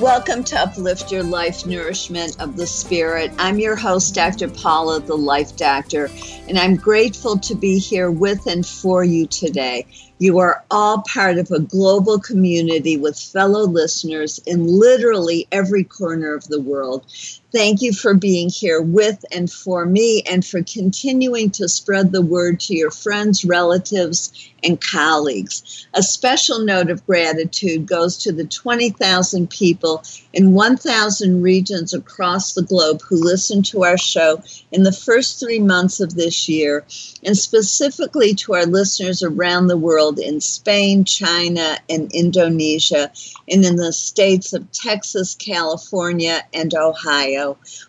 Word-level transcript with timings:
Welcome 0.00 0.42
to 0.44 0.58
Uplift 0.58 1.12
Your 1.12 1.22
Life 1.22 1.66
Nourishment 1.66 2.40
of 2.40 2.56
the 2.56 2.66
Spirit. 2.66 3.30
I'm 3.38 3.60
your 3.60 3.76
host, 3.76 4.12
Dr. 4.12 4.48
Paula, 4.48 4.98
the 4.98 5.16
Life 5.16 5.56
Doctor, 5.56 6.10
and 6.48 6.58
I'm 6.58 6.74
grateful 6.74 7.38
to 7.38 7.54
be 7.54 7.78
here 7.78 8.10
with 8.10 8.44
and 8.48 8.66
for 8.66 9.04
you 9.04 9.28
today. 9.28 9.86
You 10.18 10.40
are 10.40 10.64
all 10.68 11.02
part 11.02 11.38
of 11.38 11.52
a 11.52 11.60
global 11.60 12.18
community 12.18 12.96
with 12.96 13.16
fellow 13.16 13.68
listeners 13.68 14.40
in 14.46 14.66
literally 14.66 15.46
every 15.52 15.84
corner 15.84 16.34
of 16.34 16.48
the 16.48 16.60
world. 16.60 17.06
Thank 17.54 17.82
you 17.82 17.92
for 17.92 18.14
being 18.14 18.48
here 18.48 18.82
with 18.82 19.24
and 19.30 19.48
for 19.48 19.86
me 19.86 20.24
and 20.28 20.44
for 20.44 20.60
continuing 20.64 21.50
to 21.52 21.68
spread 21.68 22.10
the 22.10 22.20
word 22.20 22.58
to 22.62 22.74
your 22.74 22.90
friends, 22.90 23.44
relatives, 23.44 24.32
and 24.64 24.80
colleagues. 24.80 25.86
A 25.94 26.02
special 26.02 26.58
note 26.58 26.90
of 26.90 27.06
gratitude 27.06 27.86
goes 27.86 28.16
to 28.18 28.32
the 28.32 28.44
20,000 28.44 29.48
people 29.50 30.02
in 30.32 30.54
1,000 30.54 31.42
regions 31.42 31.94
across 31.94 32.54
the 32.54 32.62
globe 32.62 33.02
who 33.02 33.22
listened 33.22 33.66
to 33.66 33.84
our 33.84 33.98
show 33.98 34.42
in 34.72 34.82
the 34.82 34.90
first 34.90 35.38
three 35.38 35.60
months 35.60 36.00
of 36.00 36.16
this 36.16 36.48
year, 36.48 36.84
and 37.22 37.36
specifically 37.36 38.34
to 38.34 38.54
our 38.54 38.66
listeners 38.66 39.22
around 39.22 39.68
the 39.68 39.76
world 39.76 40.18
in 40.18 40.40
Spain, 40.40 41.04
China, 41.04 41.78
and 41.88 42.10
Indonesia, 42.12 43.12
and 43.48 43.64
in 43.64 43.76
the 43.76 43.92
states 43.92 44.52
of 44.52 44.72
Texas, 44.72 45.36
California, 45.36 46.42
and 46.52 46.74
Ohio. 46.74 47.43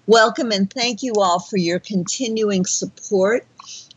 Welcome 0.08 0.52
and 0.52 0.72
thank 0.72 1.02
you 1.04 1.14
all 1.18 1.40
for 1.40 1.58
your 1.58 1.80
continuing 1.80 2.66
support 2.66 3.46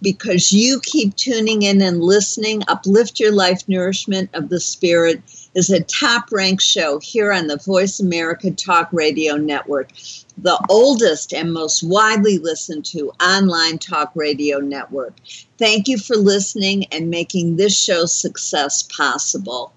because 0.00 0.52
you 0.52 0.80
keep 0.80 1.14
tuning 1.16 1.62
in 1.62 1.82
and 1.82 2.00
listening. 2.00 2.62
Uplift 2.68 3.18
Your 3.18 3.32
Life 3.32 3.68
Nourishment 3.68 4.30
of 4.34 4.48
the 4.48 4.60
Spirit 4.60 5.22
is 5.54 5.70
a 5.70 5.82
top 5.84 6.30
ranked 6.30 6.62
show 6.62 6.98
here 7.00 7.32
on 7.32 7.48
the 7.48 7.56
Voice 7.56 7.98
America 7.98 8.50
Talk 8.50 8.88
Radio 8.92 9.36
Network, 9.36 9.90
the 10.36 10.64
oldest 10.68 11.34
and 11.34 11.52
most 11.52 11.82
widely 11.82 12.38
listened 12.38 12.84
to 12.86 13.10
online 13.20 13.78
talk 13.78 14.12
radio 14.14 14.58
network. 14.58 15.14
Thank 15.58 15.88
you 15.88 15.98
for 15.98 16.16
listening 16.16 16.84
and 16.92 17.10
making 17.10 17.56
this 17.56 17.76
show's 17.76 18.14
success 18.14 18.84
possible. 18.84 19.72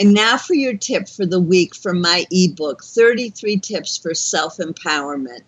And 0.00 0.14
now 0.14 0.38
for 0.38 0.54
your 0.54 0.78
tip 0.78 1.10
for 1.10 1.26
the 1.26 1.42
week 1.42 1.74
from 1.74 2.00
my 2.00 2.24
ebook 2.30 2.82
33 2.82 3.58
Tips 3.58 3.98
for 3.98 4.14
Self 4.14 4.56
Empowerment. 4.56 5.42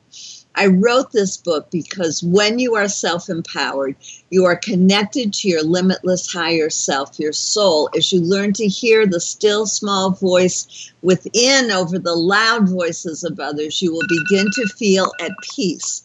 I 0.55 0.67
wrote 0.67 1.11
this 1.11 1.39
book 1.39 1.71
because 1.71 2.23
when 2.23 2.59
you 2.59 2.75
are 2.75 2.87
self 2.87 3.31
empowered, 3.31 3.97
you 4.29 4.45
are 4.45 4.57
connected 4.57 5.33
to 5.33 5.49
your 5.49 5.63
limitless 5.63 6.31
higher 6.31 6.69
self, 6.69 7.19
your 7.19 7.33
soul, 7.33 7.89
as 7.97 8.13
you 8.13 8.21
learn 8.21 8.53
to 8.53 8.67
hear 8.67 9.07
the 9.07 9.21
still 9.21 9.65
small 9.65 10.11
voice 10.11 10.93
within 11.01 11.71
over 11.71 11.99
the 11.99 12.15
loud 12.15 12.69
voices 12.69 13.25
of 13.25 13.41
others. 13.41 13.81
You 13.81 13.95
will 13.95 14.07
begin 14.07 14.51
to 14.51 14.67
feel 14.67 15.13
at 15.19 15.33
peace 15.57 16.03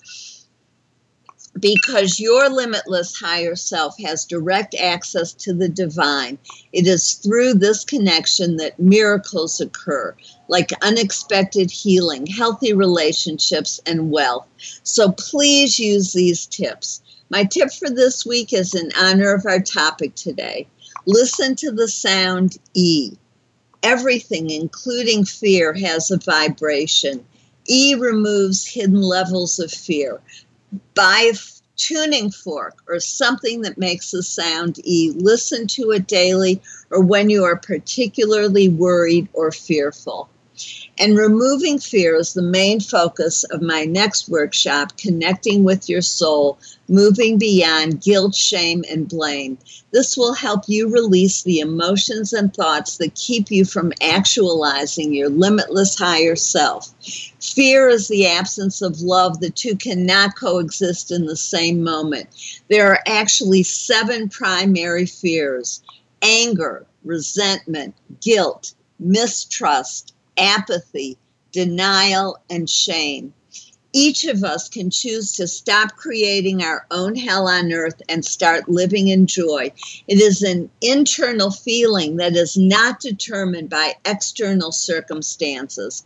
because 1.59 2.19
your 2.19 2.50
limitless 2.50 3.19
higher 3.19 3.56
self 3.56 3.97
has 4.00 4.25
direct 4.25 4.75
access 4.75 5.34
to 5.34 5.53
the 5.53 5.69
divine. 5.69 6.38
It 6.73 6.88
is 6.88 7.13
through 7.13 7.56
this 7.56 7.84
connection 7.84 8.57
that 8.57 8.79
miracles 8.79 9.59
occur, 9.59 10.16
like 10.47 10.72
unexpected 10.81 11.72
healing, 11.72 12.25
healthy 12.25 12.73
relationships, 12.73 13.79
and 13.85 14.12
wealth. 14.12 14.47
So 14.84 15.12
please 15.12 15.79
use 15.79 16.13
these 16.13 16.45
tips. 16.45 17.01
My 17.29 17.44
tip 17.44 17.72
for 17.72 17.89
this 17.89 18.25
week 18.25 18.53
is 18.53 18.74
in 18.74 18.91
honor 18.97 19.34
of 19.34 19.45
our 19.45 19.59
topic 19.59 20.16
today. 20.16 20.68
Listen 21.06 21.56
to 21.57 21.72
the 21.72 21.88
sound 21.88 22.57
E. 22.74 23.13
Everything, 23.84 24.50
including 24.50 25.24
fear, 25.25 25.74
has 25.74 26.12
a 26.12 26.18
vibration. 26.18 27.25
E 27.69 27.95
removes 27.95 28.66
hidden 28.66 29.01
levels 29.01 29.59
of 29.59 29.72
fear 29.72 30.22
buy 30.96 31.32
a 31.34 31.38
tuning 31.78 32.32
fork 32.32 32.76
or 32.88 33.00
something 33.00 33.62
that 33.62 33.78
makes 33.78 34.12
the 34.12 34.24
sound 34.24 34.80
E. 34.84 35.12
Listen 35.16 35.68
to 35.68 35.92
it 35.92 36.08
daily 36.08 36.62
or 36.90 37.02
when 37.02 37.30
you 37.30 37.44
are 37.44 37.56
particularly 37.56 38.68
worried 38.68 39.28
or 39.34 39.52
fearful. 39.52 40.30
And 41.00 41.16
removing 41.16 41.78
fear 41.78 42.16
is 42.16 42.34
the 42.34 42.41
main 42.41 42.80
focus 42.80 43.44
of 43.46 43.62
my 43.62 43.84
next 43.84 44.30
workshop, 44.30 44.97
Connecting 44.97 45.63
with 45.63 45.88
Your 45.88 46.02
Soul, 46.02 46.58
Moving 46.88 47.38
Beyond 47.38 48.02
Guilt, 48.02 48.34
Shame, 48.34 48.84
and 48.90 49.07
Blame. 49.07 49.59
This 49.91 50.18
will 50.18 50.34
help 50.34 50.63
you 50.68 50.90
release 50.90 51.44
the 51.44 51.59
emotions 51.59 52.34
and 52.34 52.52
thoughts 52.52 52.97
that 52.97 53.13
keep 53.13 53.52
you 53.52 53.63
from 53.63 53.94
actualizing 54.02 55.13
your 55.13 55.30
limitless 55.30 56.00
higher 56.00 56.36
self. 56.36 56.91
Fear 57.40 57.90
is 57.90 58.07
the 58.07 58.25
absence 58.25 58.81
of 58.81 59.02
love. 59.02 59.40
The 59.40 59.52
two 59.52 59.75
cannot 59.75 60.36
coexist 60.36 61.12
in 61.12 61.28
the 61.28 61.38
same 61.38 61.84
moment. 61.84 62.28
There 62.69 62.91
are 62.91 63.03
actually 63.06 63.62
seven 63.62 64.30
primary 64.30 65.06
fears 65.06 65.84
anger, 66.24 66.88
resentment, 67.03 67.94
guilt, 68.19 68.74
mistrust, 69.00 70.13
apathy, 70.38 71.18
denial, 71.52 72.38
and 72.50 72.70
shame. 72.70 73.34
Each 73.94 74.25
of 74.25 74.44
us 74.44 74.70
can 74.70 74.92
choose 74.92 75.31
to 75.34 75.48
stop 75.48 75.96
creating 75.96 76.62
our 76.62 76.86
own 76.92 77.16
hell 77.16 77.48
on 77.48 77.72
earth 77.72 78.02
and 78.09 78.24
start 78.24 78.70
living 78.70 79.08
in 79.08 79.25
joy. 79.25 79.72
It 80.08 80.20
is 80.20 80.44
an 80.44 80.70
internal 80.81 81.50
feeling 81.50 82.18
that 82.18 82.36
is 82.36 82.58
not 82.58 83.00
determined 83.00 83.70
by 83.70 83.96
external 84.06 84.72
circumstances. 84.72 86.03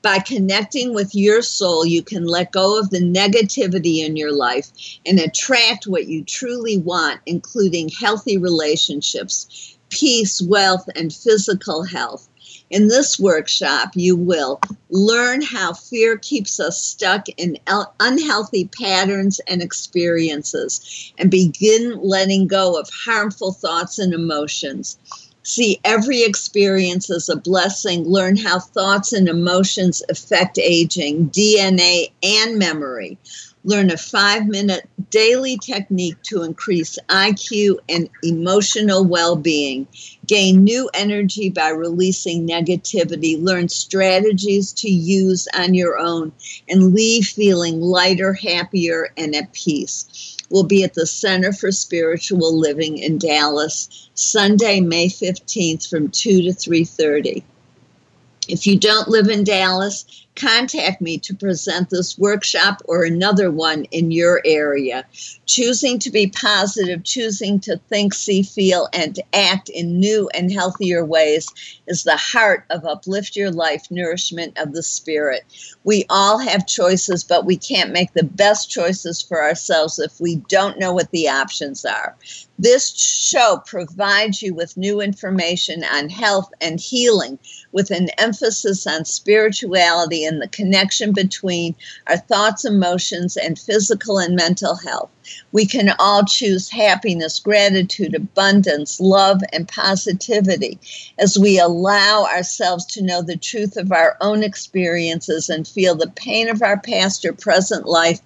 By 0.00 0.20
connecting 0.20 0.94
with 0.94 1.14
your 1.14 1.42
soul, 1.42 1.84
you 1.84 2.02
can 2.02 2.24
let 2.24 2.52
go 2.52 2.78
of 2.78 2.90
the 2.90 3.00
negativity 3.00 4.04
in 4.04 4.16
your 4.16 4.32
life 4.32 4.68
and 5.04 5.18
attract 5.18 5.86
what 5.86 6.06
you 6.06 6.22
truly 6.24 6.78
want, 6.78 7.20
including 7.26 7.88
healthy 7.88 8.38
relationships, 8.38 9.76
peace, 9.88 10.40
wealth, 10.40 10.88
and 10.94 11.12
physical 11.12 11.82
health. 11.82 12.28
In 12.70 12.88
this 12.88 13.18
workshop, 13.18 13.90
you 13.94 14.16
will 14.16 14.60
learn 14.90 15.42
how 15.42 15.74
fear 15.74 16.16
keeps 16.16 16.58
us 16.58 16.80
stuck 16.80 17.28
in 17.36 17.58
unhealthy 18.00 18.66
patterns 18.66 19.40
and 19.46 19.62
experiences 19.62 21.12
and 21.18 21.30
begin 21.30 22.00
letting 22.02 22.46
go 22.46 22.78
of 22.78 22.88
harmful 22.90 23.52
thoughts 23.52 23.98
and 23.98 24.14
emotions. 24.14 24.98
See 25.42 25.78
every 25.84 26.22
experience 26.22 27.10
as 27.10 27.28
a 27.28 27.36
blessing. 27.36 28.04
Learn 28.04 28.36
how 28.36 28.58
thoughts 28.58 29.12
and 29.12 29.28
emotions 29.28 30.02
affect 30.08 30.58
aging, 30.58 31.28
DNA, 31.28 32.12
and 32.22 32.58
memory. 32.58 33.18
Learn 33.66 33.90
a 33.90 33.96
five 33.96 34.46
minute 34.46 34.86
daily 35.08 35.56
technique 35.56 36.20
to 36.24 36.42
increase 36.42 36.98
IQ 37.08 37.78
and 37.88 38.10
emotional 38.22 39.04
well 39.04 39.36
being. 39.36 39.86
Gain 40.26 40.64
new 40.64 40.90
energy 40.92 41.48
by 41.48 41.70
releasing 41.70 42.46
negativity. 42.46 43.42
Learn 43.42 43.70
strategies 43.70 44.72
to 44.74 44.90
use 44.90 45.48
on 45.56 45.72
your 45.72 45.98
own 45.98 46.32
and 46.68 46.94
leave 46.94 47.24
feeling 47.26 47.80
lighter, 47.80 48.34
happier, 48.34 49.08
and 49.16 49.34
at 49.34 49.52
peace. 49.54 50.36
We'll 50.50 50.64
be 50.64 50.84
at 50.84 50.92
the 50.92 51.06
Center 51.06 51.52
for 51.52 51.72
Spiritual 51.72 52.58
Living 52.58 52.98
in 52.98 53.16
Dallas 53.16 54.08
Sunday, 54.14 54.80
May 54.80 55.08
15th 55.08 55.88
from 55.88 56.10
2 56.10 56.42
to 56.42 56.52
3:30. 56.52 57.42
If 58.46 58.66
you 58.66 58.78
don't 58.78 59.08
live 59.08 59.28
in 59.28 59.42
Dallas, 59.42 60.04
contact 60.36 61.00
me 61.00 61.18
to 61.18 61.34
present 61.34 61.90
this 61.90 62.18
workshop 62.18 62.82
or 62.86 63.04
another 63.04 63.50
one 63.50 63.84
in 63.86 64.10
your 64.10 64.40
area. 64.44 65.04
Choosing 65.46 65.98
to 66.00 66.10
be 66.10 66.28
positive, 66.28 67.04
choosing 67.04 67.60
to 67.60 67.78
think, 67.88 68.14
see, 68.14 68.42
feel, 68.42 68.88
and 68.92 69.20
act 69.32 69.68
in 69.68 70.00
new 70.00 70.28
and 70.34 70.52
healthier 70.52 71.04
ways 71.04 71.48
is 71.86 72.04
the 72.04 72.16
heart 72.16 72.64
of 72.70 72.84
Uplift 72.84 73.36
Your 73.36 73.50
Life 73.50 73.90
Nourishment 73.90 74.58
of 74.58 74.72
the 74.72 74.82
Spirit. 74.82 75.44
We 75.84 76.04
all 76.10 76.38
have 76.38 76.66
choices, 76.66 77.22
but 77.22 77.46
we 77.46 77.56
can't 77.56 77.92
make 77.92 78.12
the 78.12 78.24
best 78.24 78.70
choices 78.70 79.22
for 79.22 79.42
ourselves 79.42 79.98
if 79.98 80.20
we 80.20 80.36
don't 80.48 80.78
know 80.78 80.92
what 80.92 81.10
the 81.10 81.28
options 81.28 81.84
are. 81.84 82.16
This 82.58 82.96
show 82.96 83.62
provides 83.66 84.40
you 84.40 84.54
with 84.54 84.76
new 84.76 85.00
information 85.00 85.82
on 85.84 86.08
health 86.08 86.50
and 86.60 86.78
healing 86.78 87.38
with 87.72 87.90
an 87.90 88.10
emphasis 88.16 88.86
on 88.86 89.04
spirituality 89.04 90.23
and 90.24 90.40
the 90.40 90.48
connection 90.48 91.12
between 91.12 91.74
our 92.06 92.16
thoughts, 92.16 92.64
emotions, 92.64 93.36
and 93.36 93.58
physical 93.58 94.18
and 94.18 94.34
mental 94.34 94.76
health. 94.76 95.10
We 95.52 95.66
can 95.66 95.94
all 95.98 96.24
choose 96.24 96.68
happiness, 96.68 97.38
gratitude, 97.38 98.14
abundance, 98.14 99.00
love, 99.00 99.40
and 99.52 99.66
positivity 99.66 100.78
as 101.18 101.38
we 101.38 101.58
allow 101.58 102.24
ourselves 102.24 102.84
to 102.86 103.02
know 103.02 103.22
the 103.22 103.36
truth 103.36 103.76
of 103.76 103.92
our 103.92 104.16
own 104.20 104.42
experiences 104.42 105.48
and 105.48 105.66
feel 105.66 105.94
the 105.94 106.10
pain 106.10 106.48
of 106.48 106.62
our 106.62 106.78
past 106.78 107.24
or 107.24 107.32
present 107.32 107.86
life 107.86 108.20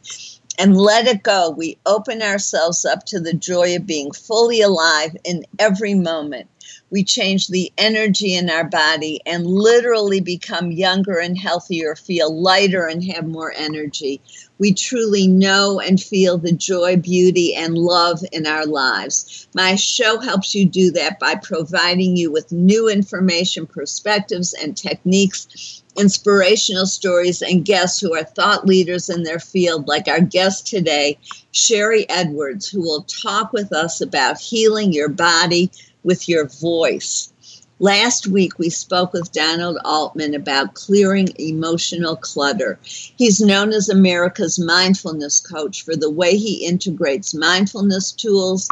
and 0.59 0.77
let 0.77 1.07
it 1.07 1.23
go. 1.23 1.51
We 1.51 1.79
open 1.87 2.21
ourselves 2.21 2.85
up 2.85 3.05
to 3.07 3.21
the 3.21 3.33
joy 3.33 3.77
of 3.77 3.87
being 3.87 4.11
fully 4.11 4.61
alive 4.61 5.17
in 5.25 5.45
every 5.59 5.95
moment 5.95 6.49
we 6.91 7.05
change 7.05 7.49
the 7.49 7.73
energy 7.77 8.35
in 8.35 8.49
our 8.49 8.65
body 8.65 9.21
and 9.27 9.47
literally 9.47 10.21
become 10.21 10.73
younger 10.73 11.19
and 11.19 11.39
healthier, 11.39 11.95
feel 11.95 12.35
lighter 12.35 12.87
and 12.87 13.05
have 13.05 13.27
more 13.27 13.53
energy. 13.57 14.21
We 14.59 14.73
truly 14.73 15.29
know 15.29 15.81
and 15.81 16.03
feel 16.03 16.39
the 16.39 16.53
joy, 16.53 16.97
beauty, 16.97 17.55
and 17.55 17.77
love 17.77 18.21
in 18.33 18.47
our 18.47 18.67
lives. 18.67 19.47
My 19.55 19.77
show 19.77 20.19
helps 20.19 20.55
you 20.55 20.67
do 20.67 20.91
that 20.93 21.19
by 21.19 21.37
providing 21.37 22.17
you 22.17 22.33
with 22.33 22.51
new 22.51 22.89
information, 22.89 23.67
perspectives, 23.67 24.55
and 24.55 24.77
techniques 24.77 25.83
inspirational 25.99 26.87
stories 26.87 27.43
and 27.43 27.65
guests 27.65 28.01
who 28.01 28.15
are 28.15 28.23
thought 28.23 28.67
leaders 28.67 29.09
in 29.09 29.25
their 29.25 29.41
field, 29.41 29.89
like 29.89 30.07
our 30.07 30.21
guest 30.21 30.67
today, 30.67 31.19
Sharry 31.53 32.07
Edwards, 32.09 32.69
who 32.69 32.81
will 32.81 33.03
talk 33.03 33.53
with 33.53 33.73
us 33.73 34.01
about 34.01 34.41
healing 34.41 34.93
your 34.93 35.09
body 35.09 35.71
with 36.09 36.27
your 36.27 36.47
voice. 36.47 37.31
Last 37.81 38.27
week, 38.27 38.59
we 38.59 38.71
spoke 38.71 39.13
with 39.13 39.31
Donald 39.31 39.77
Altman 39.85 40.35
about 40.35 40.73
clearing 40.73 41.29
emotional 41.39 42.17
clutter. 42.17 42.79
He's 42.83 43.43
known 43.43 43.75
as 43.75 43.91
America's 43.91 44.59
mindfulness 44.59 45.39
coach 45.39 45.85
for 45.85 45.95
the 45.95 46.11
way 46.11 46.35
he 46.39 46.67
integrates 46.67 47.35
mindfulness 47.35 48.11
tools, 48.11 48.71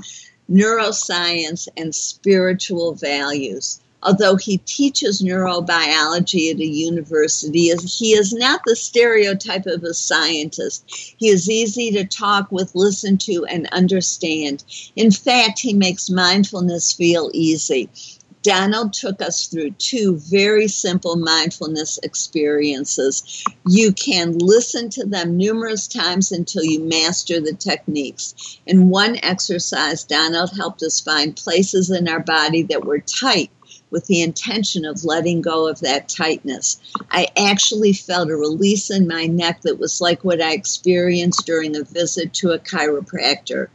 neuroscience, 0.51 1.69
and 1.77 1.95
spiritual 1.95 2.95
values. 2.95 3.81
Although 4.07 4.37
he 4.37 4.59
teaches 4.59 5.21
neurobiology 5.21 6.53
at 6.53 6.61
a 6.61 6.65
university, 6.65 7.73
he 7.75 8.13
is 8.13 8.33
not 8.33 8.61
the 8.65 8.77
stereotype 8.77 9.67
of 9.67 9.83
a 9.83 9.95
scientist. 9.95 10.85
He 11.17 11.27
is 11.27 11.51
easy 11.51 11.91
to 11.91 12.05
talk 12.05 12.53
with, 12.53 12.77
listen 12.77 13.19
to, 13.19 13.45
and 13.47 13.69
understand. 13.73 14.63
In 14.95 15.11
fact, 15.11 15.59
he 15.59 15.75
makes 15.75 16.09
mindfulness 16.09 16.93
feel 16.93 17.33
easy. 17.35 17.91
Donald 18.43 18.93
took 18.93 19.21
us 19.21 19.49
through 19.49 19.73
two 19.73 20.19
very 20.19 20.69
simple 20.69 21.17
mindfulness 21.17 21.99
experiences. 22.05 23.45
You 23.67 23.93
can 23.93 24.39
listen 24.39 24.89
to 24.91 25.05
them 25.05 25.37
numerous 25.37 25.89
times 25.89 26.31
until 26.31 26.63
you 26.63 26.79
master 26.79 27.41
the 27.41 27.55
techniques. 27.55 28.61
In 28.67 28.89
one 28.89 29.19
exercise, 29.25 30.05
Donald 30.05 30.53
helped 30.55 30.85
us 30.85 31.01
find 31.01 31.35
places 31.35 31.91
in 31.91 32.07
our 32.07 32.21
body 32.21 32.63
that 32.63 32.85
were 32.85 33.01
tight 33.01 33.51
with 33.91 34.07
the 34.07 34.23
intention 34.23 34.85
of 34.85 35.05
letting 35.05 35.41
go 35.41 35.69
of 35.69 35.81
that 35.81 36.09
tightness. 36.09 36.81
I 37.11 37.29
actually 37.37 37.93
felt 37.93 38.31
a 38.31 38.37
release 38.37 38.91
in 38.91 39.07
my 39.07 39.27
neck 39.27 39.63
that 39.63 39.79
was 39.79 40.01
like 40.01 40.25
what 40.25 40.43
I 40.43 40.53
experienced 40.53 41.47
during 41.47 41.77
a 41.77 41.85
visit 41.85 42.33
to 42.35 42.51
a 42.51 42.59
chiropractor. 42.59 43.69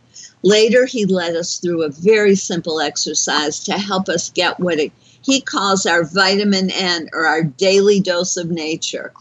Later, 0.44 0.86
he 0.86 1.06
led 1.06 1.36
us 1.36 1.58
through 1.58 1.84
a 1.84 1.90
very 1.90 2.36
simple 2.36 2.82
exercise 2.82 3.60
to 3.66 3.74
help 3.74 4.10
us 4.10 4.32
get 4.32 4.60
what 4.60 4.80
it, 4.80 4.92
he 5.22 5.40
calls 5.40 5.86
our 5.86 6.04
vitamin 6.04 6.72
N 6.72 7.10
or 7.14 7.28
our 7.28 7.44
daily 7.44 8.00
dose 8.00 8.38
of 8.38 8.50
nature. 8.50 9.14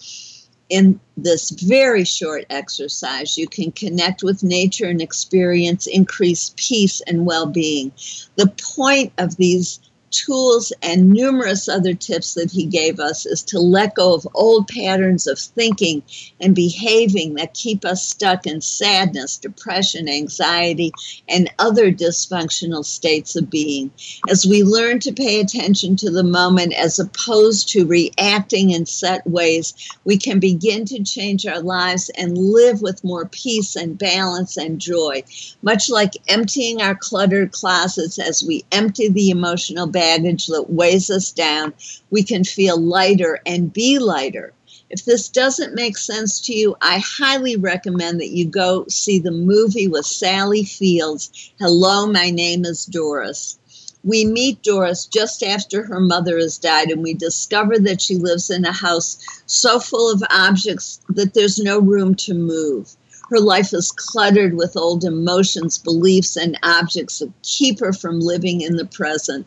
In 0.70 1.00
this 1.16 1.50
very 1.50 2.04
short 2.04 2.44
exercise, 2.48 3.36
you 3.36 3.48
can 3.48 3.72
connect 3.72 4.22
with 4.22 4.44
nature 4.44 4.86
and 4.86 5.02
experience 5.02 5.86
increased 5.86 6.56
peace 6.56 7.02
and 7.06 7.26
well 7.26 7.46
being. 7.46 7.92
The 8.36 8.52
point 8.76 9.12
of 9.18 9.36
these 9.36 9.80
tools 10.10 10.72
and 10.82 11.10
numerous 11.10 11.68
other 11.68 11.94
tips 11.94 12.34
that 12.34 12.50
he 12.50 12.64
gave 12.64 12.98
us 12.98 13.26
is 13.26 13.42
to 13.44 13.58
let 13.58 13.94
go 13.94 14.14
of 14.14 14.26
old 14.34 14.68
patterns 14.68 15.26
of 15.26 15.38
thinking 15.38 16.02
and 16.40 16.54
behaving 16.54 17.34
that 17.34 17.54
keep 17.54 17.84
us 17.84 18.06
stuck 18.06 18.46
in 18.46 18.60
sadness, 18.60 19.36
depression, 19.36 20.08
anxiety, 20.08 20.92
and 21.28 21.50
other 21.58 21.92
dysfunctional 21.92 22.84
states 22.84 23.36
of 23.36 23.50
being. 23.50 23.90
As 24.28 24.46
we 24.46 24.62
learn 24.62 25.00
to 25.00 25.12
pay 25.12 25.40
attention 25.40 25.96
to 25.96 26.10
the 26.10 26.24
moment 26.24 26.72
as 26.74 26.98
opposed 26.98 27.68
to 27.70 27.86
reacting 27.86 28.70
in 28.70 28.86
set 28.86 29.26
ways, 29.26 29.74
we 30.04 30.16
can 30.16 30.40
begin 30.40 30.84
to 30.86 31.02
change 31.04 31.46
our 31.46 31.60
lives 31.60 32.10
and 32.16 32.36
live 32.36 32.82
with 32.82 33.04
more 33.04 33.26
peace 33.26 33.76
and 33.76 33.98
balance 33.98 34.56
and 34.56 34.80
joy. 34.80 35.22
Much 35.62 35.88
like 35.88 36.14
emptying 36.28 36.82
our 36.82 36.94
cluttered 36.94 37.52
closets 37.52 38.18
as 38.18 38.42
we 38.42 38.64
empty 38.72 39.08
the 39.08 39.30
emotional 39.30 39.86
baggage 40.00 40.46
that 40.46 40.70
weighs 40.70 41.10
us 41.10 41.30
down, 41.30 41.74
we 42.08 42.22
can 42.22 42.42
feel 42.42 42.80
lighter 42.80 43.38
and 43.44 43.70
be 43.70 43.98
lighter. 43.98 44.54
If 44.88 45.04
this 45.04 45.28
doesn't 45.28 45.74
make 45.74 45.98
sense 45.98 46.40
to 46.46 46.54
you, 46.54 46.74
I 46.80 47.02
highly 47.04 47.56
recommend 47.56 48.18
that 48.18 48.30
you 48.30 48.46
go 48.46 48.86
see 48.88 49.18
the 49.18 49.30
movie 49.30 49.88
with 49.88 50.06
Sally 50.06 50.64
Fields, 50.64 51.52
Hello, 51.58 52.06
My 52.06 52.30
Name 52.30 52.64
is 52.64 52.86
Doris. 52.86 53.58
We 54.02 54.24
meet 54.24 54.62
Doris 54.62 55.04
just 55.04 55.42
after 55.42 55.84
her 55.84 56.00
mother 56.00 56.38
has 56.38 56.56
died, 56.56 56.90
and 56.90 57.02
we 57.02 57.12
discover 57.12 57.78
that 57.80 58.00
she 58.00 58.16
lives 58.16 58.48
in 58.48 58.64
a 58.64 58.72
house 58.72 59.18
so 59.44 59.78
full 59.78 60.10
of 60.10 60.22
objects 60.30 61.00
that 61.10 61.34
there's 61.34 61.58
no 61.58 61.78
room 61.78 62.14
to 62.24 62.32
move. 62.32 62.96
Her 63.30 63.38
life 63.38 63.72
is 63.72 63.92
cluttered 63.92 64.56
with 64.56 64.76
old 64.76 65.04
emotions, 65.04 65.78
beliefs, 65.78 66.36
and 66.36 66.58
objects 66.64 67.20
that 67.20 67.32
keep 67.44 67.78
her 67.78 67.92
from 67.92 68.18
living 68.18 68.60
in 68.60 68.74
the 68.74 68.84
present. 68.84 69.46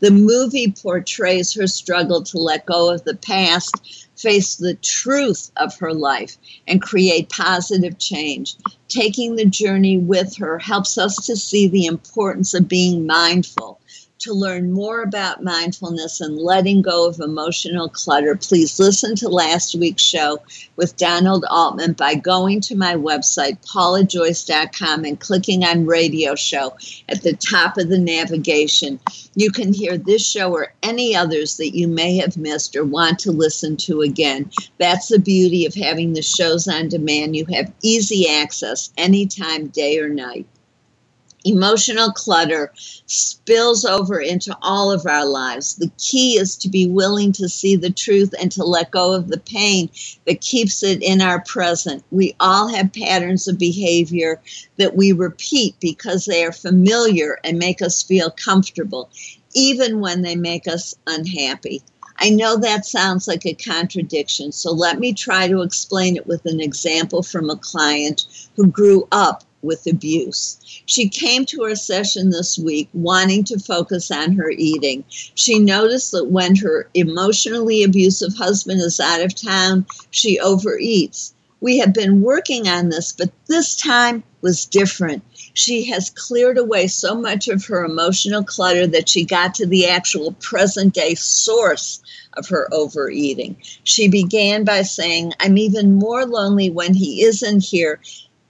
The 0.00 0.10
movie 0.10 0.72
portrays 0.72 1.52
her 1.52 1.66
struggle 1.66 2.22
to 2.22 2.38
let 2.38 2.64
go 2.64 2.90
of 2.90 3.04
the 3.04 3.16
past, 3.16 3.74
face 4.16 4.56
the 4.56 4.76
truth 4.76 5.50
of 5.58 5.76
her 5.76 5.92
life, 5.92 6.38
and 6.66 6.80
create 6.80 7.28
positive 7.28 7.98
change. 7.98 8.56
Taking 8.88 9.36
the 9.36 9.44
journey 9.44 9.98
with 9.98 10.34
her 10.36 10.58
helps 10.58 10.96
us 10.96 11.26
to 11.26 11.36
see 11.36 11.68
the 11.68 11.84
importance 11.84 12.54
of 12.54 12.66
being 12.66 13.06
mindful 13.06 13.77
to 14.18 14.32
learn 14.32 14.72
more 14.72 15.02
about 15.02 15.44
mindfulness 15.44 16.20
and 16.20 16.36
letting 16.36 16.82
go 16.82 17.08
of 17.08 17.20
emotional 17.20 17.88
clutter, 17.88 18.34
please 18.34 18.78
listen 18.78 19.14
to 19.16 19.28
last 19.28 19.74
week's 19.74 20.02
show 20.02 20.38
with 20.76 20.96
Donald 20.96 21.44
Altman 21.50 21.92
by 21.92 22.14
going 22.14 22.60
to 22.62 22.76
my 22.76 22.94
website, 22.94 23.64
paulajoyce.com, 23.66 25.04
and 25.04 25.20
clicking 25.20 25.64
on 25.64 25.86
radio 25.86 26.34
show 26.34 26.76
at 27.08 27.22
the 27.22 27.34
top 27.34 27.78
of 27.78 27.88
the 27.88 27.98
navigation. 27.98 28.98
You 29.34 29.50
can 29.50 29.72
hear 29.72 29.96
this 29.96 30.28
show 30.28 30.52
or 30.52 30.74
any 30.82 31.14
others 31.14 31.56
that 31.58 31.76
you 31.76 31.86
may 31.86 32.16
have 32.16 32.36
missed 32.36 32.74
or 32.74 32.84
want 32.84 33.20
to 33.20 33.32
listen 33.32 33.76
to 33.78 34.02
again. 34.02 34.50
That's 34.78 35.08
the 35.08 35.18
beauty 35.18 35.64
of 35.64 35.74
having 35.74 36.12
the 36.12 36.22
shows 36.22 36.66
on 36.66 36.88
demand. 36.88 37.36
You 37.36 37.46
have 37.46 37.72
easy 37.82 38.28
access 38.28 38.92
anytime, 38.96 39.68
day 39.68 39.98
or 39.98 40.08
night. 40.08 40.46
Emotional 41.44 42.10
clutter 42.12 42.72
spills 43.06 43.84
over 43.84 44.20
into 44.20 44.56
all 44.60 44.90
of 44.90 45.06
our 45.06 45.24
lives. 45.24 45.76
The 45.76 45.90
key 45.96 46.38
is 46.38 46.56
to 46.56 46.68
be 46.68 46.86
willing 46.86 47.32
to 47.32 47.48
see 47.48 47.76
the 47.76 47.90
truth 47.90 48.34
and 48.40 48.50
to 48.52 48.64
let 48.64 48.90
go 48.90 49.14
of 49.14 49.28
the 49.28 49.38
pain 49.38 49.88
that 50.26 50.40
keeps 50.40 50.82
it 50.82 51.02
in 51.02 51.22
our 51.22 51.40
present. 51.42 52.02
We 52.10 52.34
all 52.40 52.68
have 52.68 52.92
patterns 52.92 53.46
of 53.46 53.56
behavior 53.56 54.40
that 54.78 54.96
we 54.96 55.12
repeat 55.12 55.76
because 55.80 56.24
they 56.24 56.44
are 56.44 56.52
familiar 56.52 57.38
and 57.44 57.58
make 57.58 57.82
us 57.82 58.02
feel 58.02 58.30
comfortable, 58.32 59.08
even 59.54 60.00
when 60.00 60.22
they 60.22 60.34
make 60.34 60.66
us 60.66 60.94
unhappy. 61.06 61.82
I 62.20 62.30
know 62.30 62.56
that 62.56 62.84
sounds 62.84 63.28
like 63.28 63.46
a 63.46 63.54
contradiction, 63.54 64.50
so 64.50 64.72
let 64.72 64.98
me 64.98 65.12
try 65.12 65.46
to 65.46 65.62
explain 65.62 66.16
it 66.16 66.26
with 66.26 66.44
an 66.46 66.60
example 66.60 67.22
from 67.22 67.48
a 67.48 67.56
client 67.56 68.26
who 68.56 68.66
grew 68.66 69.06
up 69.12 69.44
with 69.62 69.86
abuse. 69.86 70.58
She 70.86 71.08
came 71.08 71.44
to 71.46 71.64
our 71.64 71.74
session 71.74 72.30
this 72.30 72.58
week 72.58 72.88
wanting 72.92 73.44
to 73.44 73.58
focus 73.58 74.10
on 74.10 74.32
her 74.32 74.50
eating. 74.50 75.04
She 75.08 75.58
noticed 75.58 76.12
that 76.12 76.30
when 76.30 76.56
her 76.56 76.88
emotionally 76.94 77.82
abusive 77.82 78.34
husband 78.34 78.80
is 78.80 79.00
out 79.00 79.22
of 79.22 79.34
town, 79.34 79.86
she 80.10 80.38
overeats. 80.38 81.32
We 81.60 81.78
have 81.78 81.92
been 81.92 82.22
working 82.22 82.68
on 82.68 82.88
this, 82.88 83.12
but 83.12 83.30
this 83.48 83.74
time 83.74 84.22
was 84.42 84.64
different. 84.64 85.24
She 85.54 85.84
has 85.86 86.10
cleared 86.10 86.56
away 86.56 86.86
so 86.86 87.16
much 87.16 87.48
of 87.48 87.64
her 87.64 87.84
emotional 87.84 88.44
clutter 88.44 88.86
that 88.86 89.08
she 89.08 89.24
got 89.24 89.54
to 89.56 89.66
the 89.66 89.88
actual 89.88 90.32
present 90.34 90.94
day 90.94 91.16
source 91.16 92.00
of 92.34 92.48
her 92.48 92.68
overeating. 92.72 93.56
She 93.82 94.06
began 94.06 94.62
by 94.62 94.82
saying, 94.82 95.32
I'm 95.40 95.58
even 95.58 95.96
more 95.96 96.24
lonely 96.24 96.70
when 96.70 96.94
he 96.94 97.22
isn't 97.22 97.64
here, 97.64 98.00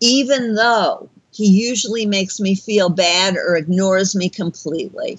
even 0.01 0.55
though 0.55 1.09
he 1.33 1.47
usually 1.47 2.07
makes 2.07 2.41
me 2.41 2.55
feel 2.55 2.89
bad 2.89 3.37
or 3.37 3.57
ignores 3.57 4.15
me 4.15 4.29
completely. 4.29 5.19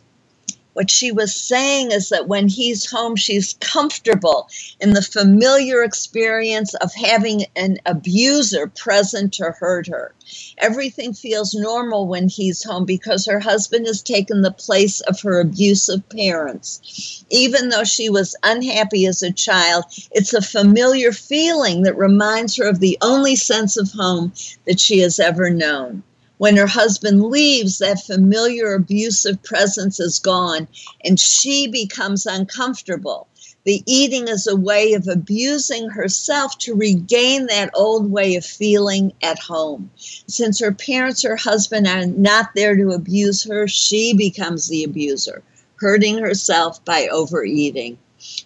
What 0.73 0.91
she 0.91 1.11
was 1.11 1.33
saying 1.33 1.91
is 1.91 2.09
that 2.09 2.27
when 2.27 2.47
he's 2.47 2.89
home, 2.89 3.15
she's 3.15 3.55
comfortable 3.59 4.47
in 4.79 4.93
the 4.93 5.01
familiar 5.01 5.83
experience 5.83 6.73
of 6.75 6.93
having 6.93 7.45
an 7.55 7.79
abuser 7.85 8.67
present 8.67 9.33
to 9.33 9.45
hurt 9.45 9.87
her. 9.87 10.13
Everything 10.59 11.13
feels 11.13 11.55
normal 11.55 12.07
when 12.07 12.29
he's 12.29 12.63
home 12.63 12.85
because 12.85 13.25
her 13.25 13.39
husband 13.39 13.87
has 13.87 14.01
taken 14.01 14.41
the 14.41 14.51
place 14.51 15.01
of 15.01 15.19
her 15.21 15.39
abusive 15.39 16.07
parents. 16.09 17.23
Even 17.29 17.69
though 17.69 17.83
she 17.83 18.09
was 18.09 18.35
unhappy 18.43 19.05
as 19.07 19.23
a 19.23 19.31
child, 19.31 19.85
it's 20.11 20.33
a 20.33 20.41
familiar 20.41 21.11
feeling 21.11 21.81
that 21.83 21.97
reminds 21.97 22.55
her 22.57 22.67
of 22.67 22.79
the 22.79 22.97
only 23.01 23.35
sense 23.35 23.75
of 23.75 23.91
home 23.91 24.31
that 24.65 24.79
she 24.79 24.99
has 24.99 25.19
ever 25.19 25.49
known. 25.49 26.03
When 26.39 26.55
her 26.55 26.67
husband 26.67 27.21
leaves, 27.25 27.79
that 27.79 28.01
familiar 28.05 28.73
abusive 28.73 29.43
presence 29.43 29.99
is 29.99 30.19
gone 30.19 30.69
and 31.03 31.19
she 31.19 31.67
becomes 31.67 32.25
uncomfortable. 32.25 33.27
The 33.65 33.83
eating 33.85 34.29
is 34.29 34.47
a 34.47 34.55
way 34.55 34.93
of 34.93 35.09
abusing 35.09 35.89
herself 35.89 36.57
to 36.59 36.73
regain 36.73 37.47
that 37.47 37.71
old 37.73 38.09
way 38.09 38.35
of 38.35 38.45
feeling 38.45 39.11
at 39.21 39.37
home. 39.37 39.91
Since 40.27 40.59
her 40.59 40.71
parents 40.71 41.25
or 41.25 41.35
husband 41.35 41.87
are 41.87 42.05
not 42.05 42.51
there 42.55 42.77
to 42.77 42.91
abuse 42.91 43.43
her, 43.43 43.67
she 43.67 44.13
becomes 44.13 44.69
the 44.69 44.85
abuser, 44.85 45.43
hurting 45.75 46.19
herself 46.19 46.85
by 46.85 47.09
overeating. 47.11 47.97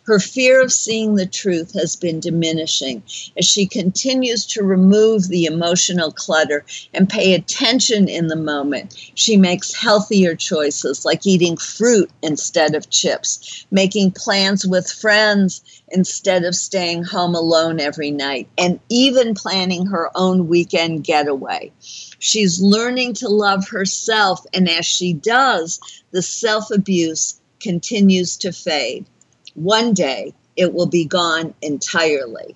Her 0.03 0.19
fear 0.19 0.61
of 0.61 0.71
seeing 0.71 1.15
the 1.15 1.25
truth 1.25 1.73
has 1.73 1.95
been 1.95 2.19
diminishing 2.19 3.03
as 3.37 3.45
she 3.45 3.65
continues 3.65 4.45
to 4.47 4.63
remove 4.63 5.27
the 5.27 5.45
emotional 5.45 6.11
clutter 6.11 6.65
and 6.93 7.09
pay 7.09 7.33
attention 7.33 8.07
in 8.07 8.27
the 8.27 8.35
moment. 8.35 8.95
She 9.15 9.37
makes 9.37 9.73
healthier 9.73 10.35
choices 10.35 11.05
like 11.05 11.25
eating 11.25 11.57
fruit 11.57 12.09
instead 12.21 12.75
of 12.75 12.89
chips, 12.89 13.65
making 13.71 14.11
plans 14.11 14.65
with 14.65 14.91
friends 14.91 15.61
instead 15.89 16.43
of 16.43 16.55
staying 16.55 17.03
home 17.03 17.35
alone 17.35 17.79
every 17.79 18.11
night, 18.11 18.47
and 18.57 18.79
even 18.89 19.33
planning 19.33 19.85
her 19.87 20.09
own 20.15 20.47
weekend 20.47 21.03
getaway. 21.03 21.71
She's 22.19 22.61
learning 22.61 23.13
to 23.15 23.29
love 23.29 23.67
herself, 23.69 24.45
and 24.53 24.69
as 24.69 24.85
she 24.85 25.13
does, 25.13 25.79
the 26.11 26.21
self 26.21 26.71
abuse 26.71 27.39
continues 27.59 28.37
to 28.37 28.51
fade. 28.51 29.05
One 29.55 29.93
day 29.93 30.33
it 30.55 30.73
will 30.73 30.87
be 30.87 31.05
gone 31.05 31.53
entirely. 31.61 32.55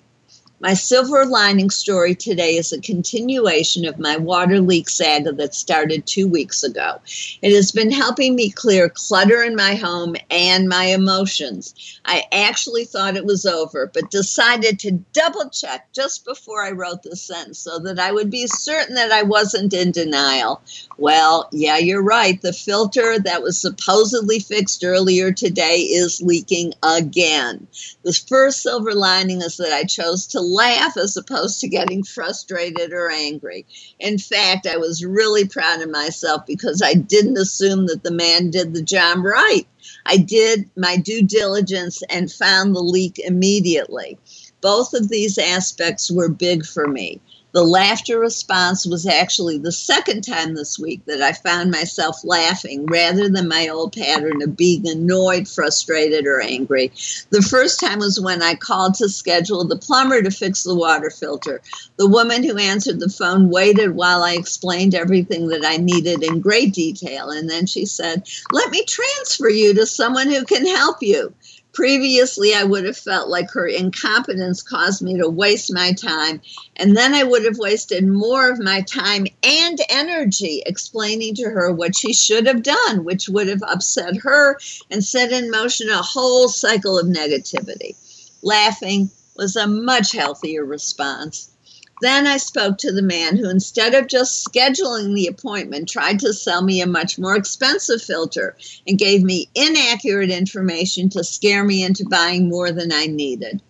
My 0.60 0.74
silver 0.74 1.24
lining 1.24 1.70
story 1.70 2.16
today 2.16 2.56
is 2.56 2.72
a 2.72 2.80
continuation 2.80 3.84
of 3.84 4.00
my 4.00 4.16
water 4.16 4.60
leak 4.60 4.88
saga 4.88 5.30
that 5.30 5.54
started 5.54 6.04
two 6.04 6.26
weeks 6.26 6.64
ago. 6.64 7.00
It 7.42 7.54
has 7.54 7.70
been 7.70 7.92
helping 7.92 8.34
me 8.34 8.50
clear 8.50 8.88
clutter 8.88 9.44
in 9.44 9.54
my 9.54 9.76
home 9.76 10.16
and 10.30 10.68
my 10.68 10.86
emotions. 10.86 12.00
I 12.04 12.24
actually 12.32 12.84
thought 12.86 13.16
it 13.16 13.24
was 13.24 13.46
over, 13.46 13.88
but 13.94 14.10
decided 14.10 14.80
to 14.80 14.98
double 15.12 15.48
check 15.48 15.92
just 15.92 16.24
before 16.24 16.64
I 16.64 16.72
wrote 16.72 17.04
the 17.04 17.14
sentence 17.14 17.60
so 17.60 17.78
that 17.78 18.00
I 18.00 18.10
would 18.10 18.28
be 18.28 18.48
certain 18.48 18.96
that 18.96 19.12
I 19.12 19.22
wasn't 19.22 19.72
in 19.72 19.92
denial. 19.92 20.60
Well, 20.96 21.48
yeah, 21.52 21.78
you're 21.78 22.02
right. 22.02 22.42
The 22.42 22.52
filter 22.52 23.20
that 23.20 23.42
was 23.42 23.56
supposedly 23.56 24.40
fixed 24.40 24.82
earlier 24.82 25.30
today 25.30 25.82
is 25.82 26.20
leaking 26.20 26.74
again. 26.82 27.68
The 28.02 28.12
first 28.12 28.62
silver 28.62 28.92
lining 28.92 29.40
is 29.40 29.56
that 29.58 29.72
I 29.72 29.84
chose 29.84 30.26
to 30.28 30.47
laugh 30.48 30.96
as 30.96 31.16
opposed 31.16 31.60
to 31.60 31.68
getting 31.68 32.02
frustrated 32.02 32.92
or 32.92 33.10
angry. 33.10 33.66
In 34.00 34.18
fact, 34.18 34.66
I 34.66 34.76
was 34.76 35.04
really 35.04 35.46
proud 35.46 35.80
of 35.80 35.90
myself 35.90 36.46
because 36.46 36.82
I 36.82 36.94
didn't 36.94 37.38
assume 37.38 37.86
that 37.86 38.02
the 38.02 38.10
man 38.10 38.50
did 38.50 38.74
the 38.74 38.82
job 38.82 39.24
right. 39.24 39.66
I 40.06 40.16
did 40.16 40.68
my 40.76 40.96
due 40.96 41.22
diligence 41.22 42.02
and 42.10 42.32
found 42.32 42.74
the 42.74 42.80
leak 42.80 43.18
immediately. 43.18 44.18
Both 44.60 44.94
of 44.94 45.08
these 45.08 45.38
aspects 45.38 46.10
were 46.10 46.28
big 46.28 46.64
for 46.66 46.88
me. 46.88 47.20
The 47.58 47.64
laughter 47.64 48.20
response 48.20 48.86
was 48.86 49.04
actually 49.04 49.58
the 49.58 49.72
second 49.72 50.22
time 50.22 50.54
this 50.54 50.78
week 50.78 51.04
that 51.06 51.20
I 51.20 51.32
found 51.32 51.72
myself 51.72 52.22
laughing 52.22 52.86
rather 52.86 53.28
than 53.28 53.48
my 53.48 53.66
old 53.66 53.94
pattern 53.94 54.42
of 54.42 54.56
being 54.56 54.86
annoyed, 54.86 55.48
frustrated, 55.48 56.24
or 56.24 56.40
angry. 56.40 56.92
The 57.30 57.42
first 57.42 57.80
time 57.80 57.98
was 57.98 58.20
when 58.20 58.44
I 58.44 58.54
called 58.54 58.94
to 58.94 59.08
schedule 59.08 59.64
the 59.64 59.74
plumber 59.74 60.22
to 60.22 60.30
fix 60.30 60.62
the 60.62 60.76
water 60.76 61.10
filter. 61.10 61.60
The 61.96 62.06
woman 62.06 62.44
who 62.44 62.56
answered 62.58 63.00
the 63.00 63.08
phone 63.08 63.50
waited 63.50 63.96
while 63.96 64.22
I 64.22 64.34
explained 64.34 64.94
everything 64.94 65.48
that 65.48 65.64
I 65.66 65.78
needed 65.78 66.22
in 66.22 66.38
great 66.38 66.72
detail, 66.72 67.30
and 67.30 67.50
then 67.50 67.66
she 67.66 67.86
said, 67.86 68.28
Let 68.52 68.70
me 68.70 68.84
transfer 68.84 69.48
you 69.48 69.74
to 69.74 69.84
someone 69.84 70.28
who 70.28 70.44
can 70.44 70.64
help 70.64 70.98
you. 71.02 71.34
Previously, 71.72 72.54
I 72.54 72.64
would 72.64 72.84
have 72.84 72.96
felt 72.96 73.28
like 73.28 73.50
her 73.50 73.66
incompetence 73.66 74.62
caused 74.62 75.00
me 75.02 75.18
to 75.18 75.28
waste 75.28 75.72
my 75.72 75.92
time, 75.92 76.40
and 76.76 76.96
then 76.96 77.14
I 77.14 77.22
would 77.22 77.44
have 77.44 77.58
wasted 77.58 78.06
more 78.06 78.50
of 78.50 78.58
my 78.58 78.80
time 78.82 79.26
and 79.42 79.78
energy 79.88 80.62
explaining 80.66 81.34
to 81.36 81.44
her 81.44 81.70
what 81.70 81.96
she 81.96 82.12
should 82.12 82.46
have 82.46 82.62
done, 82.62 83.04
which 83.04 83.28
would 83.28 83.48
have 83.48 83.62
upset 83.62 84.16
her 84.16 84.58
and 84.90 85.04
set 85.04 85.30
in 85.30 85.50
motion 85.50 85.88
a 85.88 86.02
whole 86.02 86.48
cycle 86.48 86.98
of 86.98 87.06
negativity. 87.06 87.94
Laughing 88.42 89.10
was 89.36 89.54
a 89.54 89.66
much 89.66 90.12
healthier 90.12 90.64
response. 90.64 91.50
Then 92.00 92.28
I 92.28 92.36
spoke 92.36 92.78
to 92.78 92.92
the 92.92 93.02
man 93.02 93.36
who, 93.36 93.48
instead 93.48 93.94
of 93.94 94.06
just 94.06 94.46
scheduling 94.46 95.14
the 95.14 95.26
appointment, 95.26 95.88
tried 95.88 96.20
to 96.20 96.32
sell 96.32 96.62
me 96.62 96.80
a 96.80 96.86
much 96.86 97.18
more 97.18 97.34
expensive 97.34 98.00
filter 98.00 98.56
and 98.86 98.96
gave 98.96 99.24
me 99.24 99.48
inaccurate 99.54 100.30
information 100.30 101.08
to 101.10 101.24
scare 101.24 101.64
me 101.64 101.82
into 101.82 102.04
buying 102.04 102.48
more 102.48 102.70
than 102.70 102.92
I 102.92 103.06
needed. 103.06 103.60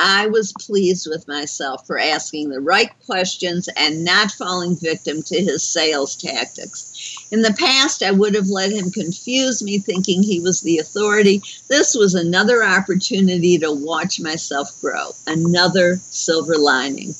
I 0.00 0.28
was 0.28 0.52
pleased 0.60 1.08
with 1.08 1.26
myself 1.26 1.86
for 1.86 1.98
asking 1.98 2.50
the 2.50 2.60
right 2.60 2.90
questions 3.06 3.68
and 3.76 4.04
not 4.04 4.30
falling 4.30 4.76
victim 4.76 5.22
to 5.22 5.40
his 5.40 5.62
sales 5.64 6.14
tactics. 6.14 7.26
In 7.32 7.42
the 7.42 7.54
past, 7.54 8.02
I 8.02 8.12
would 8.12 8.36
have 8.36 8.48
let 8.48 8.70
him 8.70 8.92
confuse 8.92 9.60
me 9.60 9.78
thinking 9.78 10.22
he 10.22 10.38
was 10.38 10.60
the 10.60 10.78
authority. 10.78 11.42
This 11.68 11.94
was 11.96 12.14
another 12.14 12.62
opportunity 12.62 13.58
to 13.58 13.72
watch 13.72 14.20
myself 14.20 14.78
grow, 14.80 15.16
another 15.26 16.00
silver 16.10 16.56
lining. 16.56 17.14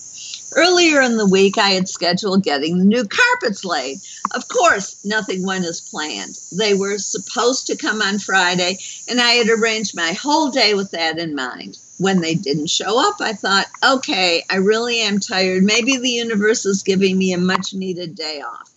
Earlier 0.53 1.03
in 1.03 1.17
the 1.17 1.27
week, 1.27 1.59
I 1.59 1.71
had 1.71 1.89
scheduled 1.89 2.43
getting 2.43 2.79
the 2.79 2.85
new 2.85 3.05
carpets 3.07 3.65
laid. 3.65 4.01
Of 4.35 4.49
course, 4.49 4.97
nothing 5.05 5.45
went 5.45 5.67
as 5.67 5.81
planned. 5.81 6.39
They 6.53 6.75
were 6.75 6.99
supposed 6.99 7.67
to 7.67 7.77
come 7.77 8.01
on 8.01 8.19
Friday, 8.19 8.79
and 9.09 9.21
I 9.21 9.33
had 9.33 9.49
arranged 9.49 9.95
my 9.95 10.13
whole 10.13 10.51
day 10.51 10.75
with 10.75 10.91
that 10.93 11.19
in 11.19 11.35
mind. 11.35 11.79
When 11.99 12.21
they 12.21 12.35
didn't 12.35 12.71
show 12.71 12.99
up, 12.99 13.17
I 13.21 13.33
thought, 13.33 13.67
okay, 13.85 14.45
I 14.49 14.57
really 14.57 15.01
am 15.01 15.21
tired. 15.21 15.65
Maybe 15.65 15.97
the 15.97 16.11
universe 16.11 16.65
is 16.65 16.83
giving 16.83 17.19
me 17.19 17.33
a 17.33 17.39
much 17.39 17.75
needed 17.75 18.15
day 18.15 18.41
off. 18.41 18.71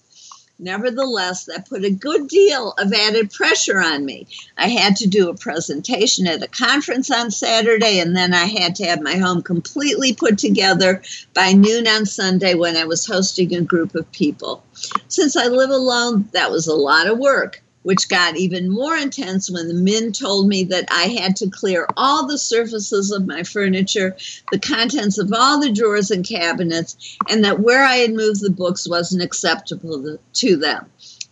Nevertheless, 0.62 1.46
that 1.46 1.68
put 1.68 1.84
a 1.84 1.90
good 1.90 2.28
deal 2.28 2.74
of 2.78 2.94
added 2.94 3.32
pressure 3.32 3.82
on 3.82 4.06
me. 4.06 4.28
I 4.58 4.68
had 4.68 4.96
to 4.98 5.08
do 5.08 5.28
a 5.28 5.34
presentation 5.34 6.28
at 6.28 6.44
a 6.44 6.48
conference 6.48 7.10
on 7.10 7.32
Saturday, 7.32 8.00
and 8.00 8.16
then 8.16 8.32
I 8.32 8.46
had 8.46 8.76
to 8.76 8.86
have 8.86 9.02
my 9.02 9.16
home 9.16 9.42
completely 9.42 10.14
put 10.14 10.38
together 10.38 11.02
by 11.34 11.54
noon 11.54 11.88
on 11.88 12.06
Sunday 12.06 12.54
when 12.54 12.78
I 12.78 12.86
was 12.86 13.08
hosting 13.08 13.56
a 13.56 13.62
group 13.62 13.96
of 13.96 14.12
people. 14.12 14.64
Since 15.08 15.36
I 15.36 15.48
live 15.48 15.72
alone, 15.72 16.30
that 16.34 16.52
was 16.52 16.68
a 16.68 16.76
lot 16.76 17.08
of 17.08 17.18
work 17.18 17.64
which 17.84 18.10
got 18.10 18.38
even 18.38 18.70
more 18.70 18.96
intense 18.96 19.50
when 19.50 19.68
the 19.68 19.74
men 19.74 20.12
told 20.12 20.48
me 20.48 20.64
that 20.66 20.88
I 20.92 21.04
had 21.04 21.36
to 21.38 21.50
clear 21.50 21.88
all 21.98 22.28
the 22.28 22.38
surfaces 22.38 23.12
of 23.12 23.28
my 23.28 23.44
furniture, 23.44 24.16
the 24.52 24.60
contents 24.60 25.18
of 25.18 25.34
all 25.34 25.60
the 25.60 25.72
drawers 25.72 26.12
and 26.12 26.26
cabinets, 26.26 27.18
and 27.30 27.44
that 27.44 27.60
where 27.60 27.84
I 27.84 27.98
had 27.98 28.14
moved 28.14 28.42
the 28.42 28.50
books 28.50 28.88
wasn't 28.88 29.24
acceptable 29.24 30.18
to 30.34 30.56
them. 30.58 30.86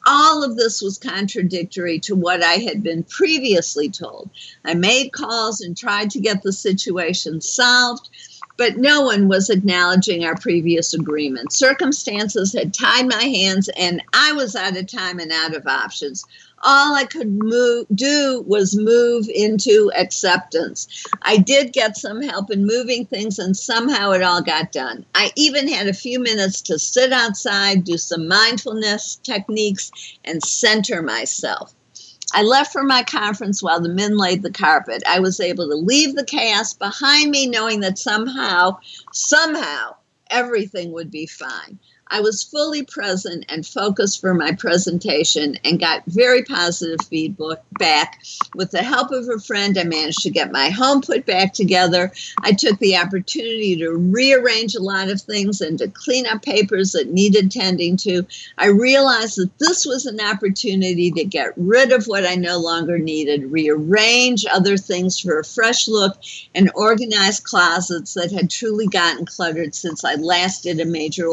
All 0.08 0.44
of 0.44 0.56
this 0.56 0.82
was 0.82 0.98
contradictory 0.98 2.00
to 2.00 2.16
what 2.16 2.42
I 2.42 2.54
had 2.54 2.82
been 2.82 3.04
previously 3.04 3.90
told. 3.90 4.30
I 4.66 4.74
made 4.74 5.12
calls 5.12 5.62
and 5.62 5.78
tried 5.78 6.10
to 6.12 6.20
get 6.20 6.42
the 6.42 6.54
situation 6.54 7.42
solved, 7.42 8.10
but 8.60 8.76
no 8.76 9.04
one 9.04 9.30
was 9.30 9.50
acknowledging 9.50 10.26
our 10.26 10.36
previous 10.36 10.94
agreement. 10.94 11.54
Circumstances 11.54 12.52
had 12.52 12.74
tied 12.74 13.08
my 13.08 13.24
hands, 13.24 13.70
and 13.70 14.04
I 14.12 14.34
was 14.34 14.54
out 14.54 14.76
of 14.76 14.86
time 14.86 15.18
and 15.18 15.32
out 15.32 15.56
of 15.56 15.66
options. 15.66 16.26
All 16.66 16.94
I 16.94 17.06
could 17.06 17.30
move, 17.30 17.88
do 17.96 18.44
was 18.46 18.76
move 18.76 19.30
into 19.34 19.90
acceptance. 19.98 21.06
I 21.22 21.38
did 21.38 21.72
get 21.72 21.96
some 21.96 22.22
help 22.22 22.52
in 22.52 22.66
moving 22.66 23.06
things, 23.06 23.40
and 23.40 23.56
somehow 23.56 24.12
it 24.12 24.24
all 24.24 24.42
got 24.42 24.74
done. 24.74 25.06
I 25.16 25.32
even 25.38 25.70
had 25.70 25.88
a 25.88 25.94
few 25.94 26.20
minutes 26.20 26.62
to 26.64 26.78
sit 26.78 27.14
outside, 27.14 27.86
do 27.86 27.98
some 27.98 28.28
mindfulness 28.28 29.22
techniques, 29.24 29.90
and 30.26 30.44
center 30.44 31.02
myself. 31.02 31.74
I 32.34 32.44
left 32.44 32.74
for 32.74 32.84
my 32.84 33.04
conference 33.04 33.64
while 33.64 33.82
the 33.82 33.90
men 33.90 34.18
laid 34.18 34.44
the 34.44 34.52
carpet. 34.52 35.04
I 35.08 35.20
was 35.20 35.40
able 35.40 35.68
to 35.70 35.76
leave 35.76 36.16
the 36.16 36.26
chaos 36.26 36.74
behind 36.74 37.32
me, 37.32 37.48
knowing 37.48 37.82
that 37.82 37.98
somehow, 38.00 38.78
somehow, 39.14 39.96
everything 40.30 40.92
would 40.94 41.12
be 41.12 41.26
fine. 41.28 41.80
I 42.12 42.22
was 42.22 42.44
fully 42.44 42.84
present 42.84 43.46
and 43.50 43.66
focused 43.66 44.20
for 44.20 44.34
my 44.34 44.52
presentation 44.54 45.58
and 45.64 45.80
got 45.80 46.04
very 46.08 46.44
positive 46.44 47.00
feedback. 47.08 47.60
Back. 47.80 48.22
With 48.56 48.72
the 48.72 48.84
help 48.84 49.12
of 49.12 49.30
a 49.30 49.40
friend, 49.40 49.78
I 49.78 49.84
managed 49.84 50.24
to 50.24 50.30
get 50.30 50.52
my 50.52 50.70
home 50.70 51.02
put 51.02 51.26
back 51.26 51.54
together. 51.54 52.12
I 52.42 52.52
took 52.52 52.78
the 52.80 52.98
opportunity 52.98 53.78
to 53.78 53.92
rearrange 53.92 54.76
a 54.76 54.82
lot 54.82 55.10
of 55.10 55.22
things 55.22 55.62
and 55.62 55.78
to 55.80 55.88
clean 55.88 56.26
up 56.28 56.42
papers 56.42 56.92
that 56.92 57.14
needed 57.14 57.52
tending 57.52 57.96
to. 57.98 58.26
I 58.58 58.68
realized 58.68 59.38
that 59.38 59.58
this 59.60 59.86
was 59.86 60.06
an 60.06 60.20
opportunity 60.20 61.12
to 61.12 61.24
get 61.24 61.54
rid 61.56 61.92
of 61.92 62.08
what 62.08 62.26
I 62.26 62.36
no 62.36 62.58
longer 62.58 62.98
needed, 62.98 63.52
rearrange 63.52 64.46
other 64.52 64.76
things 64.76 65.20
for 65.20 65.40
a 65.40 65.46
fresh 65.46 65.88
look, 65.88 66.18
and 66.56 66.72
organize 66.76 67.40
closets 67.40 68.14
that 68.16 68.32
had 68.32 68.50
truly 68.50 68.88
gotten 68.88 69.26
cluttered 69.26 69.74
since 69.76 70.04
I 70.04 70.16
last 70.16 70.64
did 70.64 70.80
a 70.80 70.86
major 70.86 71.28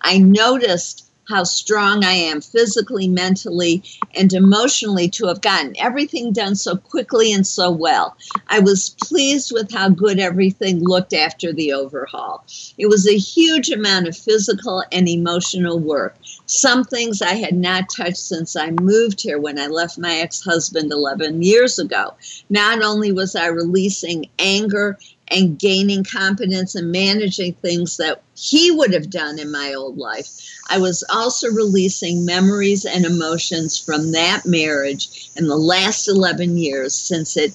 I 0.00 0.18
noticed 0.18 1.04
how 1.28 1.44
strong 1.44 2.04
I 2.04 2.12
am 2.12 2.40
physically, 2.40 3.08
mentally, 3.08 3.82
and 4.14 4.32
emotionally 4.32 5.08
to 5.10 5.26
have 5.28 5.40
gotten 5.40 5.74
everything 5.78 6.32
done 6.32 6.56
so 6.56 6.76
quickly 6.76 7.32
and 7.32 7.46
so 7.46 7.70
well. 7.70 8.16
I 8.48 8.58
was 8.58 8.96
pleased 9.02 9.52
with 9.52 9.72
how 9.72 9.88
good 9.88 10.18
everything 10.18 10.80
looked 10.80 11.14
after 11.14 11.52
the 11.52 11.72
overhaul. 11.72 12.44
It 12.76 12.86
was 12.86 13.08
a 13.08 13.16
huge 13.16 13.70
amount 13.70 14.08
of 14.08 14.16
physical 14.16 14.84
and 14.90 15.08
emotional 15.08 15.78
work. 15.78 16.16
Some 16.46 16.84
things 16.84 17.22
I 17.22 17.34
had 17.34 17.56
not 17.56 17.84
touched 17.96 18.18
since 18.18 18.56
I 18.56 18.72
moved 18.72 19.22
here 19.22 19.38
when 19.38 19.58
I 19.58 19.68
left 19.68 19.98
my 19.98 20.16
ex 20.16 20.42
husband 20.42 20.92
11 20.92 21.42
years 21.42 21.78
ago. 21.78 22.14
Not 22.50 22.82
only 22.82 23.12
was 23.12 23.36
I 23.36 23.46
releasing 23.46 24.26
anger 24.38 24.98
and 25.28 25.58
gaining 25.58 26.04
competence 26.04 26.74
and 26.74 26.92
managing 26.92 27.54
things 27.54 27.96
that 27.96 28.22
he 28.34 28.70
would 28.70 28.92
have 28.92 29.10
done 29.10 29.38
in 29.38 29.50
my 29.50 29.72
old 29.72 29.96
life. 29.96 30.28
I 30.68 30.78
was 30.78 31.04
also 31.10 31.48
releasing 31.48 32.24
memories 32.24 32.84
and 32.84 33.04
emotions 33.04 33.78
from 33.78 34.12
that 34.12 34.44
marriage 34.44 35.30
in 35.36 35.46
the 35.46 35.56
last 35.56 36.08
11 36.08 36.56
years 36.58 36.94
since 36.94 37.36
it 37.36 37.52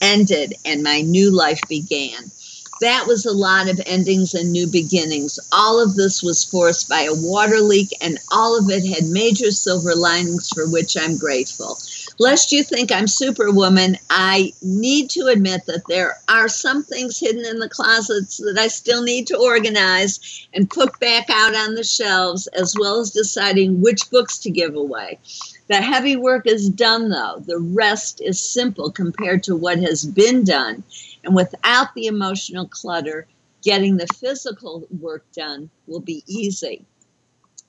ended 0.00 0.54
and 0.64 0.82
my 0.82 1.02
new 1.02 1.30
life 1.30 1.60
began. 1.68 2.30
That 2.80 3.06
was 3.06 3.26
a 3.26 3.32
lot 3.32 3.68
of 3.68 3.80
endings 3.84 4.32
and 4.32 4.50
new 4.50 4.66
beginnings. 4.66 5.38
All 5.52 5.78
of 5.78 5.96
this 5.96 6.22
was 6.22 6.44
forced 6.44 6.88
by 6.88 7.02
a 7.02 7.14
water 7.14 7.60
leak, 7.60 7.94
and 8.00 8.18
all 8.32 8.58
of 8.58 8.70
it 8.70 8.86
had 8.86 9.04
major 9.04 9.50
silver 9.50 9.94
linings 9.94 10.48
for 10.48 10.66
which 10.66 10.96
I'm 10.96 11.18
grateful 11.18 11.78
lest 12.20 12.52
you 12.52 12.62
think 12.62 12.92
I'm 12.92 13.08
superwoman, 13.08 13.96
I 14.10 14.52
need 14.60 15.08
to 15.10 15.28
admit 15.28 15.64
that 15.66 15.84
there 15.88 16.18
are 16.28 16.50
some 16.50 16.84
things 16.84 17.18
hidden 17.18 17.46
in 17.46 17.58
the 17.58 17.68
closets 17.68 18.36
that 18.36 18.58
I 18.58 18.68
still 18.68 19.02
need 19.02 19.26
to 19.28 19.38
organize 19.38 20.46
and 20.52 20.68
put 20.68 21.00
back 21.00 21.30
out 21.30 21.54
on 21.54 21.74
the 21.74 21.82
shelves, 21.82 22.46
as 22.48 22.76
well 22.78 23.00
as 23.00 23.10
deciding 23.10 23.80
which 23.80 24.10
books 24.10 24.36
to 24.40 24.50
give 24.50 24.74
away. 24.74 25.18
The 25.68 25.76
heavy 25.76 26.16
work 26.16 26.46
is 26.46 26.68
done, 26.68 27.08
though. 27.08 27.42
The 27.46 27.58
rest 27.58 28.20
is 28.20 28.38
simple 28.38 28.90
compared 28.90 29.42
to 29.44 29.56
what 29.56 29.78
has 29.78 30.04
been 30.04 30.44
done. 30.44 30.84
And 31.24 31.34
without 31.34 31.94
the 31.94 32.04
emotional 32.06 32.68
clutter, 32.68 33.28
getting 33.62 33.96
the 33.96 34.06
physical 34.08 34.86
work 35.00 35.24
done 35.32 35.70
will 35.86 36.00
be 36.00 36.22
easy. 36.26 36.84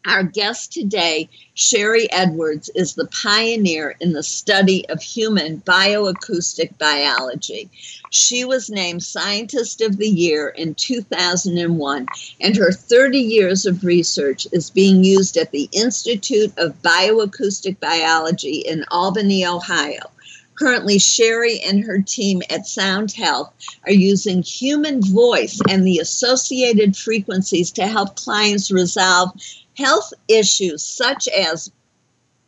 Our 0.08 0.24
guest 0.24 0.74
today, 0.74 1.30
Sharry 1.56 2.08
Edwards, 2.10 2.72
is 2.74 2.96
the 2.96 3.06
pioneer 3.06 3.96
in 4.00 4.14
the 4.14 4.24
study 4.24 4.84
of 4.90 5.00
human 5.00 5.62
bioacoustic 5.62 6.76
biology. 6.80 7.70
She 8.10 8.44
was 8.44 8.72
named 8.72 9.04
Scientist 9.04 9.80
of 9.80 9.98
the 9.98 10.10
Year 10.10 10.50
in 10.50 10.74
2001, 10.74 12.08
and 12.40 12.56
her 12.56 12.72
30 12.72 13.20
years 13.20 13.68
of 13.68 13.84
research 13.84 14.48
is 14.52 14.72
being 14.72 15.04
used 15.04 15.38
at 15.38 15.52
the 15.52 15.70
Institute 15.72 16.52
of 16.58 16.82
Bioacoustic 16.82 17.80
Biology 17.80 18.64
in 18.66 18.86
Albany, 18.90 19.46
Ohio. 19.46 20.10
Currently, 20.56 20.98
Sharry 20.98 21.60
and 21.64 21.84
her 21.84 22.00
team 22.00 22.42
at 22.50 22.68
Sound 22.68 23.12
Health 23.12 23.52
are 23.86 23.94
using 23.94 24.44
human 24.44 25.02
voice 25.02 25.60
and 25.70 25.86
the 25.86 26.00
associated 26.00 26.96
frequencies 26.96 27.72
to 27.72 27.88
help 27.88 28.16
clients 28.16 28.70
resolve 28.70 29.32
health 29.78 30.14
issues 30.28 30.84
such 30.84 31.28
as 31.28 31.72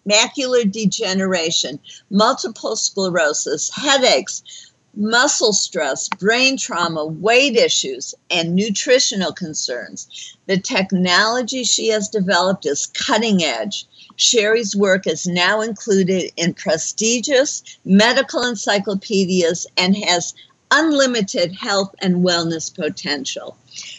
macular 0.07 0.69
degeneration, 0.69 1.79
multiple 2.09 2.75
sclerosis, 2.75 3.69
headaches, 3.69 4.43
muscle 4.95 5.53
stress, 5.53 6.07
brain 6.19 6.57
trauma, 6.57 7.05
weight 7.05 7.55
issues, 7.55 8.13
and 8.29 8.55
nutritional 8.55 9.33
concerns. 9.33 10.35
The 10.45 10.59
technology 10.59 11.63
she 11.63 11.87
has 11.87 12.09
developed 12.09 12.65
is 12.65 12.87
cutting 12.87 13.43
edge. 13.43 13.85
Sharry's 14.17 14.75
work 14.75 15.07
is 15.07 15.25
now 15.25 15.61
included 15.61 16.31
in 16.37 16.53
prestigious 16.53 17.63
medical 17.83 18.43
encyclopedias 18.43 19.65
and 19.77 19.97
has 19.97 20.35
unlimited 20.69 21.53
health 21.53 21.95
and 21.99 22.23
wellness 22.23 22.73
potential. 22.73 23.57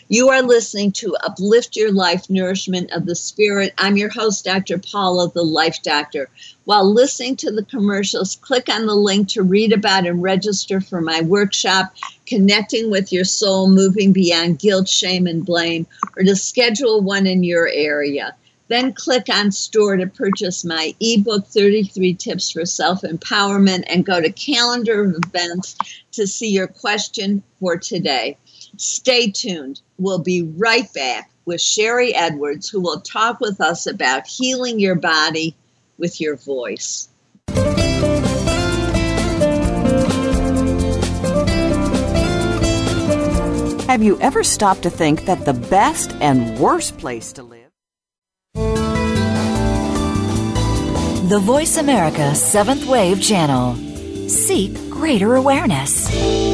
You 0.08 0.28
are 0.28 0.42
listening 0.42 0.92
to 0.92 1.16
Uplift 1.24 1.76
Your 1.76 1.90
Life 1.90 2.28
Nourishment 2.28 2.92
of 2.92 3.06
the 3.06 3.16
Spirit. 3.16 3.72
I'm 3.78 3.96
your 3.96 4.10
host, 4.10 4.44
Dr. 4.44 4.78
Paula, 4.78 5.30
the 5.32 5.42
Life 5.42 5.82
Doctor. 5.82 6.28
While 6.64 6.92
listening 6.92 7.36
to 7.36 7.50
the 7.50 7.64
commercials, 7.64 8.36
click 8.36 8.68
on 8.68 8.86
the 8.86 8.94
link 8.94 9.28
to 9.30 9.42
read 9.42 9.72
about 9.72 10.06
and 10.06 10.22
register 10.22 10.80
for 10.80 11.00
my 11.00 11.22
workshop, 11.22 11.94
Connecting 12.26 12.90
with 12.90 13.12
Your 13.12 13.24
Soul, 13.24 13.68
Moving 13.68 14.12
Beyond 14.12 14.58
Guilt, 14.58 14.88
Shame, 14.88 15.26
and 15.26 15.44
Blame, 15.44 15.86
or 16.16 16.22
to 16.22 16.36
schedule 16.36 17.00
one 17.00 17.26
in 17.26 17.42
your 17.42 17.68
area. 17.68 18.36
Then 18.68 18.92
click 18.92 19.28
on 19.28 19.52
store 19.52 19.96
to 19.96 20.06
purchase 20.06 20.64
my 20.64 20.94
ebook 21.00 21.46
33 21.46 22.14
tips 22.14 22.50
for 22.50 22.64
self-empowerment 22.64 23.84
and 23.88 24.06
go 24.06 24.20
to 24.20 24.32
calendar 24.32 25.04
events 25.04 25.76
to 26.12 26.26
see 26.26 26.48
your 26.48 26.66
question 26.66 27.42
for 27.60 27.76
today. 27.76 28.38
Stay 28.76 29.30
tuned. 29.30 29.80
We'll 29.98 30.18
be 30.18 30.42
right 30.56 30.92
back 30.92 31.30
with 31.44 31.60
Sharry 31.60 32.12
Edwards, 32.14 32.68
who 32.68 32.80
will 32.80 33.00
talk 33.00 33.40
with 33.40 33.60
us 33.60 33.86
about 33.86 34.26
healing 34.26 34.80
your 34.80 34.94
body 34.94 35.56
with 35.98 36.20
your 36.20 36.36
voice. 36.36 37.08
Have 43.86 44.02
you 44.02 44.18
ever 44.20 44.42
stopped 44.42 44.82
to 44.82 44.90
think 44.90 45.26
that 45.26 45.44
the 45.44 45.52
best 45.52 46.12
and 46.14 46.58
worst 46.58 46.98
place 46.98 47.32
to 47.34 47.42
live? 47.42 47.60
The 51.28 51.38
Voice 51.38 51.76
America 51.76 52.34
Seventh 52.34 52.86
Wave 52.86 53.22
Channel. 53.22 53.76
Seek 54.28 54.74
greater 54.90 55.36
awareness. 55.36 56.53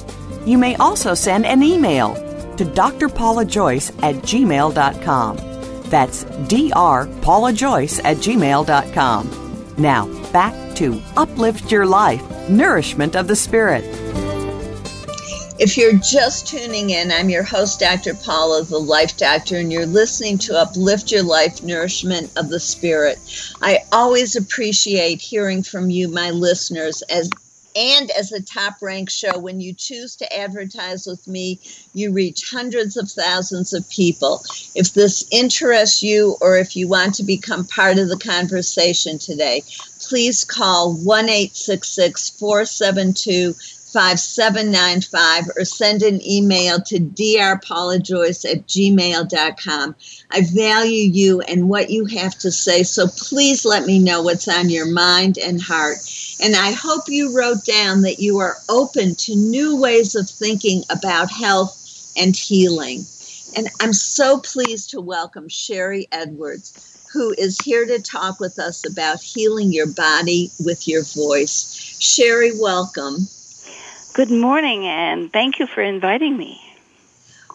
you 0.45 0.57
may 0.57 0.75
also 0.75 1.13
send 1.13 1.45
an 1.45 1.63
email 1.63 2.15
to 2.57 2.65
drpaulajoyce 2.65 4.03
at 4.03 4.15
gmail.com. 4.15 5.37
That's 5.89 6.23
drpaulajoyce 6.23 8.01
at 8.03 8.17
gmail.com. 8.17 9.75
Now, 9.77 10.31
back 10.31 10.75
to 10.75 11.01
Uplift 11.17 11.71
Your 11.71 11.85
Life, 11.85 12.49
Nourishment 12.49 13.15
of 13.15 13.27
the 13.27 13.35
Spirit. 13.35 13.83
If 15.59 15.77
you're 15.77 15.97
just 15.97 16.47
tuning 16.47 16.89
in, 16.89 17.11
I'm 17.11 17.29
your 17.29 17.43
host, 17.43 17.79
Dr. 17.79 18.15
Paula, 18.15 18.63
the 18.63 18.79
Life 18.79 19.15
Doctor, 19.15 19.57
and 19.57 19.71
you're 19.71 19.85
listening 19.85 20.39
to 20.39 20.57
Uplift 20.57 21.11
Your 21.11 21.21
Life 21.21 21.61
Nourishment 21.61 22.31
of 22.35 22.49
the 22.49 22.59
Spirit. 22.59 23.19
I 23.61 23.79
always 23.91 24.35
appreciate 24.35 25.21
hearing 25.21 25.61
from 25.61 25.91
you, 25.91 26.07
my 26.07 26.31
listeners, 26.31 27.03
as 27.03 27.29
and 27.75 28.09
as 28.11 28.31
a 28.31 28.41
top 28.41 28.81
ranked 28.81 29.11
show, 29.11 29.37
when 29.37 29.61
you 29.61 29.73
choose 29.73 30.15
to 30.17 30.37
advertise 30.37 31.05
with 31.05 31.27
me, 31.27 31.59
you 31.93 32.11
reach 32.11 32.49
hundreds 32.49 32.97
of 32.97 33.09
thousands 33.09 33.73
of 33.73 33.89
people. 33.89 34.43
If 34.75 34.93
this 34.93 35.25
interests 35.31 36.03
you 36.03 36.35
or 36.41 36.57
if 36.57 36.75
you 36.75 36.87
want 36.87 37.15
to 37.15 37.23
become 37.23 37.65
part 37.65 37.97
of 37.97 38.09
the 38.09 38.17
conversation 38.17 39.17
today, 39.19 39.63
please 40.01 40.43
call 40.43 40.93
1 40.93 41.27
472 41.27 43.55
5795 43.91 45.51
or 45.57 45.65
send 45.65 46.01
an 46.01 46.25
email 46.25 46.79
to 46.81 46.97
drpaulajoyce 46.97 48.49
at 48.49 48.65
gmail.com. 48.65 49.95
I 50.31 50.41
value 50.41 51.11
you 51.11 51.41
and 51.41 51.67
what 51.67 51.89
you 51.89 52.05
have 52.05 52.37
to 52.39 52.51
say, 52.51 52.83
so 52.83 53.07
please 53.07 53.65
let 53.65 53.85
me 53.85 53.99
know 53.99 54.21
what's 54.21 54.47
on 54.47 54.69
your 54.69 54.85
mind 54.85 55.37
and 55.37 55.61
heart. 55.61 55.97
And 56.41 56.55
I 56.55 56.71
hope 56.71 57.03
you 57.07 57.35
wrote 57.37 57.65
down 57.65 58.01
that 58.03 58.19
you 58.19 58.39
are 58.39 58.55
open 58.69 59.15
to 59.15 59.35
new 59.35 59.75
ways 59.75 60.15
of 60.15 60.29
thinking 60.29 60.83
about 60.89 61.29
health 61.29 62.13
and 62.17 62.35
healing. 62.35 63.03
And 63.57 63.67
I'm 63.81 63.93
so 63.93 64.39
pleased 64.39 64.91
to 64.91 65.01
welcome 65.01 65.49
Sharry 65.49 66.07
Edwards, 66.13 67.05
who 67.11 67.35
is 67.37 67.59
here 67.59 67.85
to 67.85 68.01
talk 68.01 68.39
with 68.39 68.57
us 68.57 68.89
about 68.89 69.21
healing 69.21 69.73
your 69.73 69.87
body 69.87 70.49
with 70.63 70.87
your 70.87 71.03
voice. 71.03 71.97
Sharry, 71.99 72.57
welcome. 72.57 73.27
Good 74.13 74.29
morning, 74.29 74.85
and 74.85 75.31
thank 75.31 75.57
you 75.59 75.65
for 75.65 75.81
inviting 75.81 76.35
me. 76.35 76.61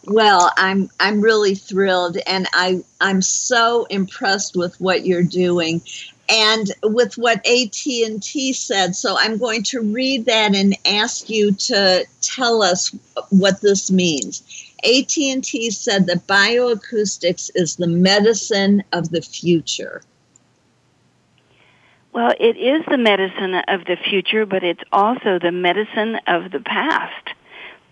Well, 0.04 0.50
I'm 0.56 0.88
I'm 0.98 1.20
really 1.20 1.54
thrilled, 1.54 2.16
and 2.26 2.48
I 2.54 2.82
I'm 2.98 3.20
so 3.20 3.84
impressed 3.90 4.56
with 4.56 4.80
what 4.80 5.04
you're 5.04 5.22
doing, 5.22 5.82
and 6.30 6.72
with 6.82 7.18
what 7.18 7.46
AT&T 7.46 8.54
said. 8.54 8.96
So 8.96 9.18
I'm 9.18 9.36
going 9.36 9.64
to 9.64 9.82
read 9.82 10.24
that 10.24 10.54
and 10.54 10.78
ask 10.86 11.28
you 11.28 11.52
to 11.52 12.06
tell 12.22 12.62
us 12.62 12.88
what 13.28 13.60
this 13.60 13.90
means. 13.90 14.42
AT&T 14.82 15.70
said 15.72 16.06
that 16.06 16.26
bioacoustics 16.26 17.50
is 17.54 17.76
the 17.76 17.86
medicine 17.86 18.82
of 18.94 19.10
the 19.10 19.20
future. 19.20 20.00
Well, 22.16 22.32
it 22.40 22.56
is 22.56 22.82
the 22.88 22.96
medicine 22.96 23.54
of 23.68 23.84
the 23.84 23.98
future, 24.08 24.46
but 24.46 24.64
it's 24.64 24.80
also 24.90 25.38
the 25.38 25.52
medicine 25.52 26.16
of 26.26 26.50
the 26.50 26.60
past. 26.60 27.34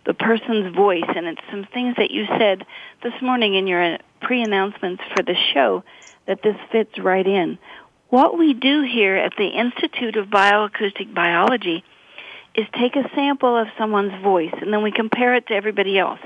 The 0.06 0.14
person's 0.14 0.74
voice, 0.74 1.04
and 1.14 1.26
it's 1.26 1.42
some 1.50 1.66
things 1.74 1.96
that 1.98 2.10
you 2.10 2.24
said 2.38 2.64
this 3.02 3.12
morning 3.20 3.54
in 3.54 3.66
your 3.66 3.98
pre-announcements 4.22 5.02
for 5.14 5.22
the 5.22 5.34
show 5.52 5.84
that 6.26 6.40
this 6.42 6.56
fits 6.72 6.98
right 6.98 7.26
in. 7.26 7.58
What 8.08 8.38
we 8.38 8.54
do 8.54 8.80
here 8.80 9.14
at 9.14 9.34
the 9.37 9.48
Institute 9.48 10.16
of 10.16 10.28
Bioacoustic 10.28 11.12
Biology 11.12 11.84
is 12.54 12.64
take 12.80 12.96
a 12.96 13.10
sample 13.14 13.58
of 13.58 13.68
someone's 13.76 14.22
voice 14.22 14.54
and 14.58 14.72
then 14.72 14.82
we 14.82 14.90
compare 14.90 15.34
it 15.34 15.48
to 15.48 15.54
everybody 15.54 15.98
else. 15.98 16.20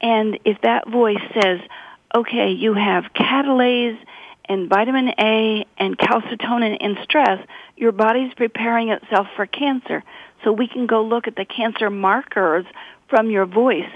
And 0.00 0.40
if 0.44 0.60
that 0.62 0.88
voice 0.88 1.22
says, 1.40 1.60
okay, 2.16 2.50
you 2.50 2.74
have 2.74 3.12
catalase 3.14 3.98
and 4.48 4.68
vitamin 4.68 5.10
A 5.18 5.66
and 5.76 5.98
calcitonin 5.98 6.76
in 6.80 6.96
stress, 7.04 7.46
your 7.76 7.92
body's 7.92 8.32
preparing 8.34 8.90
itself 8.90 9.26
for 9.36 9.46
cancer. 9.46 10.02
So 10.44 10.52
we 10.52 10.68
can 10.68 10.86
go 10.86 11.02
look 11.02 11.26
at 11.26 11.36
the 11.36 11.44
cancer 11.44 11.90
markers 11.90 12.64
from 13.08 13.30
your 13.30 13.46
voice. 13.46 13.90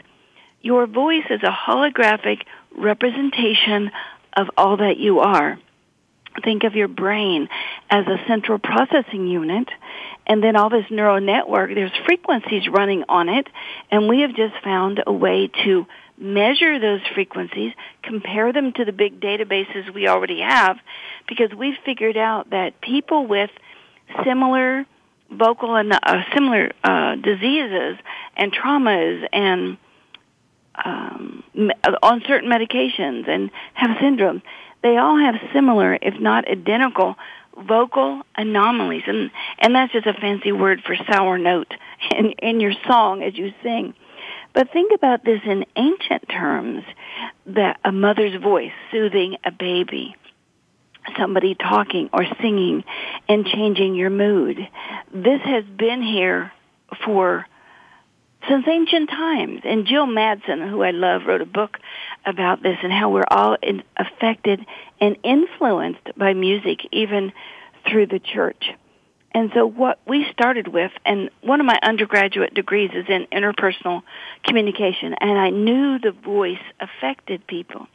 Your 0.61 0.87
voice 0.87 1.25
is 1.31 1.41
a 1.43 1.51
holographic 1.51 2.43
representation 2.77 3.91
of 4.37 4.49
all 4.57 4.77
that 4.79 4.97
you 4.99 5.21
are. 5.21 5.59
Think 6.45 6.65
of 6.65 6.75
your 6.75 6.89
brain 6.89 7.49
as 7.91 8.07
a 8.07 8.25
central 8.27 8.59
processing 8.59 9.27
unit 9.27 9.69
and 10.27 10.43
then 10.43 10.57
all 10.57 10.71
this 10.71 10.87
neural 10.91 11.21
network, 11.21 11.75
there's 11.75 11.93
frequencies 12.07 12.69
running 12.69 13.05
on 13.09 13.29
it 13.29 13.47
and 13.91 14.09
we 14.09 14.21
have 14.21 14.35
just 14.35 14.55
found 14.65 15.03
a 15.07 15.13
way 15.13 15.51
to 15.65 15.87
measure 16.23 16.79
those 16.79 17.01
frequencies, 17.15 17.73
compare 18.03 18.53
them 18.53 18.73
to 18.73 18.85
the 18.85 18.93
big 18.93 19.21
databases 19.21 19.93
we 19.93 20.09
already 20.09 20.41
have, 20.41 20.79
because 21.29 21.53
we've 21.53 21.77
figured 21.85 22.17
out 22.17 22.51
that 22.51 22.81
people 22.81 23.27
with 23.27 23.51
similar 24.25 24.87
vocal 25.31 25.75
and 25.75 25.93
uh, 25.93 26.23
similar 26.35 26.73
uh, 26.85 27.17
diseases 27.17 27.97
and 28.37 28.53
traumas 28.53 29.27
and 29.33 29.79
um, 30.85 31.43
on 32.03 32.23
certain 32.27 32.51
medications 32.51 33.29
and 33.29 33.51
have 33.75 33.97
syndromes, 33.99 34.43
they 34.83 34.97
all 34.97 35.19
have 35.19 35.35
similar, 35.53 35.99
if 36.01 36.19
not 36.21 36.49
identical, 36.49 37.17
vocal 37.57 38.23
anomalies, 38.37 39.03
and 39.07 39.31
and 39.59 39.75
that's 39.75 39.93
just 39.93 40.07
a 40.07 40.15
fancy 40.15 40.53
word 40.53 40.83
for 40.85 40.97
sour 41.11 41.37
note 41.39 41.75
in 42.17 42.33
in 42.39 42.61
your 42.61 42.73
song 42.87 43.23
as 43.23 43.37
you 43.37 43.53
sing. 43.63 43.95
But 44.55 44.71
think 44.73 44.93
about 44.95 45.25
this 45.25 45.41
in 45.45 45.65
ancient 45.77 46.29
terms, 46.29 46.85
that 47.47 47.81
a 47.85 47.93
mother's 47.93 48.41
voice 48.41 48.73
soothing 48.91 49.37
a 49.45 49.51
baby, 49.51 50.15
somebody 51.19 51.55
talking 51.55 52.11
or 52.13 52.25
singing 52.41 52.85
and 53.29 53.47
changing 53.47 53.95
your 53.95 54.11
mood. 54.11 54.59
This 55.13 55.41
has 55.43 55.65
been 55.65 56.03
here 56.03 56.53
for 57.05 57.47
since 58.49 58.67
ancient 58.69 59.09
times. 59.09 59.61
And 59.65 59.87
Jill 59.87 60.07
Mattson, 60.07 60.69
who 60.69 60.83
I 60.83 60.91
love, 60.91 61.23
wrote 61.27 61.41
a 61.41 61.47
book 61.47 61.79
about 62.27 62.63
this 62.63 62.77
and 62.83 62.93
how 62.93 63.11
we're 63.11 63.25
all 63.31 63.57
in, 63.63 63.83
affected 63.97 64.65
and 65.01 65.17
influenced 65.23 66.17
by 66.17 66.35
music, 66.35 66.81
even 66.93 67.33
through 67.89 68.07
the 68.07 68.19
church. 68.19 68.71
And 69.35 69.51
so 69.55 69.67
what 69.67 69.99
we 70.07 70.27
started 70.31 70.69
with, 70.69 70.93
and 71.07 71.31
one 71.41 71.61
of 71.61 71.67
my 71.67 71.79
undergraduate 71.83 72.55
degrees 72.55 72.91
is 72.95 73.07
in 73.09 73.27
interpersonal 73.33 74.03
communication, 74.45 75.15
and 75.15 75.39
I 75.39 75.51
knew 75.51 75.99
the 75.99 76.13
voice 76.13 76.61
affected 76.81 77.47
people. 77.47 77.87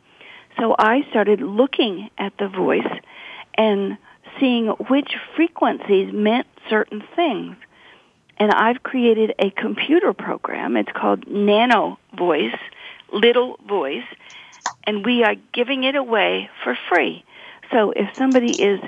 So 0.60 0.76
I 0.78 1.06
started 1.12 1.42
looking 1.42 2.10
at 2.18 2.34
the 2.40 2.48
voice 2.48 2.88
and 3.54 3.98
seeing 4.40 4.68
which 4.90 5.16
frequencies 5.36 6.12
meant 6.12 6.48
certain 6.70 7.04
things. 7.16 7.56
And 8.40 8.52
I've 8.52 8.84
created 8.84 9.34
a 9.40 9.52
computer 9.52 10.14
program. 10.14 10.78
It's 10.78 10.92
called 10.92 11.28
Nano 11.28 12.00
Voice, 12.16 12.56
Little 13.12 13.60
Voice, 13.68 14.06
and 14.86 15.06
we 15.06 15.24
are 15.24 15.36
giving 15.54 15.84
it 15.84 15.96
away 15.96 16.50
for 16.64 16.78
free. 16.90 17.24
So 17.72 17.92
if 17.92 18.16
somebody 18.16 18.52
is 18.62 18.80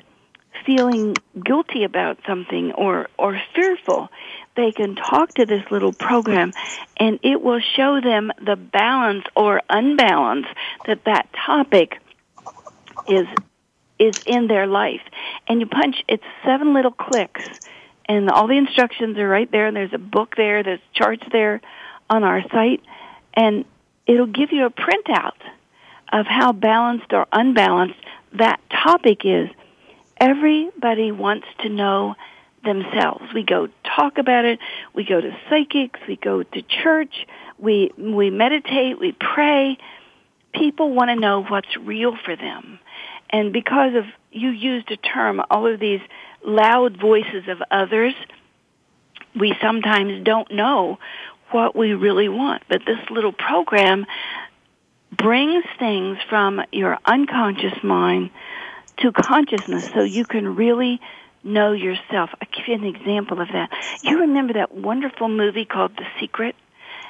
feeling 0.65 1.15
guilty 1.43 1.83
about 1.83 2.19
something 2.27 2.73
or 2.73 3.07
or 3.17 3.41
fearful, 3.55 4.09
they 4.55 4.71
can 4.71 4.95
talk 4.95 5.33
to 5.35 5.45
this 5.45 5.63
little 5.71 5.93
program 5.93 6.51
and 6.97 7.19
it 7.23 7.41
will 7.41 7.61
show 7.75 8.01
them 8.01 8.31
the 8.43 8.55
balance 8.55 9.25
or 9.35 9.61
unbalance 9.69 10.47
that 10.85 11.05
that 11.05 11.29
topic 11.33 11.99
is 13.07 13.27
is 13.97 14.15
in 14.25 14.47
their 14.47 14.67
life. 14.67 15.01
And 15.47 15.59
you 15.59 15.67
punch 15.67 16.03
it's 16.07 16.23
seven 16.45 16.73
little 16.73 16.91
clicks 16.91 17.43
and 18.05 18.29
all 18.29 18.47
the 18.47 18.57
instructions 18.57 19.17
are 19.17 19.27
right 19.27 19.49
there 19.51 19.67
and 19.67 19.75
there's 19.75 19.93
a 19.93 19.99
book 19.99 20.35
there, 20.35 20.63
there's 20.63 20.79
charts 20.93 21.23
there 21.31 21.61
on 22.09 22.23
our 22.23 22.41
site 22.49 22.81
and 23.33 23.65
it'll 24.07 24.25
give 24.25 24.51
you 24.51 24.65
a 24.65 24.71
printout 24.71 25.37
of 26.11 26.25
how 26.25 26.51
balanced 26.51 27.13
or 27.13 27.27
unbalanced 27.31 27.99
that 28.33 28.59
topic 28.69 29.21
is 29.23 29.49
everybody 30.19 31.11
wants 31.11 31.47
to 31.59 31.69
know 31.69 32.15
themselves. 32.63 33.23
We 33.33 33.43
go 33.43 33.69
talk 33.83 34.17
about 34.17 34.45
it. 34.45 34.59
We 34.93 35.05
go 35.05 35.19
to 35.21 35.35
psychics. 35.49 35.99
We 36.07 36.17
go 36.17 36.43
to 36.43 36.61
church. 36.61 37.25
We 37.57 37.91
we 37.97 38.29
meditate. 38.29 38.99
We 38.99 39.13
pray. 39.13 39.77
People 40.53 40.93
want 40.93 41.09
to 41.09 41.15
know 41.15 41.43
what's 41.43 41.77
real 41.77 42.17
for 42.25 42.35
them, 42.35 42.79
and 43.29 43.53
because 43.53 43.95
of 43.95 44.05
you 44.31 44.49
used 44.49 44.91
a 44.91 44.97
term, 44.97 45.41
all 45.49 45.67
of 45.67 45.79
these 45.79 46.01
loud 46.43 46.99
voices 46.99 47.47
of 47.47 47.61
others, 47.69 48.13
we 49.35 49.55
sometimes 49.61 50.23
don't 50.23 50.51
know 50.51 50.97
what 51.51 51.75
we 51.75 51.93
really 51.93 52.29
want. 52.29 52.63
But 52.67 52.81
this 52.85 52.99
little 53.09 53.31
program 53.31 54.05
brings 55.11 55.65
things 55.77 56.17
from 56.29 56.61
your 56.71 56.97
unconscious 57.05 57.83
mind 57.83 58.31
to 58.99 59.11
consciousness 59.11 59.89
so 59.93 60.01
you 60.03 60.25
can 60.25 60.55
really 60.55 60.99
know 61.43 61.71
yourself. 61.71 62.29
I'll 62.41 62.47
give 62.51 62.67
you 62.67 62.75
an 62.75 62.83
example 62.83 63.41
of 63.41 63.47
that. 63.49 63.69
You 64.01 64.21
remember 64.21 64.53
that 64.53 64.73
wonderful 64.73 65.29
movie 65.29 65.65
called 65.65 65.95
The 65.95 66.05
Secret? 66.19 66.55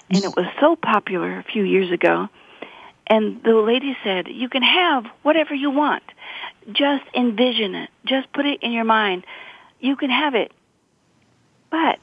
And 0.10 0.24
it 0.24 0.36
was 0.36 0.46
so 0.60 0.76
popular 0.76 1.38
a 1.38 1.44
few 1.44 1.64
years 1.64 1.92
ago. 1.92 2.30
And 3.08 3.42
the 3.44 3.56
lady 3.56 3.98
said, 4.04 4.28
you 4.28 4.50
can 4.50 4.62
have 4.62 5.06
whatever 5.24 5.54
you 5.54 5.72
want. 5.72 6.04
Just 6.72 7.04
envision 7.16 7.76
it. 7.76 7.90
Just 8.06 8.32
put 8.34 8.46
it 8.46 8.62
in 8.62 8.72
your 8.72 8.86
mind. 8.86 9.26
You 9.80 9.96
can 9.96 10.10
have 10.10 10.36
it. 10.36 10.52
But 11.72 12.00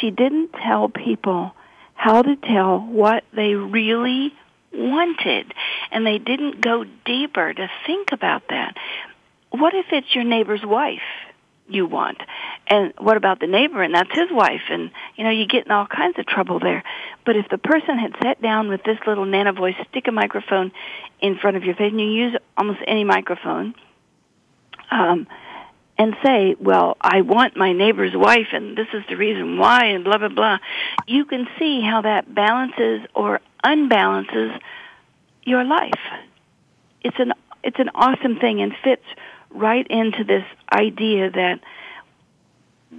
she 0.00 0.10
didn't 0.10 0.52
tell 0.52 0.88
people 0.88 1.54
how 1.94 2.22
to 2.22 2.36
tell 2.36 2.78
what 2.78 3.24
they 3.34 3.54
really 3.54 4.34
wanted. 4.72 5.54
And 5.90 6.06
they 6.06 6.18
didn't 6.18 6.60
go 6.60 6.84
deeper 7.04 7.54
to 7.54 7.70
think 7.86 8.12
about 8.12 8.48
that 8.48 8.76
what 9.54 9.74
if 9.74 9.86
it's 9.92 10.14
your 10.14 10.24
neighbor's 10.24 10.64
wife 10.64 11.02
you 11.68 11.86
want? 11.86 12.18
And 12.66 12.92
what 12.98 13.16
about 13.16 13.40
the 13.40 13.46
neighbor 13.46 13.82
and 13.82 13.94
that's 13.94 14.12
his 14.12 14.30
wife? 14.30 14.62
And, 14.70 14.90
you 15.16 15.24
know, 15.24 15.30
you 15.30 15.46
get 15.46 15.66
in 15.66 15.72
all 15.72 15.86
kinds 15.86 16.18
of 16.18 16.26
trouble 16.26 16.58
there. 16.58 16.82
But 17.24 17.36
if 17.36 17.48
the 17.48 17.58
person 17.58 17.98
had 17.98 18.14
sat 18.22 18.42
down 18.42 18.68
with 18.68 18.82
this 18.84 18.98
little 19.06 19.24
nano 19.24 19.52
voice, 19.52 19.74
stick 19.90 20.08
a 20.08 20.12
microphone 20.12 20.72
in 21.20 21.38
front 21.38 21.56
of 21.56 21.64
your 21.64 21.74
face, 21.74 21.90
and 21.90 22.00
you 22.00 22.06
use 22.06 22.36
almost 22.56 22.80
any 22.86 23.04
microphone, 23.04 23.74
um, 24.90 25.26
and 25.96 26.16
say, 26.24 26.56
well, 26.58 26.96
I 27.00 27.20
want 27.20 27.56
my 27.56 27.72
neighbor's 27.72 28.14
wife 28.14 28.48
and 28.52 28.76
this 28.76 28.88
is 28.92 29.02
the 29.08 29.16
reason 29.16 29.58
why 29.58 29.86
and 29.86 30.02
blah, 30.02 30.18
blah, 30.18 30.28
blah, 30.28 30.58
you 31.06 31.24
can 31.24 31.46
see 31.58 31.80
how 31.80 32.02
that 32.02 32.34
balances 32.34 33.02
or 33.14 33.40
unbalances 33.64 34.58
your 35.44 35.62
life. 35.62 35.92
It's 37.02 37.16
an, 37.18 37.32
it's 37.62 37.78
an 37.78 37.90
awesome 37.94 38.38
thing 38.38 38.60
and 38.60 38.72
fits 38.82 39.04
right 39.54 39.86
into 39.86 40.24
this 40.24 40.44
idea 40.72 41.30
that 41.30 41.60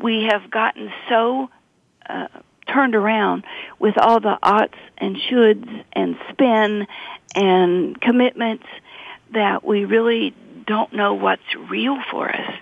we 0.01 0.23
have 0.23 0.49
gotten 0.49 0.91
so 1.09 1.49
uh, 2.07 2.27
turned 2.67 2.95
around 2.95 3.43
with 3.79 3.97
all 3.97 4.19
the 4.19 4.37
oughts 4.41 4.77
and 4.97 5.15
shoulds 5.15 5.83
and 5.93 6.17
spin 6.29 6.87
and 7.35 7.99
commitments 7.99 8.65
that 9.33 9.63
we 9.63 9.85
really 9.85 10.33
don't 10.65 10.93
know 10.93 11.13
what's 11.13 11.55
real 11.69 11.97
for 12.09 12.29
us. 12.29 12.53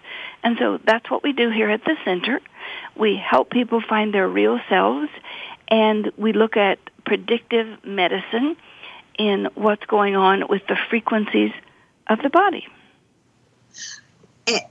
And 0.43 0.57
so 0.59 0.79
that's 0.83 1.09
what 1.09 1.23
we 1.23 1.31
do 1.31 1.49
here 1.49 1.69
at 1.69 1.85
the 1.85 1.95
center. 2.03 2.41
We 2.95 3.15
help 3.15 3.49
people 3.49 3.81
find 3.81 4.13
their 4.13 4.27
real 4.27 4.59
selves 4.69 5.09
and 5.67 6.11
we 6.17 6.33
look 6.33 6.57
at 6.57 6.79
predictive 7.05 7.83
medicine 7.85 8.57
in 9.17 9.47
what's 9.55 9.85
going 9.85 10.15
on 10.15 10.47
with 10.49 10.63
the 10.67 10.77
frequencies 10.89 11.51
of 12.07 12.19
the 12.21 12.29
body 12.29 12.67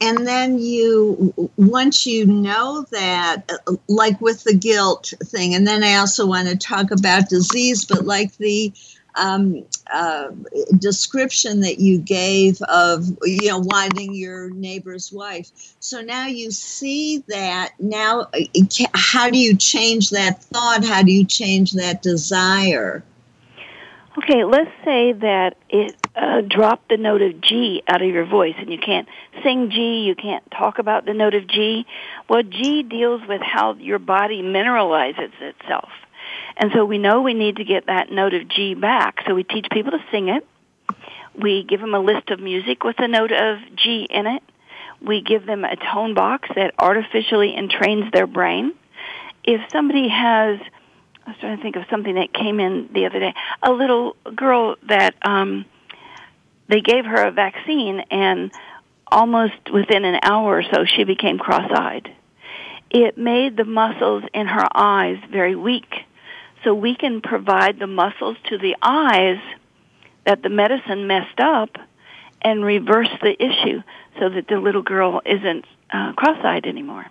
and 0.01 0.27
then 0.27 0.59
you 0.59 1.51
once 1.57 2.07
you 2.07 2.27
know 2.27 2.85
that 2.91 3.51
like 3.89 4.21
with 4.21 4.45
the 4.45 4.55
guilt 4.55 5.15
thing 5.25 5.55
and 5.55 5.67
then 5.67 5.83
i 5.83 5.95
also 5.95 6.27
want 6.27 6.47
to 6.47 6.57
talk 6.57 6.91
about 6.91 7.29
disease 7.29 7.85
but 7.85 8.05
like 8.05 8.37
the 8.37 8.73
um, 9.15 9.65
uh, 9.93 10.31
description 10.79 11.61
that 11.61 11.79
you 11.79 11.99
gave 11.99 12.61
of 12.63 13.07
you 13.23 13.49
know 13.49 13.59
wanting 13.59 14.15
your 14.15 14.51
neighbor's 14.51 15.13
wife. 15.13 15.51
So 15.81 16.01
now 16.01 16.27
you 16.27 16.51
see 16.51 17.19
that 17.29 17.73
now 17.79 18.29
how 18.95 19.31
do 19.31 19.39
you 19.39 19.57
change 19.57 20.11
that 20.11 20.43
thought? 20.45 20.85
How 20.85 21.03
do 21.03 21.13
you 21.13 21.25
change 21.25 21.73
that 21.73 22.03
desire? 22.03 23.03
Okay, 24.19 24.45
let's 24.45 24.71
say 24.85 25.13
that 25.13 25.57
it 25.69 25.97
uh, 26.15 26.43
dropped 26.43 26.89
the 26.89 26.97
note 26.97 27.23
of 27.23 27.41
G 27.41 27.83
out 27.89 28.03
of 28.03 28.09
your 28.09 28.27
voice 28.27 28.55
and 28.59 28.71
you 28.71 28.79
can't 28.79 29.09
sing 29.43 29.71
G, 29.71 30.05
you 30.07 30.15
can't 30.15 30.45
talk 30.51 30.79
about 30.79 31.07
the 31.07 31.15
note 31.15 31.35
of 31.35 31.47
G. 31.47 31.87
Well, 32.29 32.43
G 32.43 32.83
deals 32.83 33.23
with 33.27 33.41
how 33.41 33.75
your 33.75 33.99
body 33.99 34.43
mineralizes 34.43 35.33
itself. 35.41 35.91
And 36.57 36.71
so 36.75 36.85
we 36.85 36.99
know 36.99 37.23
we 37.23 37.35
need 37.35 37.57
to 37.57 37.65
get 37.65 37.87
that 37.87 38.11
note 38.11 38.35
of 38.35 38.49
G 38.49 38.75
back. 38.75 39.21
So 39.27 39.35
we 39.35 39.43
teach 39.43 39.67
people 39.73 39.93
to 39.93 40.05
sing 40.11 40.29
it. 40.29 40.47
We 41.35 41.65
give 41.65 41.81
them 41.81 41.95
a 41.95 42.01
list 42.01 42.29
of 42.31 42.41
music 42.41 42.85
with 42.85 42.97
a 42.99 43.09
note 43.09 43.33
of 43.33 43.59
G 43.77 44.07
in 44.11 44.27
it. 44.27 44.43
We 45.01 45.23
give 45.23 45.47
them 45.47 45.65
a 45.65 45.77
tone 45.77 46.15
box 46.15 46.49
that 46.55 46.75
artificially 46.79 47.55
entrains 47.57 48.13
their 48.13 48.27
brain. 48.27 48.75
If 49.45 49.61
somebody 49.73 50.09
has 50.09 50.61
I 51.25 51.31
was 51.31 51.39
trying 51.39 51.57
to 51.57 51.63
think 51.63 51.77
of 51.77 51.85
something 51.89 52.17
that 52.17 52.33
came 52.33 52.59
in 52.59 52.91
the 52.93 53.07
other 53.07 53.21
day. 53.21 53.33
A 53.63 53.71
little 53.71 54.17
girl 54.35 54.77
that 54.89 55.15
um 55.23 55.65
they 56.69 56.81
gave 56.81 57.05
her 57.05 57.27
a 57.27 57.31
vaccine 57.31 58.01
and 58.11 58.51
almost 59.11 59.71
within 59.73 60.05
an 60.05 60.21
hour 60.23 60.59
or 60.59 60.63
so 60.63 60.85
she 60.85 61.05
became 61.05 61.39
cross-eyed. 61.39 62.11
It 62.91 63.17
made 63.17 63.57
the 63.57 63.65
muscles 63.65 64.25
in 64.35 64.47
her 64.47 64.67
eyes 64.75 65.19
very 65.31 65.57
weak. 65.57 65.93
So 66.65 66.75
we 66.75 66.95
can 66.95 67.21
provide 67.21 67.79
the 67.79 67.87
muscles 67.87 68.37
to 68.49 68.59
the 68.59 68.77
eyes 68.81 69.41
that 70.25 70.43
the 70.43 70.49
medicine 70.49 71.07
messed 71.07 71.41
up 71.41 71.71
and 72.41 72.65
reverse 72.65 73.11
the 73.21 73.35
issue 73.43 73.83
so 74.19 74.29
that 74.29 74.47
the 74.49 74.59
little 74.59 74.83
girl 74.83 75.21
isn't 75.25 75.65
uh, 75.93 76.13
cross-eyed 76.13 76.67
anymore. 76.67 77.07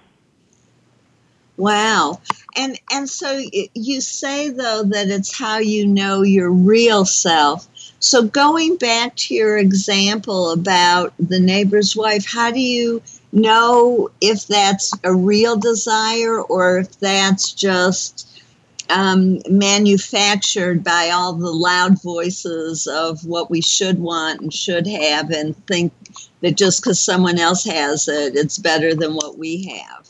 Wow. 1.57 2.21
And 2.55 2.79
and 2.91 3.07
so 3.07 3.39
you 3.75 4.01
say 4.01 4.49
though 4.49 4.83
that 4.83 5.09
it's 5.09 5.37
how 5.37 5.59
you 5.59 5.85
know 5.85 6.23
your 6.23 6.49
real 6.49 7.05
self. 7.05 7.67
So 8.01 8.23
going 8.23 8.77
back 8.77 9.15
to 9.15 9.35
your 9.35 9.59
example 9.59 10.49
about 10.49 11.13
the 11.19 11.39
neighbor's 11.39 11.95
wife, 11.95 12.25
how 12.27 12.49
do 12.49 12.59
you 12.59 13.03
know 13.31 14.09
if 14.19 14.47
that's 14.47 14.91
a 15.03 15.13
real 15.13 15.55
desire 15.55 16.41
or 16.41 16.79
if 16.79 16.99
that's 16.99 17.51
just 17.53 18.41
um, 18.89 19.39
manufactured 19.47 20.83
by 20.83 21.11
all 21.11 21.33
the 21.33 21.51
loud 21.51 22.01
voices 22.01 22.87
of 22.87 23.23
what 23.23 23.51
we 23.51 23.61
should 23.61 23.99
want 23.99 24.41
and 24.41 24.51
should 24.51 24.87
have 24.87 25.29
and 25.29 25.55
think 25.67 25.93
that 26.41 26.57
just 26.57 26.81
because 26.81 26.99
someone 26.99 27.37
else 27.37 27.63
has 27.65 28.07
it, 28.07 28.35
it's 28.35 28.57
better 28.57 28.95
than 28.95 29.13
what 29.13 29.37
we 29.37 29.67
have? 29.67 30.09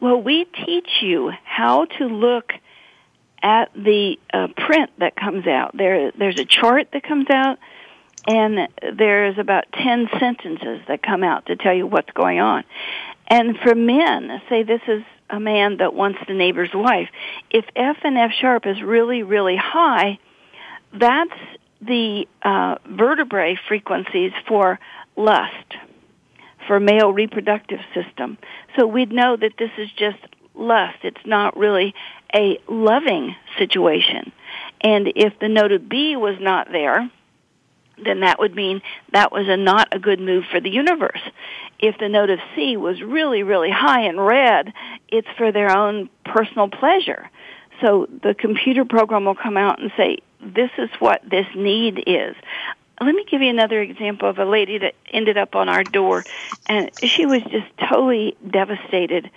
Well, 0.00 0.22
we 0.22 0.46
teach 0.64 0.88
you 1.02 1.32
how 1.44 1.84
to 1.98 2.06
look 2.06 2.54
at 3.42 3.72
the 3.74 4.18
uh, 4.32 4.48
print 4.56 4.90
that 4.98 5.16
comes 5.16 5.46
out. 5.46 5.76
There, 5.76 6.12
there's 6.12 6.38
a 6.38 6.44
chart 6.44 6.88
that 6.92 7.02
comes 7.02 7.26
out, 7.30 7.58
and 8.26 8.68
there's 8.96 9.38
about 9.38 9.64
10 9.72 10.08
sentences 10.18 10.80
that 10.88 11.02
come 11.02 11.24
out 11.24 11.46
to 11.46 11.56
tell 11.56 11.74
you 11.74 11.86
what's 11.86 12.10
going 12.12 12.40
on. 12.40 12.64
And 13.26 13.56
for 13.58 13.74
men, 13.74 14.42
say 14.48 14.62
this 14.62 14.82
is 14.88 15.02
a 15.30 15.40
man 15.40 15.78
that 15.78 15.94
wants 15.94 16.18
the 16.26 16.34
neighbor's 16.34 16.70
wife. 16.74 17.08
If 17.50 17.64
F 17.76 17.98
and 18.02 18.18
F 18.18 18.32
sharp 18.40 18.66
is 18.66 18.82
really, 18.82 19.22
really 19.22 19.56
high, 19.56 20.18
that's 20.92 21.38
the 21.80 22.26
uh, 22.42 22.76
vertebrae 22.88 23.58
frequencies 23.68 24.32
for 24.46 24.78
lust, 25.16 25.76
for 26.66 26.80
male 26.80 27.12
reproductive 27.12 27.80
system. 27.94 28.36
So 28.76 28.86
we'd 28.86 29.12
know 29.12 29.36
that 29.36 29.52
this 29.58 29.70
is 29.78 29.88
just 29.92 30.18
lust. 30.54 30.98
It's 31.04 31.24
not 31.24 31.56
really 31.56 31.94
a 32.34 32.58
loving 32.68 33.34
situation. 33.58 34.32
And 34.80 35.12
if 35.16 35.38
the 35.38 35.48
note 35.48 35.72
of 35.72 35.88
B 35.88 36.16
was 36.16 36.36
not 36.40 36.70
there, 36.70 37.10
then 38.02 38.20
that 38.20 38.38
would 38.38 38.54
mean 38.54 38.82
that 39.12 39.32
was 39.32 39.46
a 39.48 39.56
not 39.56 39.88
a 39.92 39.98
good 39.98 40.20
move 40.20 40.44
for 40.50 40.60
the 40.60 40.70
universe. 40.70 41.20
If 41.78 41.98
the 41.98 42.08
note 42.08 42.30
of 42.30 42.38
C 42.54 42.76
was 42.76 43.02
really, 43.02 43.42
really 43.42 43.70
high 43.70 44.08
in 44.08 44.18
red, 44.18 44.72
it's 45.08 45.28
for 45.36 45.52
their 45.52 45.76
own 45.76 46.08
personal 46.24 46.68
pleasure. 46.68 47.30
So 47.80 48.06
the 48.22 48.34
computer 48.34 48.84
program 48.84 49.24
will 49.24 49.34
come 49.34 49.56
out 49.56 49.80
and 49.80 49.90
say, 49.96 50.18
this 50.40 50.70
is 50.78 50.90
what 50.98 51.22
this 51.28 51.46
need 51.54 52.02
is. 52.06 52.34
Let 53.00 53.14
me 53.14 53.24
give 53.30 53.40
you 53.40 53.48
another 53.48 53.80
example 53.80 54.28
of 54.28 54.38
a 54.38 54.44
lady 54.44 54.78
that 54.78 54.94
ended 55.10 55.38
up 55.38 55.54
on 55.54 55.70
our 55.70 55.82
door 55.82 56.22
and 56.66 56.90
she 57.02 57.24
was 57.24 57.42
just 57.44 57.66
totally 57.88 58.36
devastated 58.48 59.30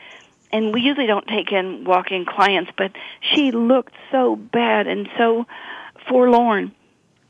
and 0.53 0.71
we 0.71 0.81
usually 0.81 1.07
don't 1.07 1.27
take 1.27 1.51
in 1.51 1.83
walk-in 1.83 2.25
clients, 2.25 2.71
but 2.77 2.91
she 3.19 3.51
looked 3.51 3.93
so 4.11 4.35
bad 4.35 4.85
and 4.85 5.09
so 5.17 5.45
forlorn. 6.07 6.71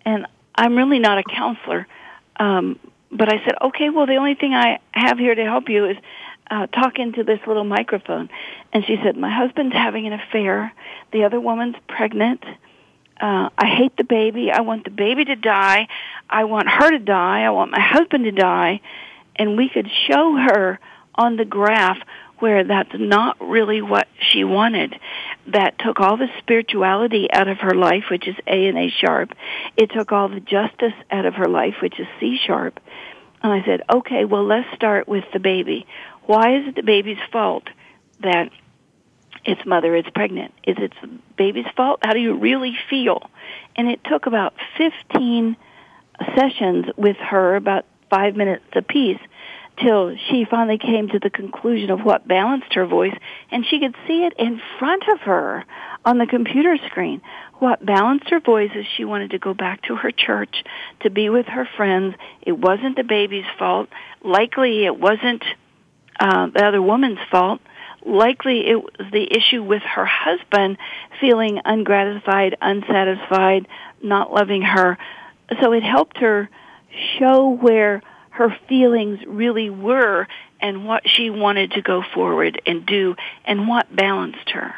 And 0.05 0.27
I'm 0.53 0.75
really 0.75 0.99
not 0.99 1.17
a 1.17 1.23
counselor, 1.23 1.88
um, 2.36 2.77
but 3.12 3.31
I 3.31 3.43
said, 3.45 3.55
okay, 3.62 3.89
well, 3.89 4.05
the 4.05 4.17
only 4.17 4.36
thing 4.36 4.53
I 4.53 4.79
have 4.91 5.17
here 5.17 5.33
to 5.33 5.43
help 5.43 5.69
you 5.69 5.86
is 5.86 5.97
uh, 6.51 6.67
talk 6.67 6.99
into 6.99 7.23
this 7.23 7.39
little 7.47 7.63
microphone. 7.63 8.29
And 8.73 8.86
she 8.86 8.97
said, 9.01 9.15
my 9.15 9.31
husband's 9.31 9.73
having 9.73 10.05
an 10.05 10.13
affair. 10.13 10.73
The 11.13 11.23
other 11.23 11.39
woman's 11.39 11.77
pregnant. 11.88 12.43
Uh, 13.21 13.49
I 13.57 13.67
hate 13.67 13.95
the 13.95 14.03
baby. 14.03 14.51
I 14.51 14.62
want 14.62 14.83
the 14.83 14.89
baby 14.89 15.23
to 15.25 15.36
die. 15.36 15.88
I 16.29 16.43
want 16.43 16.67
her 16.67 16.91
to 16.91 16.99
die. 16.99 17.43
I 17.43 17.51
want 17.51 17.71
my 17.71 17.79
husband 17.79 18.25
to 18.25 18.31
die. 18.31 18.81
And 19.38 19.55
we 19.55 19.69
could 19.69 19.89
show 20.07 20.36
her 20.36 20.79
on 21.15 21.38
the 21.38 21.45
graph 21.45 21.99
where 22.43 22.65
that's 22.65 22.91
not 22.93 23.38
really 23.39 23.82
what 23.82 24.06
she 24.19 24.43
wanted. 24.43 24.93
That 25.47 25.79
took 25.79 26.01
all 26.01 26.17
the 26.17 26.27
spirituality 26.39 27.29
out 27.32 27.47
of 27.47 27.60
her 27.60 27.73
life, 27.73 28.03
which 28.12 28.27
is 28.27 28.36
A 28.45 28.67
and 28.67 28.77
A 28.77 28.89
sharp. 28.89 29.32
It 29.77 29.91
took 29.91 30.12
all 30.12 30.27
the 30.27 30.41
justice 30.41 30.91
out 31.10 31.25
of 31.25 31.36
her 31.36 31.47
life, 31.47 31.75
which 31.82 31.97
is 32.01 32.06
C 32.19 32.38
sharp. 32.45 32.82
And 33.41 33.53
I 33.53 33.63
said, 33.63 33.84
okay, 33.89 34.25
well, 34.25 34.45
let's 34.45 34.67
start 34.75 35.08
with 35.08 35.23
the 35.32 35.39
baby. 35.39 35.88
Why 36.23 36.58
is 36.58 36.67
it 36.67 36.75
the 36.75 36.84
baby's 36.84 37.23
fault 37.32 37.63
that 38.19 38.49
its 39.45 39.65
mother 39.65 39.95
is 39.95 40.03
pregnant? 40.13 40.53
Is 40.67 40.75
it 40.79 40.91
the 41.01 41.08
baby's 41.38 41.71
fault? 41.77 42.01
How 42.03 42.12
do 42.12 42.19
you 42.19 42.36
really 42.36 42.75
feel? 42.89 43.21
And 43.77 43.88
it 43.88 44.01
took 44.03 44.25
about 44.25 44.53
15 44.77 45.56
sessions 46.36 46.88
with 46.97 47.15
her, 47.15 47.56
about 47.56 47.86
five 48.10 48.36
minutes 48.36 48.65
apiece, 48.75 49.21
till 49.81 50.15
she 50.29 50.45
finally 50.45 50.77
came 50.77 51.09
to 51.09 51.19
the 51.19 51.29
conclusion 51.29 51.89
of 51.89 52.01
what 52.01 52.27
balanced 52.27 52.73
her 52.73 52.86
voice 52.86 53.15
and 53.51 53.65
she 53.65 53.79
could 53.79 53.95
see 54.07 54.23
it 54.25 54.33
in 54.38 54.62
front 54.79 55.03
of 55.12 55.19
her 55.21 55.65
on 56.05 56.17
the 56.17 56.27
computer 56.27 56.77
screen. 56.88 57.21
What 57.59 57.86
balanced 57.86 58.29
her 58.29 58.39
voice 58.39 58.71
is 58.75 58.86
she 58.97 59.05
wanted 59.05 59.31
to 59.31 59.39
go 59.39 59.53
back 59.53 59.83
to 59.83 59.95
her 59.95 60.12
church 60.12 60.63
to 61.01 61.09
be 61.09 61.29
with 61.29 61.45
her 61.45 61.67
friends. 61.77 62.15
It 62.41 62.53
wasn't 62.53 62.97
the 62.97 63.03
baby's 63.03 63.45
fault. 63.57 63.89
Likely 64.23 64.86
it 64.86 64.99
wasn't 64.99 65.43
uh, 66.19 66.47
the 66.47 66.65
other 66.65 66.81
woman's 66.81 67.19
fault. 67.31 67.62
Likely 68.05 68.67
it 68.67 68.75
was 68.75 69.12
the 69.12 69.27
issue 69.36 69.63
with 69.63 69.81
her 69.81 70.05
husband 70.05 70.77
feeling 71.21 71.62
ungratified, 71.63 72.57
unsatisfied, 72.62 73.67
not 74.01 74.33
loving 74.33 74.62
her. 74.62 74.97
So 75.62 75.71
it 75.71 75.83
helped 75.83 76.17
her 76.17 76.49
show 77.17 77.49
where 77.49 78.01
her 78.34 78.56
feelings 78.67 79.19
really 79.28 79.69
were 79.69 80.28
and 80.60 80.88
what 80.88 81.08
she 81.08 81.30
wanted 81.30 81.72
to 81.72 81.82
go 81.82 82.02
forward 82.13 82.60
and 82.65 82.86
do 82.86 83.15
and 83.46 83.67
what 83.67 83.96
balanced 83.96 84.50
her. 84.50 84.74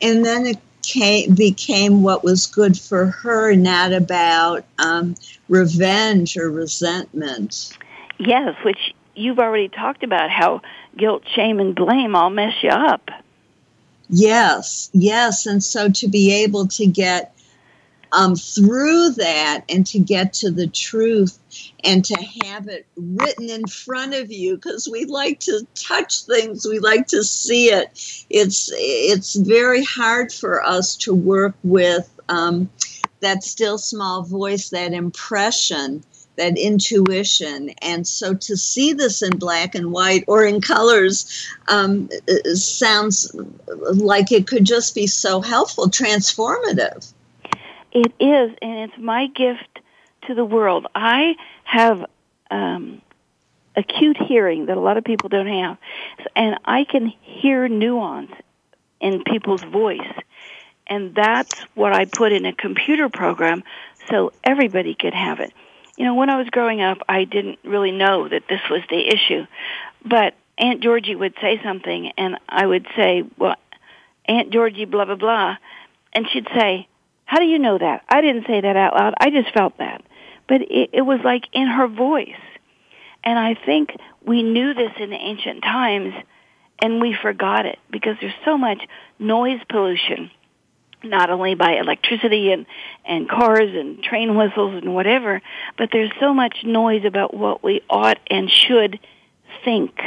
And 0.00 0.24
then 0.24 0.46
it 0.46 0.58
came, 0.82 1.34
became 1.34 2.02
what 2.02 2.22
was 2.22 2.46
good 2.46 2.78
for 2.78 3.06
her, 3.06 3.54
not 3.56 3.92
about 3.92 4.64
um, 4.78 5.16
revenge 5.48 6.36
or 6.36 6.50
resentment. 6.50 7.76
Yes, 8.18 8.54
which 8.64 8.94
you've 9.16 9.40
already 9.40 9.68
talked 9.68 10.04
about 10.04 10.30
how 10.30 10.62
guilt, 10.96 11.24
shame, 11.34 11.58
and 11.58 11.74
blame 11.74 12.14
all 12.14 12.30
mess 12.30 12.54
you 12.62 12.70
up. 12.70 13.10
Yes, 14.08 14.88
yes. 14.92 15.46
And 15.46 15.64
so 15.64 15.88
to 15.90 16.06
be 16.06 16.32
able 16.44 16.68
to 16.68 16.86
get 16.86 17.34
um, 18.12 18.36
through 18.36 19.10
that 19.10 19.64
and 19.68 19.86
to 19.86 19.98
get 19.98 20.32
to 20.34 20.50
the 20.50 20.66
truth 20.66 21.38
and 21.82 22.04
to 22.04 22.14
have 22.44 22.68
it 22.68 22.86
written 22.96 23.50
in 23.50 23.66
front 23.66 24.14
of 24.14 24.30
you 24.30 24.56
because 24.56 24.88
we 24.88 25.06
like 25.06 25.40
to 25.40 25.66
touch 25.74 26.24
things. 26.24 26.66
We 26.66 26.78
like 26.78 27.06
to 27.08 27.24
see 27.24 27.66
it. 27.66 27.88
It's 28.30 28.70
it's 28.74 29.34
very 29.34 29.82
hard 29.82 30.32
for 30.32 30.62
us 30.62 30.96
to 30.98 31.14
work 31.14 31.54
with 31.64 32.08
um, 32.28 32.70
that 33.20 33.42
still 33.42 33.78
small 33.78 34.22
voice 34.22 34.70
that 34.70 34.92
impression 34.92 36.04
that 36.36 36.56
intuition. 36.56 37.70
And 37.82 38.06
so 38.06 38.32
to 38.34 38.56
see 38.56 38.94
this 38.94 39.20
in 39.20 39.36
black 39.36 39.74
and 39.74 39.92
white 39.92 40.24
or 40.26 40.44
in 40.44 40.62
colors 40.62 41.46
um, 41.68 42.08
sounds 42.54 43.34
like 43.66 44.32
it 44.32 44.46
could 44.46 44.64
just 44.64 44.94
be 44.94 45.06
so 45.06 45.42
helpful 45.42 45.88
transformative 45.90 47.12
it 47.92 48.12
is 48.18 48.56
and 48.60 48.90
it's 48.90 48.98
my 48.98 49.26
gift 49.26 49.80
to 50.26 50.34
the 50.34 50.44
world 50.44 50.86
i 50.94 51.34
have 51.64 52.04
um, 52.50 53.00
acute 53.76 54.16
hearing 54.16 54.66
that 54.66 54.76
a 54.76 54.80
lot 54.80 54.96
of 54.96 55.04
people 55.04 55.28
don't 55.28 55.46
have, 55.46 55.78
and 56.36 56.58
I 56.64 56.84
can 56.84 57.06
hear 57.22 57.68
nuance 57.68 58.32
in 59.00 59.24
people's 59.24 59.62
voice, 59.62 60.00
and 60.86 61.14
that's 61.14 61.60
what 61.74 61.92
I 61.92 62.04
put 62.04 62.32
in 62.32 62.44
a 62.44 62.52
computer 62.52 63.08
program 63.08 63.64
so 64.08 64.32
everybody 64.44 64.94
could 64.94 65.14
have 65.14 65.40
it. 65.40 65.52
You 65.96 66.04
know, 66.04 66.14
when 66.14 66.30
I 66.30 66.38
was 66.38 66.48
growing 66.48 66.80
up, 66.80 66.98
I 67.08 67.24
didn't 67.24 67.58
really 67.64 67.92
know 67.92 68.28
that 68.28 68.44
this 68.48 68.60
was 68.70 68.82
the 68.90 69.08
issue, 69.08 69.46
but 70.04 70.34
Aunt 70.58 70.82
Georgie 70.82 71.16
would 71.16 71.34
say 71.40 71.60
something, 71.62 72.12
and 72.18 72.38
I 72.48 72.66
would 72.66 72.86
say, 72.94 73.24
"Well, 73.38 73.56
Aunt 74.26 74.50
Georgie, 74.50 74.84
blah 74.84 75.06
blah 75.06 75.16
blah," 75.16 75.56
and 76.12 76.28
she'd 76.28 76.48
say, 76.54 76.86
"How 77.32 77.38
do 77.38 77.46
you 77.46 77.58
know 77.58 77.78
that? 77.78 78.04
I 78.08 78.20
didn't 78.20 78.46
say 78.46 78.60
that 78.60 78.76
out 78.76 78.94
loud. 78.94 79.14
I 79.18 79.30
just 79.30 79.52
felt 79.52 79.78
that." 79.78 80.02
but 80.52 80.62
it, 80.62 80.90
it 80.92 81.02
was 81.02 81.20
like 81.24 81.44
in 81.52 81.66
her 81.66 81.88
voice. 81.88 82.28
And 83.24 83.38
I 83.38 83.54
think 83.54 83.96
we 84.24 84.42
knew 84.42 84.74
this 84.74 84.92
in 84.98 85.12
ancient 85.12 85.62
times 85.62 86.12
and 86.80 87.00
we 87.00 87.16
forgot 87.20 87.64
it 87.66 87.78
because 87.90 88.16
there's 88.20 88.34
so 88.44 88.58
much 88.58 88.82
noise 89.18 89.60
pollution, 89.68 90.30
not 91.04 91.30
only 91.30 91.54
by 91.54 91.76
electricity 91.76 92.52
and, 92.52 92.66
and 93.04 93.28
cars 93.28 93.70
and 93.72 94.02
train 94.02 94.36
whistles 94.36 94.74
and 94.82 94.94
whatever, 94.94 95.40
but 95.78 95.90
there's 95.92 96.10
so 96.20 96.34
much 96.34 96.58
noise 96.64 97.04
about 97.04 97.32
what 97.32 97.62
we 97.62 97.80
ought 97.88 98.18
and 98.28 98.50
should 98.50 98.98
think. 99.64 99.98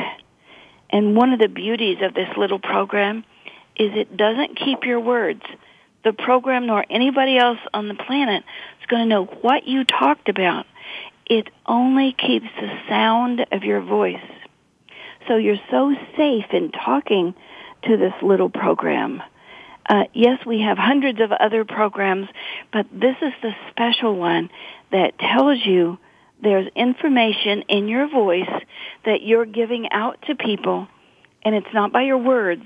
And 0.91 1.15
one 1.15 1.31
of 1.31 1.39
the 1.39 1.47
beauties 1.47 1.97
of 2.01 2.13
this 2.13 2.29
little 2.37 2.59
program 2.59 3.23
is 3.77 3.91
it 3.95 4.15
doesn't 4.15 4.59
keep 4.59 4.83
your 4.83 4.99
words 4.99 5.41
the 6.05 6.13
program 6.13 6.67
nor 6.67 6.85
anybody 6.89 7.37
else 7.37 7.59
on 7.73 7.89
the 7.89 7.95
planet 7.95 8.45
is 8.79 8.85
going 8.87 9.01
to 9.03 9.09
know 9.09 9.25
what 9.25 9.67
you 9.67 9.83
talked 9.83 10.29
about. 10.29 10.65
It 11.25 11.49
only 11.65 12.13
keeps 12.13 12.45
the 12.61 12.71
sound 12.87 13.45
of 13.51 13.63
your 13.63 13.81
voice. 13.81 14.21
So 15.27 15.37
you're 15.37 15.59
so 15.71 15.93
safe 16.15 16.45
in 16.53 16.71
talking 16.71 17.33
to 17.83 17.97
this 17.97 18.13
little 18.21 18.51
program. 18.51 19.23
Uh, 19.89 20.03
yes, 20.13 20.45
we 20.45 20.61
have 20.61 20.77
hundreds 20.77 21.19
of 21.19 21.31
other 21.31 21.65
programs, 21.65 22.27
but 22.71 22.85
this 22.91 23.15
is 23.21 23.33
the 23.41 23.55
special 23.71 24.15
one 24.15 24.51
that 24.91 25.17
tells 25.17 25.65
you 25.65 25.97
there's 26.41 26.67
information 26.75 27.63
in 27.63 27.87
your 27.87 28.07
voice 28.07 28.49
that 29.05 29.23
you're 29.23 29.45
giving 29.45 29.91
out 29.91 30.21
to 30.27 30.35
people, 30.35 30.87
and 31.43 31.55
it's 31.55 31.73
not 31.73 31.91
by 31.91 32.03
your 32.03 32.17
words, 32.17 32.65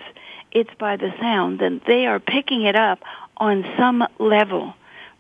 it's 0.51 0.73
by 0.79 0.97
the 0.97 1.11
sound, 1.19 1.61
and 1.61 1.81
they 1.87 2.05
are 2.05 2.19
picking 2.19 2.63
it 2.63 2.75
up 2.75 2.99
on 3.39 3.65
some 3.77 4.03
level, 4.19 4.73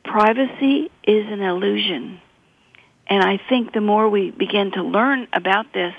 privacy 0.03 0.91
is 1.03 1.25
an 1.27 1.41
illusion. 1.41 2.19
And 3.07 3.23
I 3.23 3.39
think 3.49 3.73
the 3.73 3.81
more 3.81 4.07
we 4.09 4.31
begin 4.31 4.71
to 4.71 4.83
learn 4.83 5.27
about 5.33 5.73
this 5.73 5.93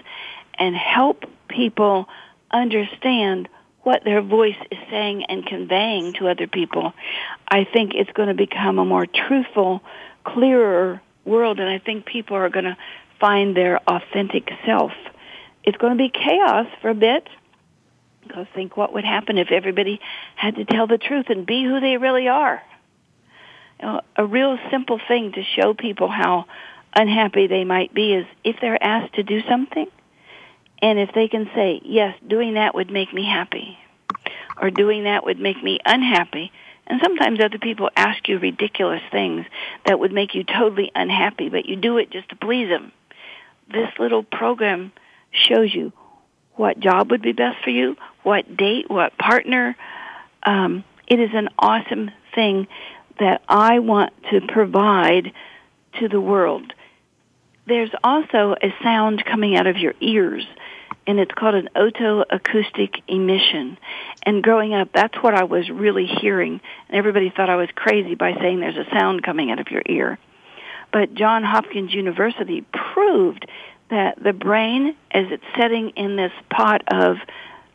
and 0.59 0.77
help 0.77 1.25
people 1.49 2.09
understand 2.51 3.49
what 3.83 4.05
their 4.05 4.21
voice 4.21 4.57
is 4.71 4.79
saying 4.91 5.25
and 5.29 5.45
conveying 5.45 6.13
to 6.15 6.29
other 6.29 6.47
people, 6.47 6.93
I 7.49 7.65
think 7.65 7.95
it's 7.95 8.13
going 8.13 8.29
to 8.29 8.35
become 8.35 8.79
a 8.79 8.85
more 8.85 9.07
truthful, 9.07 9.83
clearer 10.25 11.01
world, 11.25 11.59
and 11.59 11.69
I 11.69 11.79
think 11.79 12.05
people 12.05 12.37
are 12.37 12.51
going 12.51 12.67
to 12.67 12.77
find 13.19 13.57
their 13.57 13.79
authentic 13.89 14.51
self. 14.67 14.93
It's 15.65 15.77
going 15.79 15.97
to 15.97 16.03
be 16.03 16.11
chaos 16.11 16.67
for 16.81 16.91
a 16.91 16.95
bit, 16.95 17.27
because 18.31 18.47
think 18.55 18.77
what 18.77 18.93
would 18.93 19.05
happen 19.05 19.39
if 19.39 19.51
everybody 19.51 20.01
had 20.37 20.57
to 20.57 20.65
tell 20.65 20.87
the 20.87 20.99
truth 20.99 21.27
and 21.29 21.47
be 21.47 21.65
who 21.65 21.81
they 21.81 21.97
really 21.97 22.29
are. 22.29 22.63
You 23.81 23.87
know, 23.87 24.01
a 24.17 24.25
real 24.25 24.57
simple 24.71 25.01
thing 25.09 25.33
to 25.33 25.43
show 25.43 25.75
people 25.75 26.09
how 26.09 26.45
unhappy 26.95 27.49
they 27.49 27.65
might 27.65 27.93
be 27.93 28.15
is 28.15 28.27
if 28.45 28.57
they're 28.61 28.83
asked 28.83 29.15
to 29.15 29.23
do 29.23 29.43
something, 29.49 29.87
and 30.83 30.99
if 30.99 31.11
they 31.13 31.29
can 31.29 31.51
say, 31.55 31.81
yes, 31.85 32.17
doing 32.27 32.55
that 32.55 32.75
would 32.75 32.91
make 32.91 33.13
me 33.13 33.25
happy, 33.25 33.79
or 34.61 34.71
doing 34.71 35.05
that 35.05 35.25
would 35.25 35.41
make 35.41 35.63
me 35.63 35.79
unhappy, 35.85 36.53
and 36.87 37.01
sometimes 37.03 37.41
other 37.41 37.59
people 37.59 37.91
ask 37.97 38.29
you 38.29 38.39
ridiculous 38.39 39.03
things 39.11 39.45
that 39.87 39.99
would 39.99 40.13
make 40.13 40.35
you 40.35 40.45
totally 40.45 40.91
unhappy, 40.95 41.49
but 41.49 41.67
you 41.67 41.77
do 41.77 41.99
it 41.99 42.11
just 42.11 42.29
to 42.29 42.37
please 42.37 42.69
them. 42.69 42.93
This 43.73 43.91
little 43.99 44.23
program 44.23 44.93
shows 45.33 45.75
you 45.75 45.93
what 46.61 46.79
job 46.79 47.11
would 47.11 47.23
be 47.23 47.33
best 47.33 47.57
for 47.65 47.71
you, 47.71 47.97
what 48.23 48.55
date, 48.55 48.91
what 48.91 49.17
partner. 49.17 49.75
Um, 50.43 50.85
it 51.07 51.19
is 51.19 51.31
an 51.33 51.49
awesome 51.59 52.11
thing 52.35 52.69
that 53.19 53.41
I 53.49 53.79
want 53.79 54.13
to 54.31 54.43
provide 54.43 55.33
to 55.99 56.09
the 56.09 56.21
world. 56.21 56.75
There's 57.67 57.91
also 58.05 58.55
a 58.63 58.75
sound 58.83 59.25
coming 59.25 59.57
out 59.57 59.67
of 59.67 59.79
your 59.79 59.95
ears 60.03 60.45
and 61.07 61.19
it's 61.19 61.33
called 61.33 61.55
an 61.55 61.71
otoacoustic 61.75 63.03
emission. 63.09 63.79
And 64.23 64.43
growing 64.43 64.75
up, 64.75 64.91
that's 64.93 65.17
what 65.23 65.35
I 65.35 65.45
was 65.45 65.71
really 65.71 66.07
hearing. 66.07 66.61
And 66.89 66.97
everybody 66.97 67.33
thought 67.35 67.49
I 67.49 67.57
was 67.57 67.71
crazy 67.75 68.15
by 68.15 68.35
saying 68.35 68.61
there's 68.61 68.77
a 68.77 68.91
sound 68.93 69.23
coming 69.23 69.51
out 69.51 69.61
of 69.61 69.71
your 69.71 69.83
ear. 69.87 70.19
But 70.93 71.15
John 71.15 71.43
Hopkins 71.43 71.95
University 71.95 72.67
proved 72.93 73.47
that 73.91 74.23
the 74.23 74.33
brain, 74.33 74.97
as 75.11 75.27
it's 75.31 75.45
setting 75.57 75.91
in 75.91 76.17
this 76.17 76.33
pot 76.51 76.83
of 76.93 77.17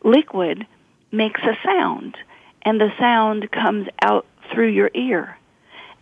liquid, 0.02 0.66
makes 1.12 1.40
a 1.42 1.56
sound. 1.64 2.16
And 2.62 2.80
the 2.80 2.92
sound 2.98 3.50
comes 3.50 3.88
out 4.02 4.26
through 4.52 4.68
your 4.68 4.90
ear. 4.94 5.36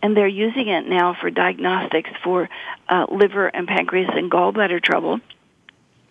And 0.01 0.15
they're 0.15 0.27
using 0.27 0.67
it 0.67 0.87
now 0.87 1.15
for 1.19 1.29
diagnostics 1.29 2.09
for 2.23 2.49
uh, 2.89 3.05
liver 3.09 3.47
and 3.47 3.67
pancreas 3.67 4.11
and 4.13 4.29
gallbladder 4.29 4.83
trouble 4.83 5.19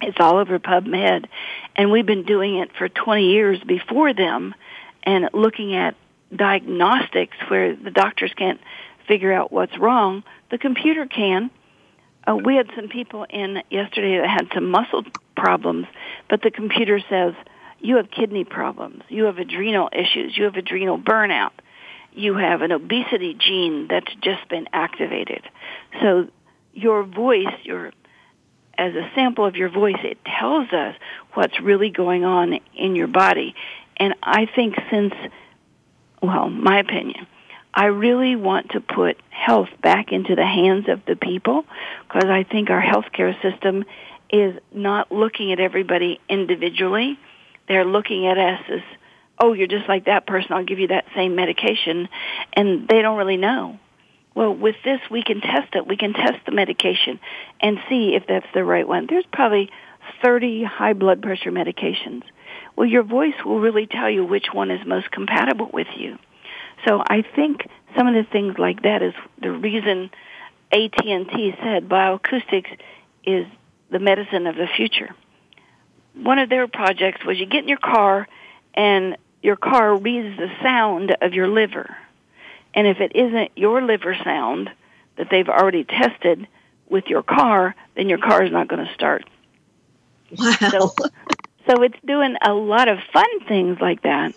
it's 0.05 0.19
all 0.21 0.37
over 0.37 0.59
PubMed. 0.59 1.27
And 1.77 1.91
we've 1.91 2.07
been 2.07 2.25
doing 2.25 2.57
it 2.57 2.71
for 2.77 2.89
20 2.89 3.31
years 3.31 3.61
before 3.61 4.13
them 4.13 4.55
and 5.03 5.29
looking 5.33 5.75
at 5.75 5.97
diagnostics 6.35 7.37
where 7.49 7.75
the 7.75 7.91
doctors 7.91 8.33
can't 8.35 8.61
figure 9.07 9.33
out 9.33 9.53
what's 9.53 9.77
wrong. 9.79 10.25
The 10.51 10.59
computer 10.59 11.07
can. 11.07 11.51
Uh, 12.27 12.37
we 12.37 12.57
had 12.57 12.71
some 12.75 12.89
people 12.89 13.27
in 13.29 13.63
yesterday 13.71 14.19
that 14.19 14.29
had 14.29 14.49
some 14.55 14.71
muscle 14.71 15.05
problems, 15.37 15.87
but 16.29 16.43
the 16.43 16.51
computer 16.51 17.01
says, 17.11 17.35
you 17.81 17.97
have 17.97 18.11
kidney 18.11 18.45
problems, 18.45 19.03
you 19.09 19.25
have 19.25 19.39
adrenal 19.39 19.91
issues, 19.93 20.37
you 20.37 20.45
have 20.45 20.57
adrenal 20.57 20.99
burnout, 20.99 21.51
you 22.13 22.37
have 22.37 22.63
an 22.63 22.73
obesity 22.73 23.35
gene 23.35 23.89
that's 23.89 24.13
just 24.23 24.49
been 24.49 24.67
activated. 24.73 25.43
So 26.01 26.29
your 26.73 27.03
voice, 27.03 27.55
your 27.63 27.93
as 28.77 28.95
a 28.95 29.09
sample 29.15 29.47
of 29.47 29.55
your 29.55 29.69
voice, 29.69 29.99
it 30.03 30.19
tells 30.25 30.73
us 30.73 30.97
what's 31.35 31.61
really 31.61 31.91
going 31.91 32.25
on 32.25 32.59
in 32.75 32.97
your 32.97 33.07
body. 33.07 33.55
And 33.97 34.15
I 34.23 34.47
think 34.47 34.75
since, 34.91 35.15
well, 36.21 36.49
my 36.49 36.81
opinion, 36.81 37.27
I 37.77 37.87
really 37.87 38.37
want 38.37 38.71
to 38.71 38.81
put 38.81 39.17
health 39.31 39.69
back 39.83 40.13
into 40.13 40.37
the 40.37 40.47
hands 40.47 40.89
of 40.89 41.05
the 41.07 41.17
people 41.17 41.65
because 42.07 42.31
I 42.31 42.45
think 42.45 42.71
our 42.71 42.81
healthcare 42.81 43.35
system 43.43 43.85
is 44.31 44.55
not 44.73 45.11
looking 45.11 45.51
at 45.51 45.59
everybody 45.59 46.21
individually. 46.29 47.19
They're 47.67 47.85
looking 47.85 48.29
at 48.29 48.39
us 48.39 48.61
as, 48.69 48.81
oh, 49.41 49.55
you're 49.55 49.67
just 49.67 49.89
like 49.89 50.05
that 50.05 50.25
person. 50.25 50.53
I'll 50.53 50.65
give 50.65 50.79
you 50.79 50.89
that 50.89 51.07
same 51.17 51.35
medication. 51.35 52.09
And 52.53 52.87
they 52.87 53.03
don't 53.03 53.19
really 53.19 53.37
know. 53.37 53.81
Well, 54.37 54.55
with 54.55 54.77
this, 54.85 55.01
we 55.11 55.25
can 55.25 55.41
test 55.41 55.75
it. 55.75 55.87
We 55.87 55.97
can 55.97 56.13
test 56.13 56.47
the 56.47 56.53
medication 56.53 57.19
and 57.61 57.79
see 57.89 58.15
if 58.15 58.25
that's 58.29 58.47
the 58.55 58.65
right 58.65 58.87
one. 58.87 59.07
There's 59.09 59.27
probably 59.33 59.71
30 60.23 60.63
high 60.63 60.93
blood 60.93 61.23
pressure 61.23 61.51
medications. 61.51 62.23
Well, 62.77 62.87
your 62.87 63.03
voice 63.03 63.35
will 63.45 63.61
really 63.61 63.87
tell 63.87 64.11
you 64.11 64.25
which 64.25 64.47
one 64.53 64.71
is 64.71 64.87
most 64.87 65.11
compatible 65.11 65.71
with 65.73 65.89
you. 65.97 66.19
So 66.87 67.03
I 67.07 67.23
think 67.23 67.67
some 67.97 68.07
of 68.07 68.15
the 68.15 68.25
things 68.31 68.59
like 68.59 68.83
that 68.83 69.03
is 69.03 69.15
the 69.41 69.53
reason 69.53 70.11
AT&T 70.73 71.55
said 71.63 71.89
bioacoustics 71.89 72.77
is 73.25 73.47
the 73.91 73.99
medicine 73.99 74.47
of 74.47 74.57
the 74.57 74.67
future. 74.77 75.15
One 76.15 76.39
of 76.39 76.49
their 76.49 76.69
projects 76.69 77.25
was 77.25 77.39
you 77.39 77.47
get 77.47 77.63
in 77.63 77.69
your 77.69 77.79
car 77.79 78.29
and 78.75 79.17
your 79.43 79.57
car 79.57 79.97
reads 79.97 80.37
the 80.37 80.49
sound 80.63 81.17
of 81.21 81.35
your 81.35 81.49
liver 81.49 81.97
and 82.75 82.87
if 82.87 83.01
it 83.01 83.13
isn't 83.15 83.53
your 83.57 83.83
liver 83.83 84.17
sound 84.25 84.71
that 85.17 85.29
they've 85.31 85.49
already 85.49 85.85
tested 85.85 86.47
with 86.89 87.07
your 87.07 87.23
car, 87.23 87.75
then 87.97 88.09
your 88.09 88.19
car 88.19 88.45
is 88.45 88.53
not 88.53 88.69
going 88.69 88.85
to 88.85 88.93
start. 88.95 89.25
Wow. 90.37 90.53
So, 90.71 90.95
so 91.69 91.83
it's 91.83 91.97
doing 92.05 92.37
a 92.45 92.53
lot 92.53 92.89
of 92.89 92.99
fun 93.13 93.41
things 93.47 93.79
like 93.81 94.03
that. 94.03 94.35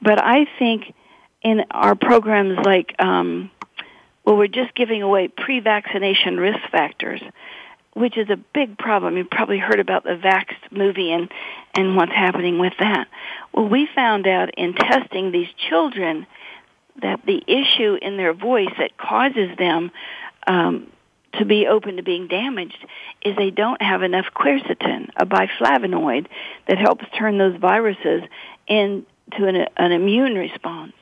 But 0.00 0.22
I 0.22 0.46
think 0.58 0.94
in 1.42 1.64
our 1.70 1.94
programs 1.94 2.58
like, 2.64 2.94
um, 2.98 3.50
well, 4.24 4.36
we're 4.36 4.46
just 4.46 4.74
giving 4.74 5.02
away 5.02 5.28
pre-vaccination 5.28 6.38
risk 6.38 6.60
factors, 6.70 7.20
which 7.94 8.16
is 8.16 8.30
a 8.30 8.36
big 8.36 8.78
problem. 8.78 9.16
You've 9.16 9.30
probably 9.30 9.58
heard 9.58 9.80
about 9.80 10.04
the 10.04 10.16
Vaxxed 10.16 10.70
movie 10.70 11.12
and, 11.12 11.30
and 11.74 11.96
what's 11.96 12.12
happening 12.12 12.58
with 12.58 12.74
that. 12.78 13.08
Well, 13.52 13.68
we 13.68 13.88
found 13.94 14.26
out 14.26 14.50
in 14.56 14.74
testing 14.74 15.32
these 15.32 15.48
children 15.68 16.26
that 17.00 17.20
the 17.26 17.42
issue 17.46 17.96
in 18.00 18.16
their 18.16 18.34
voice 18.34 18.72
that 18.78 18.96
causes 18.96 19.56
them 19.58 19.90
um, 20.46 20.86
to 21.34 21.44
be 21.44 21.66
open 21.66 21.96
to 21.96 22.02
being 22.02 22.28
damaged 22.28 22.84
is 23.22 23.34
they 23.36 23.50
don't 23.50 23.80
have 23.80 24.02
enough 24.02 24.26
quercetin, 24.34 25.08
a 25.16 25.24
biflavonoid 25.24 26.26
that 26.68 26.78
helps 26.78 27.04
turn 27.18 27.38
those 27.38 27.56
viruses 27.56 28.22
into 28.66 29.04
an, 29.38 29.66
an 29.76 29.92
immune 29.92 30.34
response. 30.34 30.92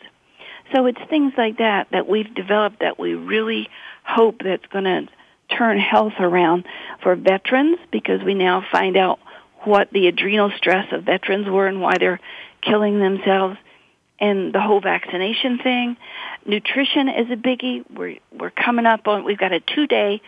So 0.73 0.87
it's 0.87 1.01
things 1.09 1.33
like 1.37 1.59
that 1.59 1.89
that 1.91 2.09
we've 2.09 2.33
developed 2.35 2.81
that 2.81 2.99
we 2.99 3.14
really 3.14 3.68
hope 4.05 4.41
that's 4.43 4.66
going 4.66 4.85
to 4.85 5.09
turn 5.57 5.79
health 5.79 6.14
around 6.18 6.64
for 7.03 7.16
veterans 7.16 7.79
because 7.91 8.23
we 8.23 8.35
now 8.35 8.64
find 8.71 8.97
out 8.97 9.18
what 9.64 9.91
the 9.91 10.07
adrenal 10.07 10.51
stress 10.57 10.87
of 10.93 11.05
veterans 11.05 11.49
were 11.49 11.66
and 11.66 11.81
why 11.81 11.99
they're 11.99 12.21
killing 12.62 12.99
themselves 12.99 13.57
and 14.18 14.53
the 14.53 14.61
whole 14.61 14.81
vaccination 14.81 15.59
thing. 15.59 15.97
Nutrition 16.45 17.09
is 17.09 17.31
a 17.31 17.37
biggie. 17.37 17.85
We're 17.91 18.18
we're 18.33 18.51
coming 18.51 18.87
up 18.87 19.09
on 19.09 19.25
we've 19.25 19.39
got 19.39 19.53
a 19.53 19.61
2-day 19.61 20.21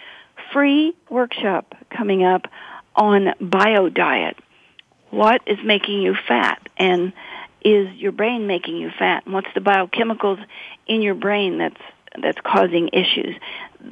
free 0.52 0.94
workshop 1.08 1.74
coming 1.90 2.24
up 2.24 2.46
on 2.94 3.34
bio 3.40 3.88
diet. 3.88 4.36
What 5.10 5.42
is 5.46 5.58
making 5.64 6.00
you 6.02 6.14
fat 6.26 6.66
and 6.78 7.12
is 7.64 7.92
your 7.96 8.12
brain 8.12 8.46
making 8.46 8.76
you 8.76 8.90
fat? 8.98 9.24
And 9.24 9.34
what's 9.34 9.52
the 9.54 9.60
biochemicals 9.60 10.44
in 10.86 11.02
your 11.02 11.14
brain 11.14 11.58
that's 11.58 11.80
that's 12.20 12.38
causing 12.44 12.88
issues? 12.92 13.36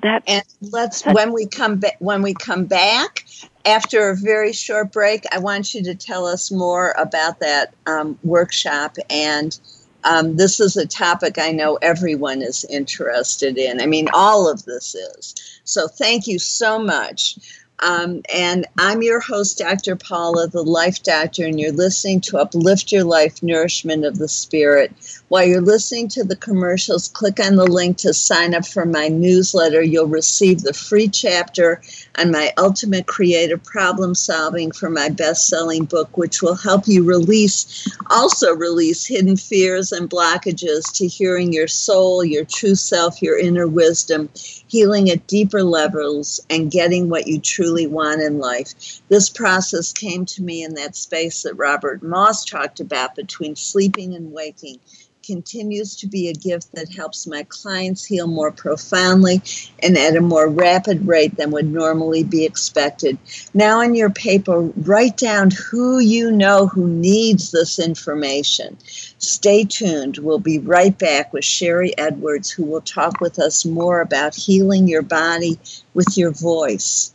That 0.03 0.23
and 0.27 0.45
let's 0.61 1.05
when 1.05 1.33
we 1.33 1.47
come 1.47 1.79
back 1.79 1.97
when 1.99 2.23
we 2.23 2.35
come 2.35 2.67
back 2.67 3.25
after 3.65 4.11
a 4.11 4.17
very 4.17 4.53
short 4.53 4.93
break, 4.93 5.25
I 5.33 5.39
want 5.39 5.75
you 5.75 5.83
to 5.85 5.95
tell 5.95 6.27
us 6.27 6.51
more 6.51 6.93
about 6.93 7.41
that 7.41 7.75
um, 7.87 8.19
workshop 8.23 8.97
and 9.09 9.59
um, 10.05 10.37
this 10.37 10.61
is 10.61 10.77
a 10.77 10.87
topic 10.87 11.39
I 11.39 11.53
know 11.53 11.77
everyone 11.83 12.43
is 12.43 12.65
interested 12.71 13.59
in. 13.59 13.81
I 13.81 13.87
mean, 13.87 14.09
all 14.15 14.51
of 14.51 14.65
this 14.65 14.95
is. 14.95 15.35
So 15.65 15.89
thank 15.89 16.27
you 16.27 16.39
so 16.39 16.79
much. 16.79 17.39
Um, 17.81 18.23
and 18.35 18.67
I'm 18.79 19.03
your 19.03 19.21
host, 19.21 19.59
Dr. 19.59 19.97
Paula, 19.97 20.49
the 20.49 20.63
Life 20.63 21.03
Doctor, 21.03 21.47
and 21.47 21.59
you're 21.59 21.73
listening 21.73 22.21
to 22.23 22.39
Uplift 22.39 22.93
Your 22.93 23.05
Life 23.05 23.43
Nourishment 23.43 24.05
of 24.05 24.19
the 24.19 24.29
Spirit. 24.29 24.93
While 25.29 25.47
you're 25.47 25.61
listening 25.61 26.09
to 26.09 26.25
the 26.25 26.37
commercials, 26.37 27.09
click 27.09 27.41
on 27.41 27.57
the 27.57 27.67
link 27.67 27.97
to 27.99 28.13
sign 28.13 28.55
up 28.55 28.67
for 28.67 28.85
my 28.85 29.09
newsletter. 29.09 29.83
You'll 29.83 30.07
receive 30.07 30.61
the 30.61 30.75
free 30.75 31.09
chapter 31.09 31.81
on 32.19 32.31
my 32.31 32.53
ultimate 32.59 33.07
creative 33.07 33.63
problem 33.65 34.15
solving 34.15 34.71
for 34.73 34.91
my 34.91 35.09
best 35.09 35.49
selling 35.49 35.85
book, 35.85 36.17
which 36.17 36.43
will 36.43 36.57
help 36.57 36.87
you 36.87 37.03
release, 37.05 37.89
also 38.11 38.55
release 38.55 39.07
hidden 39.07 39.37
fears 39.37 39.91
and 39.93 40.11
blockages 40.11 40.93
to 40.95 41.07
hearing 41.07 41.53
your 41.53 41.69
soul, 41.69 42.25
your 42.25 42.45
true 42.45 42.75
self, 42.75 43.23
your 43.23 43.39
inner 43.39 43.67
wisdom, 43.67 44.29
healing 44.35 45.09
at 45.11 45.27
deeper 45.27 45.63
levels, 45.63 46.41
and 46.51 46.71
getting 46.71 47.09
what 47.09 47.27
you 47.27 47.41
truly 47.41 47.71
truly 47.71 47.87
want 47.87 48.21
in 48.21 48.39
life. 48.39 49.01
This 49.09 49.29
process 49.29 49.93
came 49.93 50.25
to 50.27 50.43
me 50.43 50.65
in 50.65 50.75
that 50.75 50.97
space 50.97 51.43
that 51.43 51.55
Robert 51.55 52.03
Moss 52.03 52.45
talked 52.45 52.81
about 52.81 53.15
between 53.15 53.55
sleeping 53.55 54.15
and 54.15 54.33
waking 54.33 54.81
continues 55.23 55.97
to 55.97 56.07
be 56.07 56.29
a 56.29 56.35
gift 56.35 56.73
that 56.75 56.93
helps 56.93 57.27
my 57.27 57.45
clients 57.49 58.05
heal 58.05 58.27
more 58.27 58.51
profoundly 58.51 59.43
and 59.83 59.97
at 59.97 60.17
a 60.17 60.21
more 60.21 60.49
rapid 60.49 61.07
rate 61.07 61.37
than 61.37 61.51
would 61.51 61.71
normally 61.71 62.25
be 62.25 62.45
expected. 62.45 63.19
Now, 63.55 63.81
in 63.81 63.95
your 63.95 64.11
paper, 64.11 64.61
write 64.61 65.17
down 65.17 65.51
who 65.51 65.99
you 65.99 66.31
know 66.31 66.67
who 66.67 66.89
needs 66.89 67.51
this 67.51 67.79
information. 67.79 68.77
Stay 69.19 69.65
tuned. 69.65 70.19
We'll 70.19 70.39
be 70.39 70.59
right 70.59 70.97
back 70.99 71.33
with 71.33 71.45
Sharry 71.45 71.93
Edwards, 71.99 72.51
who 72.51 72.65
will 72.65 72.81
talk 72.81 73.21
with 73.21 73.39
us 73.39 73.65
more 73.65 74.01
about 74.01 74.35
healing 74.35 74.89
your 74.89 75.03
body 75.03 75.59
with 75.95 76.17
your 76.17 76.31
voice. 76.31 77.13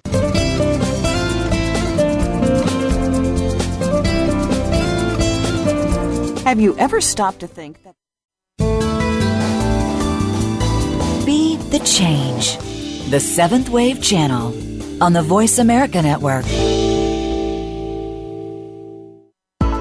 Have 6.56 6.64
you 6.64 6.78
ever 6.78 7.02
stopped 7.02 7.42
to 7.42 7.48
think 7.48 7.84
that? 7.84 7.96
Be 11.26 11.58
the 11.58 11.80
change. 11.80 12.56
The 13.10 13.20
Seventh 13.20 13.68
Wave 13.68 14.02
Channel 14.02 14.54
on 15.04 15.12
the 15.12 15.22
Voice 15.22 15.58
America 15.58 16.02
Network. 16.02 16.46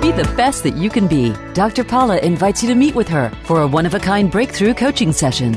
Be 0.03 0.11
the 0.11 0.29
best 0.37 0.65
that 0.65 0.75
you 0.75 0.91
can 0.91 1.07
be. 1.07 1.33
Dr. 1.53 1.85
Paula 1.85 2.19
invites 2.19 2.61
you 2.61 2.69
to 2.71 2.75
meet 2.75 2.97
with 2.97 3.07
her 3.07 3.31
for 3.45 3.63
a 3.63 3.69
one 3.69 3.87
of 3.87 3.95
a 3.95 4.01
kind 4.01 4.29
breakthrough 4.29 4.75
coaching 4.75 5.13
session. 5.13 5.57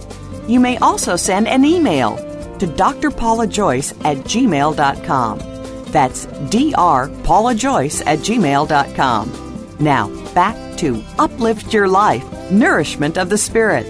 you 0.47 0.59
may 0.59 0.77
also 0.77 1.15
send 1.15 1.47
an 1.47 1.65
email 1.65 2.15
to 2.59 2.67
drpaulajoyce 2.67 4.05
at 4.05 4.17
gmail.com. 4.17 5.39
That's 5.85 6.25
drpaulajoyce 6.25 8.03
at 8.05 8.19
gmail.com. 8.19 9.77
Now, 9.79 10.33
back 10.33 10.77
to 10.77 11.03
Uplift 11.17 11.73
Your 11.73 11.87
Life 11.87 12.51
Nourishment 12.51 13.17
of 13.17 13.29
the 13.29 13.37
Spirit. 13.37 13.85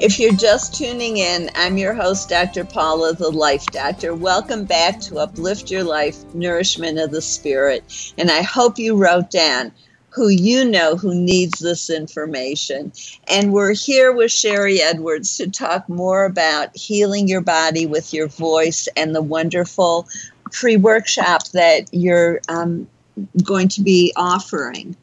If 0.00 0.18
you're 0.18 0.32
just 0.32 0.74
tuning 0.74 1.18
in, 1.18 1.50
I'm 1.54 1.76
your 1.76 1.92
host, 1.92 2.30
Dr. 2.30 2.64
Paula, 2.64 3.12
the 3.12 3.28
Life 3.28 3.66
Doctor. 3.66 4.14
Welcome 4.14 4.64
back 4.64 4.98
to 5.00 5.18
Uplift 5.18 5.70
Your 5.70 5.84
Life 5.84 6.24
Nourishment 6.32 6.98
of 6.98 7.10
the 7.10 7.20
Spirit. 7.20 8.12
And 8.16 8.30
I 8.30 8.40
hope 8.40 8.78
you 8.78 8.96
wrote 8.96 9.30
down 9.30 9.72
who 10.10 10.28
you 10.28 10.64
know 10.64 10.96
who 10.96 11.14
needs 11.14 11.60
this 11.60 11.88
information. 11.88 12.92
And 13.28 13.52
we're 13.52 13.74
here 13.74 14.12
with 14.12 14.30
Sharry 14.30 14.78
Edwards 14.80 15.36
to 15.36 15.50
talk 15.50 15.88
more 15.88 16.24
about 16.24 16.76
healing 16.76 17.28
your 17.28 17.40
body 17.40 17.86
with 17.86 18.12
your 18.12 18.26
voice 18.26 18.88
and 18.96 19.14
the 19.14 19.22
wonderful 19.22 20.08
free 20.52 20.76
workshop 20.76 21.48
that 21.48 21.88
you're 21.92 22.40
um, 22.48 22.88
going 23.44 23.68
to 23.68 23.82
be 23.82 24.12
offering. 24.16 24.96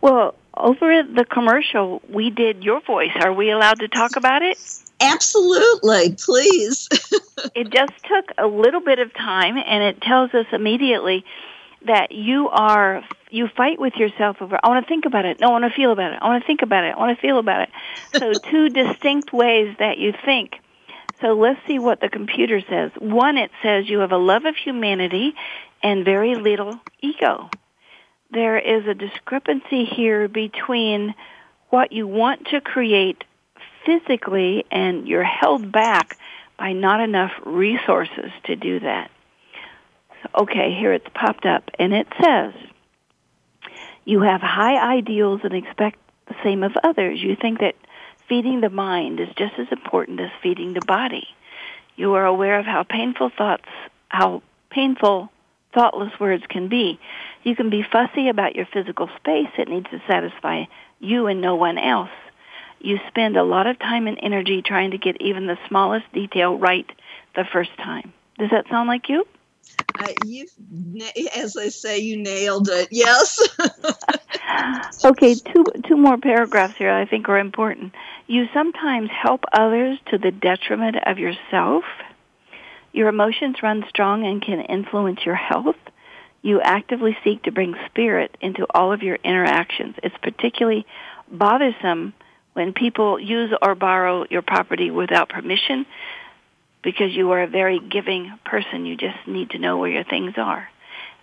Well, 0.00 0.34
over 0.56 1.02
the 1.02 1.24
commercial, 1.24 2.02
we 2.08 2.30
did 2.30 2.64
your 2.64 2.80
voice. 2.80 3.12
Are 3.20 3.32
we 3.32 3.50
allowed 3.50 3.80
to 3.80 3.88
talk 3.88 4.16
about 4.16 4.42
it? 4.42 4.58
Absolutely, 5.00 6.14
please. 6.14 6.88
it 7.54 7.70
just 7.70 7.92
took 8.04 8.30
a 8.38 8.46
little 8.46 8.80
bit 8.80 8.98
of 8.98 9.12
time, 9.14 9.56
and 9.56 9.82
it 9.82 10.00
tells 10.00 10.32
us 10.34 10.46
immediately 10.52 11.24
that 11.86 12.12
you 12.12 12.48
are 12.48 13.02
you 13.30 13.48
fight 13.48 13.80
with 13.80 13.94
yourself 13.96 14.40
over 14.40 14.58
I 14.62 14.68
want 14.68 14.84
to 14.84 14.88
think 14.88 15.06
about 15.06 15.24
it. 15.24 15.40
No, 15.40 15.48
I 15.48 15.52
want 15.52 15.64
to 15.64 15.70
feel 15.70 15.92
about 15.92 16.12
it. 16.12 16.18
I 16.22 16.28
want 16.28 16.42
to 16.42 16.46
think 16.46 16.62
about 16.62 16.84
it. 16.84 16.94
I 16.94 16.98
want 16.98 17.16
to 17.16 17.20
feel 17.20 17.38
about 17.38 17.62
it. 17.62 17.70
So 18.18 18.38
two 18.50 18.68
distinct 18.68 19.32
ways 19.32 19.74
that 19.78 19.98
you 19.98 20.12
think. 20.24 20.56
So 21.20 21.34
let's 21.34 21.60
see 21.66 21.78
what 21.78 22.00
the 22.00 22.08
computer 22.08 22.60
says. 22.68 22.90
One 22.98 23.38
it 23.38 23.50
says 23.62 23.88
you 23.88 24.00
have 24.00 24.12
a 24.12 24.18
love 24.18 24.44
of 24.44 24.56
humanity 24.56 25.34
and 25.82 26.04
very 26.04 26.34
little 26.34 26.78
ego. 27.00 27.50
There 28.30 28.58
is 28.58 28.86
a 28.86 28.94
discrepancy 28.94 29.84
here 29.84 30.28
between 30.28 31.14
what 31.70 31.92
you 31.92 32.06
want 32.06 32.48
to 32.48 32.60
create 32.60 33.24
physically 33.84 34.64
and 34.70 35.06
you're 35.06 35.22
held 35.22 35.70
back 35.70 36.18
by 36.58 36.72
not 36.72 37.00
enough 37.00 37.32
resources 37.44 38.30
to 38.44 38.56
do 38.56 38.80
that. 38.80 39.10
Okay, 40.36 40.74
here 40.76 40.92
it's 40.92 41.06
popped 41.14 41.46
up, 41.46 41.70
and 41.78 41.92
it 41.92 42.08
says, 42.20 42.54
You 44.04 44.22
have 44.22 44.40
high 44.40 44.96
ideals 44.96 45.42
and 45.44 45.54
expect 45.54 45.98
the 46.26 46.34
same 46.42 46.64
of 46.64 46.72
others. 46.82 47.22
You 47.22 47.36
think 47.40 47.60
that 47.60 47.76
feeding 48.28 48.60
the 48.60 48.70
mind 48.70 49.20
is 49.20 49.28
just 49.36 49.54
as 49.58 49.68
important 49.70 50.20
as 50.20 50.30
feeding 50.42 50.74
the 50.74 50.84
body. 50.86 51.28
You 51.96 52.14
are 52.14 52.26
aware 52.26 52.58
of 52.58 52.66
how 52.66 52.82
painful 52.82 53.30
thoughts, 53.36 53.68
how 54.08 54.42
painful 54.70 55.30
thoughtless 55.72 56.12
words 56.18 56.42
can 56.48 56.68
be. 56.68 56.98
You 57.44 57.54
can 57.54 57.70
be 57.70 57.84
fussy 57.84 58.28
about 58.28 58.56
your 58.56 58.66
physical 58.66 59.08
space. 59.16 59.50
It 59.56 59.68
needs 59.68 59.90
to 59.90 60.02
satisfy 60.08 60.64
you 60.98 61.28
and 61.28 61.40
no 61.40 61.54
one 61.54 61.78
else. 61.78 62.10
You 62.80 62.98
spend 63.08 63.36
a 63.36 63.44
lot 63.44 63.68
of 63.68 63.78
time 63.78 64.08
and 64.08 64.18
energy 64.20 64.62
trying 64.62 64.90
to 64.90 64.98
get 64.98 65.20
even 65.20 65.46
the 65.46 65.58
smallest 65.68 66.12
detail 66.12 66.58
right 66.58 66.90
the 67.36 67.44
first 67.44 67.76
time. 67.76 68.12
Does 68.38 68.50
that 68.50 68.68
sound 68.68 68.88
like 68.88 69.08
you? 69.08 69.26
You, 70.20 70.46
as 71.36 71.56
I 71.56 71.68
say, 71.68 71.98
you 71.98 72.16
nailed 72.16 72.68
it. 72.68 72.88
Yes. 72.90 73.40
okay, 75.04 75.34
two 75.34 75.64
two 75.86 75.96
more 75.96 76.18
paragraphs 76.18 76.76
here 76.78 76.90
I 76.90 77.06
think 77.06 77.28
are 77.28 77.38
important. 77.38 77.94
You 78.26 78.46
sometimes 78.52 79.10
help 79.10 79.44
others 79.52 79.98
to 80.10 80.18
the 80.18 80.30
detriment 80.30 80.96
of 81.06 81.18
yourself. 81.18 81.84
Your 82.92 83.08
emotions 83.08 83.56
run 83.62 83.84
strong 83.88 84.24
and 84.26 84.40
can 84.40 84.60
influence 84.60 85.20
your 85.24 85.34
health. 85.34 85.76
You 86.42 86.60
actively 86.60 87.16
seek 87.24 87.42
to 87.44 87.52
bring 87.52 87.74
spirit 87.86 88.36
into 88.40 88.66
all 88.74 88.92
of 88.92 89.02
your 89.02 89.16
interactions. 89.16 89.96
It's 90.02 90.16
particularly 90.22 90.86
bothersome 91.30 92.12
when 92.52 92.72
people 92.72 93.18
use 93.18 93.52
or 93.60 93.74
borrow 93.74 94.26
your 94.30 94.42
property 94.42 94.90
without 94.90 95.28
permission 95.28 95.86
because 96.84 97.12
you 97.12 97.32
are 97.32 97.42
a 97.42 97.48
very 97.48 97.80
giving 97.80 98.38
person. 98.44 98.86
You 98.86 98.96
just 98.96 99.26
need 99.26 99.50
to 99.50 99.58
know 99.58 99.78
where 99.78 99.90
your 99.90 100.04
things 100.04 100.34
are. 100.36 100.68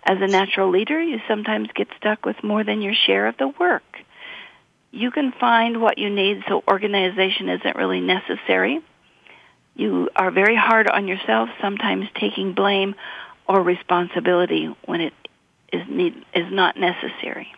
As 0.04 0.18
a 0.20 0.26
natural 0.26 0.70
leader, 0.70 1.00
you 1.00 1.20
sometimes 1.28 1.68
get 1.74 1.88
stuck 1.96 2.26
with 2.26 2.42
more 2.42 2.64
than 2.64 2.82
your 2.82 2.94
share 3.06 3.28
of 3.28 3.36
the 3.38 3.48
work. 3.48 3.84
You 4.90 5.10
can 5.10 5.32
find 5.32 5.80
what 5.80 5.96
you 5.96 6.10
need 6.10 6.42
so 6.48 6.62
organization 6.68 7.48
isn't 7.48 7.76
really 7.76 8.00
necessary. 8.00 8.80
You 9.74 10.10
are 10.14 10.30
very 10.30 10.56
hard 10.56 10.88
on 10.88 11.08
yourself, 11.08 11.48
sometimes 11.62 12.06
taking 12.20 12.52
blame 12.52 12.94
or 13.48 13.62
responsibility 13.62 14.74
when 14.84 15.00
it 15.00 15.14
is 15.72 15.82
need 15.88 16.14
is 16.34 16.50
not 16.50 16.76
necessary. 16.76 17.48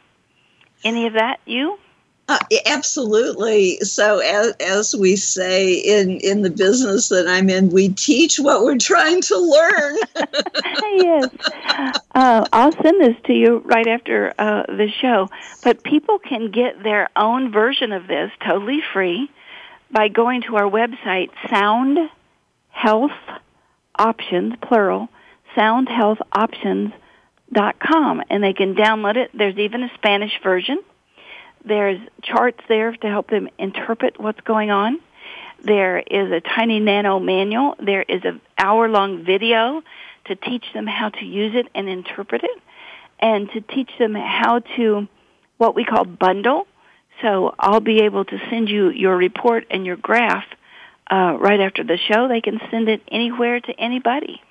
Any 0.84 1.06
of 1.06 1.14
that 1.14 1.40
you? 1.46 1.78
Uh, 2.26 2.38
absolutely. 2.64 3.78
So, 3.80 4.20
as, 4.20 4.54
as 4.60 4.94
we 4.94 5.16
say 5.16 5.74
in, 5.74 6.20
in 6.20 6.40
the 6.40 6.48
business 6.48 7.10
that 7.10 7.28
I'm 7.28 7.50
in, 7.50 7.68
we 7.68 7.90
teach 7.90 8.38
what 8.38 8.62
we're 8.62 8.78
trying 8.78 9.20
to 9.22 9.36
learn. 9.36 9.96
yes. 10.96 11.28
Uh, 12.14 12.46
I'll 12.50 12.72
send 12.72 12.98
this 13.00 13.16
to 13.26 13.34
you 13.34 13.58
right 13.66 13.86
after 13.86 14.32
uh, 14.38 14.62
the 14.68 14.88
show. 15.02 15.28
But 15.62 15.82
people 15.82 16.18
can 16.18 16.50
get 16.50 16.82
their 16.82 17.10
own 17.14 17.52
version 17.52 17.92
of 17.92 18.06
this 18.06 18.30
totally 18.46 18.80
free 18.94 19.30
by 19.90 20.08
going 20.08 20.40
to 20.42 20.56
our 20.56 20.70
website, 20.70 21.28
Sound 21.50 21.98
Health 22.70 23.10
Options, 23.96 24.54
plural, 24.62 25.10
soundhealthoptions.com. 25.54 28.22
And 28.30 28.42
they 28.42 28.54
can 28.54 28.74
download 28.74 29.16
it. 29.16 29.30
There's 29.34 29.58
even 29.58 29.82
a 29.82 29.90
Spanish 29.94 30.40
version 30.42 30.78
there's 31.64 32.00
charts 32.22 32.60
there 32.68 32.92
to 32.92 33.06
help 33.08 33.28
them 33.30 33.48
interpret 33.58 34.20
what's 34.20 34.40
going 34.40 34.70
on. 34.70 35.00
There 35.62 35.98
is 35.98 36.30
a 36.30 36.40
tiny 36.40 36.80
nano 36.80 37.18
manual. 37.18 37.74
There 37.78 38.02
is 38.02 38.22
an 38.24 38.40
hour 38.58 38.88
long 38.88 39.24
video 39.24 39.82
to 40.26 40.36
teach 40.36 40.64
them 40.74 40.86
how 40.86 41.08
to 41.08 41.24
use 41.24 41.54
it 41.54 41.68
and 41.74 41.88
interpret 41.88 42.44
it 42.44 42.62
and 43.18 43.50
to 43.52 43.60
teach 43.60 43.90
them 43.98 44.14
how 44.14 44.60
to 44.76 45.08
what 45.56 45.74
we 45.74 45.84
call 45.84 46.04
bundle. 46.04 46.66
So 47.22 47.54
I'll 47.58 47.80
be 47.80 48.02
able 48.02 48.24
to 48.26 48.38
send 48.50 48.68
you 48.68 48.90
your 48.90 49.16
report 49.16 49.66
and 49.70 49.86
your 49.86 49.96
graph 49.96 50.44
uh, 51.10 51.36
right 51.38 51.60
after 51.60 51.84
the 51.84 51.96
show. 51.96 52.28
They 52.28 52.40
can 52.40 52.60
send 52.70 52.88
it 52.88 53.02
anywhere 53.08 53.60
to 53.60 53.72
anybody. 53.80 54.42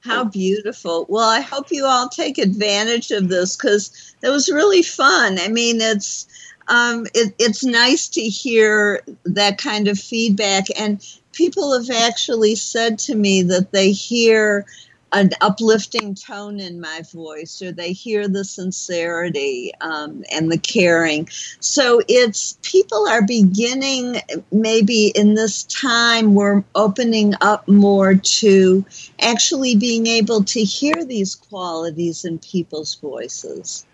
How 0.00 0.24
beautiful. 0.24 1.06
Well, 1.08 1.28
I 1.28 1.40
hope 1.40 1.70
you 1.70 1.84
all 1.84 2.08
take 2.08 2.38
advantage 2.38 3.10
of 3.10 3.28
this 3.28 3.56
because 3.56 4.14
it 4.22 4.28
was 4.28 4.48
really 4.48 4.82
fun. 4.82 5.38
I 5.40 5.48
mean, 5.48 5.80
it's 5.80 6.26
um, 6.68 7.06
it, 7.14 7.34
it's 7.38 7.64
nice 7.64 8.08
to 8.08 8.20
hear 8.20 9.02
that 9.24 9.58
kind 9.58 9.88
of 9.88 9.98
feedback. 9.98 10.66
And 10.78 11.04
people 11.32 11.78
have 11.78 11.90
actually 11.90 12.54
said 12.54 12.98
to 13.00 13.14
me 13.14 13.42
that 13.42 13.72
they 13.72 13.90
hear 13.90 14.66
an 15.12 15.30
uplifting 15.40 16.14
tone 16.14 16.60
in 16.60 16.80
my 16.80 17.02
voice 17.12 17.62
or 17.62 17.72
they 17.72 17.92
hear 17.92 18.28
the 18.28 18.44
sincerity 18.44 19.72
um, 19.80 20.22
and 20.30 20.52
the 20.52 20.58
caring 20.58 21.28
so 21.60 22.00
it's 22.08 22.58
people 22.62 23.06
are 23.08 23.24
beginning 23.24 24.20
maybe 24.52 25.08
in 25.08 25.34
this 25.34 25.64
time 25.64 26.34
we're 26.34 26.62
opening 26.74 27.32
up 27.40 27.66
more 27.68 28.14
to 28.14 28.84
actually 29.20 29.74
being 29.74 30.06
able 30.06 30.44
to 30.44 30.62
hear 30.62 31.04
these 31.04 31.34
qualities 31.34 32.24
in 32.24 32.38
people's 32.38 32.94
voices 32.96 33.86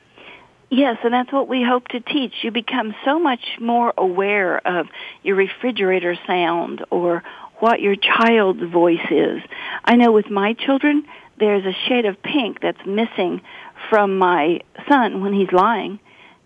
Yes, 0.71 0.97
and 1.05 1.15
that's 1.15 1.33
what 1.33 1.47
we 1.47 1.62
hope 1.62 1.87
to 1.89 2.01
teach. 2.01 2.33
You 2.43 2.51
become 2.51 2.97
so 3.05 3.21
much 3.21 3.59
more 3.61 3.93
aware 3.97 4.67
of 4.67 4.89
your 5.23 5.37
refrigerator 5.37 6.17
sound 6.27 6.85
or 6.91 7.23
what 7.65 7.81
your 7.81 7.97
child's 7.97 8.62
voice 8.62 9.07
is. 9.11 9.41
I 9.83 9.97
know 9.97 10.12
with 10.12 10.29
my 10.29 10.53
children, 10.53 11.07
there's 11.39 11.65
a 11.65 11.73
shade 11.89 12.05
of 12.05 12.23
pink 12.23 12.61
that's 12.61 12.85
missing 12.85 13.41
from 13.89 14.19
my 14.19 14.61
son 14.87 15.23
when 15.23 15.33
he's 15.33 15.51
lying, 15.51 15.99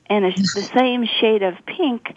and 0.09 0.25
it's 0.25 0.55
the 0.55 0.63
same 0.79 1.05
shade 1.21 1.43
of 1.43 1.55
pink 1.67 2.15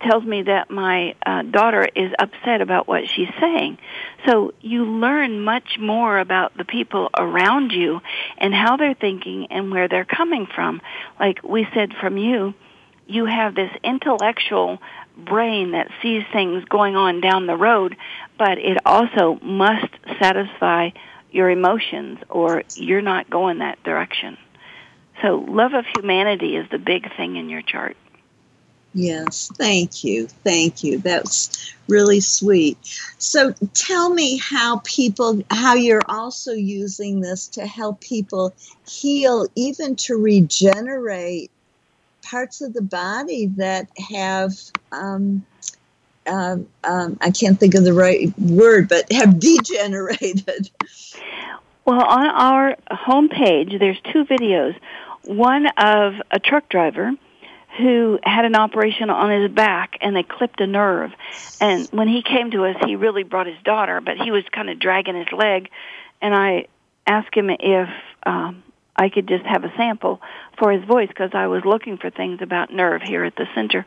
tells 0.00 0.24
me 0.24 0.44
that 0.44 0.70
my 0.70 1.14
uh, 1.26 1.42
daughter 1.42 1.86
is 1.94 2.10
upset 2.18 2.62
about 2.62 2.88
what 2.88 3.02
she's 3.14 3.28
saying. 3.38 3.76
So 4.26 4.54
you 4.62 4.84
learn 4.86 5.42
much 5.42 5.76
more 5.78 6.18
about 6.18 6.56
the 6.56 6.64
people 6.64 7.10
around 7.18 7.72
you 7.72 8.00
and 8.38 8.54
how 8.54 8.78
they're 8.78 8.94
thinking 8.94 9.48
and 9.50 9.70
where 9.70 9.88
they're 9.88 10.06
coming 10.06 10.46
from. 10.46 10.80
Like 11.20 11.42
we 11.42 11.66
said 11.74 11.92
from 12.00 12.16
you, 12.16 12.54
you 13.08 13.24
have 13.24 13.54
this 13.54 13.70
intellectual 13.82 14.78
brain 15.16 15.72
that 15.72 15.90
sees 16.02 16.22
things 16.32 16.64
going 16.66 16.94
on 16.94 17.20
down 17.20 17.46
the 17.46 17.56
road, 17.56 17.96
but 18.38 18.58
it 18.58 18.78
also 18.86 19.38
must 19.42 19.88
satisfy 20.20 20.90
your 21.32 21.50
emotions 21.50 22.18
or 22.28 22.62
you're 22.76 23.02
not 23.02 23.28
going 23.28 23.58
that 23.58 23.82
direction. 23.82 24.36
So 25.22 25.44
love 25.48 25.74
of 25.74 25.84
humanity 25.96 26.56
is 26.56 26.68
the 26.70 26.78
big 26.78 27.08
thing 27.16 27.36
in 27.36 27.48
your 27.48 27.62
chart. 27.62 27.96
Yes, 28.94 29.50
thank 29.56 30.02
you. 30.02 30.26
Thank 30.26 30.82
you. 30.82 30.98
That's 30.98 31.74
really 31.88 32.20
sweet. 32.20 32.78
So 33.18 33.52
tell 33.74 34.10
me 34.10 34.38
how 34.38 34.80
people 34.84 35.42
how 35.50 35.74
you're 35.74 36.02
also 36.08 36.52
using 36.52 37.20
this 37.20 37.48
to 37.48 37.66
help 37.66 38.00
people 38.00 38.54
heal 38.88 39.46
even 39.54 39.94
to 39.96 40.16
regenerate 40.16 41.50
parts 42.30 42.60
of 42.60 42.72
the 42.74 42.82
body 42.82 43.46
that 43.56 43.88
have 44.10 44.52
um, 44.92 45.44
um, 46.26 46.68
um, 46.84 47.16
I 47.22 47.30
can't 47.30 47.58
think 47.58 47.74
of 47.74 47.84
the 47.84 47.94
right 47.94 48.32
word, 48.38 48.88
but 48.88 49.10
have 49.12 49.38
degenerated. 49.40 50.70
Well, 51.84 52.04
on 52.04 52.26
our 52.26 52.76
homepage, 52.90 53.78
there's 53.78 53.98
two 54.12 54.24
videos. 54.24 54.76
One 55.24 55.66
of 55.78 56.14
a 56.30 56.38
truck 56.38 56.68
driver 56.68 57.12
who 57.78 58.18
had 58.22 58.44
an 58.44 58.56
operation 58.56 59.08
on 59.08 59.42
his 59.42 59.50
back 59.50 59.96
and 60.00 60.14
they 60.14 60.22
clipped 60.22 60.60
a 60.60 60.66
nerve. 60.66 61.12
And 61.60 61.88
when 61.92 62.08
he 62.08 62.22
came 62.22 62.50
to 62.50 62.64
us, 62.66 62.76
he 62.84 62.96
really 62.96 63.22
brought 63.22 63.46
his 63.46 63.62
daughter, 63.64 64.00
but 64.00 64.18
he 64.18 64.30
was 64.30 64.44
kind 64.52 64.68
of 64.68 64.78
dragging 64.78 65.16
his 65.16 65.32
leg. 65.32 65.70
And 66.20 66.34
I 66.34 66.66
asked 67.06 67.34
him 67.34 67.48
if 67.50 67.88
um, 68.24 68.62
I 68.98 69.08
could 69.08 69.28
just 69.28 69.46
have 69.46 69.64
a 69.64 69.72
sample 69.76 70.20
for 70.58 70.72
his 70.72 70.84
voice 70.84 71.08
because 71.08 71.30
I 71.32 71.46
was 71.46 71.64
looking 71.64 71.96
for 71.96 72.10
things 72.10 72.42
about 72.42 72.72
nerve 72.72 73.00
here 73.00 73.24
at 73.24 73.36
the 73.36 73.46
center. 73.54 73.86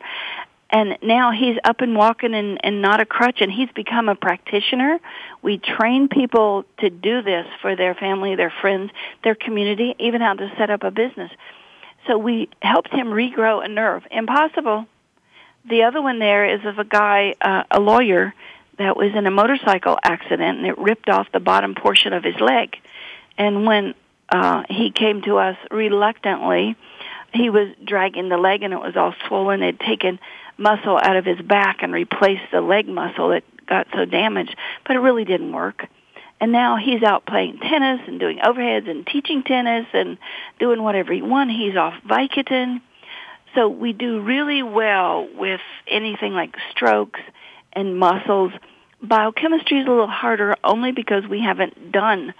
And 0.70 0.96
now 1.02 1.32
he's 1.32 1.58
up 1.64 1.82
and 1.82 1.94
walking 1.94 2.32
and, 2.32 2.58
and 2.64 2.80
not 2.80 3.00
a 3.00 3.04
crutch 3.04 3.42
and 3.42 3.52
he's 3.52 3.68
become 3.72 4.08
a 4.08 4.14
practitioner. 4.14 4.98
We 5.42 5.58
train 5.58 6.08
people 6.08 6.64
to 6.78 6.88
do 6.88 7.20
this 7.20 7.46
for 7.60 7.76
their 7.76 7.94
family, 7.94 8.36
their 8.36 8.52
friends, 8.62 8.90
their 9.22 9.34
community, 9.34 9.94
even 9.98 10.22
how 10.22 10.32
to 10.32 10.50
set 10.56 10.70
up 10.70 10.82
a 10.82 10.90
business. 10.90 11.30
So 12.06 12.16
we 12.16 12.48
helped 12.62 12.90
him 12.90 13.08
regrow 13.08 13.62
a 13.62 13.68
nerve. 13.68 14.04
Impossible. 14.10 14.86
The 15.68 15.82
other 15.82 16.00
one 16.00 16.18
there 16.18 16.46
is 16.46 16.64
of 16.64 16.78
a 16.78 16.84
guy, 16.84 17.34
uh, 17.40 17.64
a 17.70 17.78
lawyer, 17.78 18.34
that 18.78 18.96
was 18.96 19.12
in 19.14 19.26
a 19.26 19.30
motorcycle 19.30 19.98
accident 20.02 20.58
and 20.58 20.66
it 20.66 20.78
ripped 20.78 21.10
off 21.10 21.30
the 21.32 21.40
bottom 21.40 21.74
portion 21.74 22.14
of 22.14 22.24
his 22.24 22.40
leg. 22.40 22.76
And 23.36 23.66
when 23.66 23.94
uh, 24.32 24.62
he 24.68 24.90
came 24.90 25.20
to 25.22 25.36
us 25.36 25.56
reluctantly. 25.70 26.74
He 27.34 27.50
was 27.50 27.68
dragging 27.84 28.30
the 28.30 28.38
leg 28.38 28.62
and 28.62 28.72
it 28.72 28.80
was 28.80 28.96
all 28.96 29.14
swollen. 29.28 29.60
They'd 29.60 29.78
taken 29.78 30.18
muscle 30.56 30.98
out 31.00 31.16
of 31.16 31.24
his 31.26 31.40
back 31.40 31.82
and 31.82 31.92
replaced 31.92 32.50
the 32.50 32.62
leg 32.62 32.88
muscle 32.88 33.28
that 33.28 33.44
got 33.66 33.86
so 33.94 34.06
damaged, 34.06 34.56
but 34.86 34.96
it 34.96 35.00
really 35.00 35.24
didn't 35.24 35.52
work. 35.52 35.86
And 36.40 36.50
now 36.50 36.76
he's 36.76 37.02
out 37.02 37.26
playing 37.26 37.58
tennis 37.58 38.00
and 38.06 38.18
doing 38.18 38.38
overheads 38.38 38.90
and 38.90 39.06
teaching 39.06 39.42
tennis 39.44 39.86
and 39.92 40.18
doing 40.58 40.82
whatever 40.82 41.12
he 41.12 41.22
wants. 41.22 41.54
He's 41.54 41.76
off 41.76 41.94
Vicodin. 42.06 42.80
So 43.54 43.68
we 43.68 43.92
do 43.92 44.20
really 44.20 44.62
well 44.62 45.28
with 45.36 45.60
anything 45.86 46.32
like 46.32 46.56
strokes 46.70 47.20
and 47.74 47.98
muscles. 47.98 48.52
Biochemistry 49.02 49.80
is 49.80 49.86
a 49.86 49.90
little 49.90 50.06
harder 50.06 50.56
only 50.64 50.92
because 50.92 51.26
we 51.28 51.40
haven't 51.42 51.92
done 51.92 52.32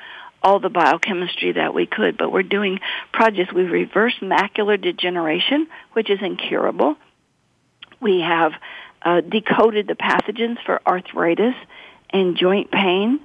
all 0.43 0.61
the 0.61 0.69
biochemistry 0.69 1.53
that 1.53 1.75
we 1.75 1.87
could, 1.87 2.19
but 2.19 2.33
we're 2.33 2.43
doing 2.43 2.81
projects. 3.13 3.53
We've 3.53 3.71
reversed 3.71 4.21
macular 4.21 4.81
degeneration, 4.81 5.69
which 5.93 6.11
is 6.11 6.19
incurable. 6.23 6.97
We 8.01 8.21
have 8.21 8.53
uh, 9.03 9.21
decoded 9.21 9.87
the 9.87 9.95
pathogens 9.95 10.57
for 10.65 10.81
arthritis 10.87 11.55
and 12.11 12.37
joint 12.37 12.71
pain. 12.71 13.21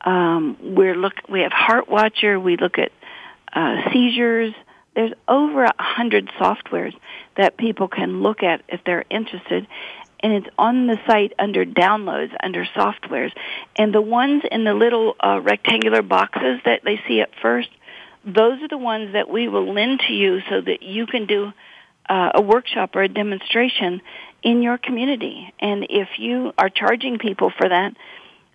Um, 0.00 0.56
we're 0.60 0.94
look. 0.94 1.14
We 1.28 1.40
have 1.40 1.52
Heart 1.52 1.88
Watcher. 1.88 2.38
We 2.38 2.56
look 2.56 2.78
at 2.78 2.92
uh, 3.52 3.90
seizures. 3.92 4.54
There's 4.94 5.12
over 5.28 5.64
a 5.64 5.74
hundred 5.78 6.28
softwares 6.40 6.94
that 7.36 7.56
people 7.56 7.88
can 7.88 8.22
look 8.22 8.42
at 8.42 8.62
if 8.68 8.80
they're 8.84 9.04
interested, 9.10 9.66
and 10.20 10.32
it's 10.32 10.48
on 10.58 10.86
the 10.86 10.98
site 11.06 11.32
under 11.38 11.64
downloads, 11.64 12.34
under 12.42 12.64
softwares. 12.76 13.32
And 13.76 13.94
the 13.94 14.02
ones 14.02 14.42
in 14.50 14.64
the 14.64 14.74
little 14.74 15.14
uh, 15.20 15.40
rectangular 15.42 16.02
boxes 16.02 16.60
that 16.64 16.82
they 16.84 17.00
see 17.06 17.20
at 17.20 17.30
first, 17.40 17.68
those 18.24 18.60
are 18.62 18.68
the 18.68 18.78
ones 18.78 19.12
that 19.12 19.30
we 19.30 19.48
will 19.48 19.72
lend 19.72 20.00
to 20.08 20.12
you 20.12 20.40
so 20.50 20.60
that 20.60 20.82
you 20.82 21.06
can 21.06 21.26
do 21.26 21.52
uh, 22.08 22.30
a 22.34 22.42
workshop 22.42 22.96
or 22.96 23.02
a 23.02 23.08
demonstration 23.08 24.00
in 24.42 24.62
your 24.62 24.78
community. 24.78 25.52
And 25.60 25.86
if 25.88 26.08
you 26.18 26.52
are 26.58 26.68
charging 26.68 27.18
people 27.18 27.52
for 27.56 27.68
that, 27.68 27.94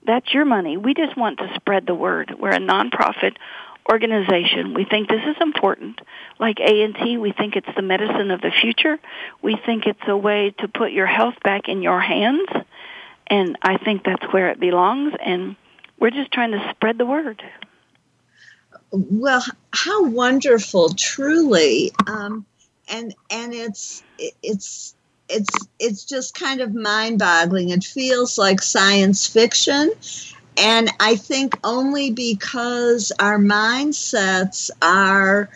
that's 0.05 0.33
your 0.33 0.45
money. 0.45 0.75
We 0.77 0.93
just 0.93 1.17
want 1.17 1.39
to 1.39 1.49
spread 1.55 1.85
the 1.85 1.95
word. 1.95 2.33
We're 2.37 2.49
a 2.49 2.59
nonprofit 2.59 3.35
organization. 3.89 4.73
We 4.73 4.85
think 4.85 5.09
this 5.09 5.23
is 5.27 5.35
important. 5.41 5.99
Like 6.39 6.59
A&T, 6.59 7.17
we 7.17 7.31
think 7.31 7.55
it's 7.55 7.75
the 7.75 7.81
medicine 7.81 8.31
of 8.31 8.41
the 8.41 8.51
future. 8.51 8.99
We 9.41 9.57
think 9.65 9.85
it's 9.85 10.07
a 10.07 10.17
way 10.17 10.53
to 10.59 10.67
put 10.67 10.91
your 10.91 11.05
health 11.05 11.35
back 11.43 11.67
in 11.67 11.81
your 11.81 11.99
hands. 11.99 12.49
And 13.27 13.57
I 13.61 13.77
think 13.77 14.03
that's 14.03 14.25
where 14.33 14.49
it 14.49 14.59
belongs, 14.59 15.13
and 15.23 15.55
we're 15.97 16.11
just 16.11 16.31
trying 16.31 16.51
to 16.51 16.69
spread 16.71 16.97
the 16.97 17.05
word. 17.05 17.41
Well, 18.91 19.43
how 19.71 20.05
wonderful, 20.05 20.93
truly. 20.93 21.91
Um, 22.05 22.45
and 22.89 23.15
and 23.31 23.53
it's 23.53 24.03
it's 24.19 24.93
it's 25.29 25.49
it's 25.79 26.03
just 26.03 26.35
kind 26.35 26.61
of 26.61 26.75
mind-boggling. 26.75 27.69
It 27.69 27.83
feels 27.83 28.37
like 28.37 28.61
science 28.61 29.25
fiction, 29.25 29.91
and 30.57 30.89
I 30.99 31.15
think 31.15 31.57
only 31.63 32.11
because 32.11 33.11
our 33.19 33.39
mindsets 33.39 34.69
are 34.81 35.49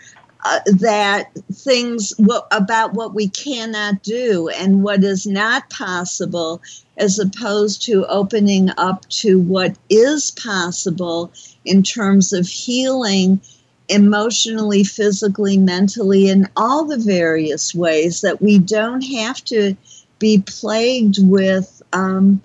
uh, 0.46 0.60
that 0.66 1.32
things 1.52 2.14
about 2.52 2.94
what 2.94 3.14
we 3.14 3.28
cannot 3.30 4.02
do 4.04 4.50
and 4.50 4.84
what 4.84 5.04
is 5.04 5.28
not 5.28 5.70
possible, 5.70 6.62
as 6.98 7.20
opposed 7.20 7.82
to 7.84 8.06
opening 8.06 8.70
up 8.78 9.08
to 9.10 9.40
what 9.40 9.76
is 9.90 10.32
possible 10.32 11.32
in 11.66 11.84
terms 11.84 12.34
of 12.34 12.48
healing 12.48 13.42
emotionally, 13.90 14.84
physically, 14.84 15.58
mentally, 15.58 16.30
in 16.30 16.48
all 16.56 16.86
the 16.86 16.98
various 16.98 17.74
ways 17.74 18.22
that 18.22 18.42
we 18.42 18.58
don't 18.58 19.02
have 19.02 19.44
to 19.46 19.76
be 20.20 20.44
plagued 20.46 21.18
with 21.22 21.82
um, 21.94 22.42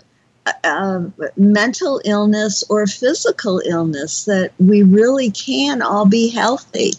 uh, 0.65 1.05
mental 1.37 2.01
illness 2.05 2.65
or 2.69 2.87
physical 2.87 3.61
illness, 3.65 4.25
that 4.25 4.53
we 4.59 4.83
really 4.83 5.31
can 5.31 5.83
all 5.83 6.07
be 6.07 6.31
healthy. 6.31 6.93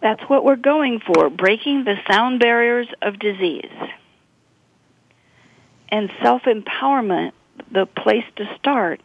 That's 0.00 0.22
what 0.28 0.44
we're 0.44 0.56
going 0.56 1.00
for 1.00 1.30
breaking 1.30 1.84
the 1.84 1.96
sound 2.08 2.38
barriers 2.38 2.88
of 3.02 3.18
disease. 3.18 3.72
And 5.88 6.10
self 6.22 6.42
empowerment, 6.42 7.32
the 7.72 7.86
place 7.86 8.24
to 8.36 8.44
start, 8.58 9.00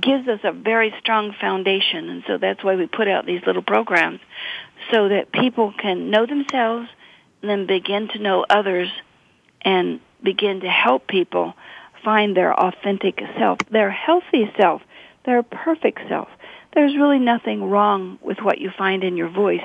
gives 0.00 0.26
us 0.26 0.40
a 0.42 0.52
very 0.52 0.92
strong 0.98 1.34
foundation. 1.40 2.08
And 2.08 2.24
so 2.26 2.38
that's 2.38 2.64
why 2.64 2.74
we 2.74 2.86
put 2.86 3.08
out 3.08 3.26
these 3.26 3.42
little 3.46 3.62
programs 3.62 4.20
so 4.90 5.08
that 5.08 5.30
people 5.30 5.72
can 5.72 6.10
know 6.10 6.26
themselves 6.26 6.88
and 7.40 7.50
then 7.50 7.66
begin 7.66 8.08
to 8.08 8.18
know 8.18 8.44
others 8.48 8.88
and 9.62 10.00
begin 10.22 10.60
to 10.60 10.68
help 10.68 11.06
people 11.06 11.54
find 12.04 12.36
their 12.36 12.52
authentic 12.52 13.20
self, 13.38 13.58
their 13.70 13.90
healthy 13.90 14.50
self, 14.58 14.82
their 15.24 15.42
perfect 15.42 16.00
self. 16.08 16.28
There's 16.74 16.96
really 16.96 17.18
nothing 17.18 17.68
wrong 17.70 18.18
with 18.20 18.38
what 18.40 18.58
you 18.58 18.70
find 18.76 19.02
in 19.04 19.16
your 19.16 19.28
voice. 19.28 19.62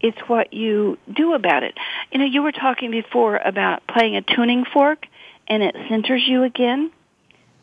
It's 0.00 0.18
what 0.26 0.52
you 0.52 0.98
do 1.12 1.34
about 1.34 1.62
it. 1.62 1.76
You 2.10 2.18
know, 2.18 2.24
you 2.24 2.42
were 2.42 2.52
talking 2.52 2.90
before 2.90 3.36
about 3.36 3.86
playing 3.86 4.16
a 4.16 4.22
tuning 4.22 4.64
fork 4.64 5.06
and 5.46 5.62
it 5.62 5.76
centers 5.88 6.22
you 6.26 6.42
again 6.42 6.90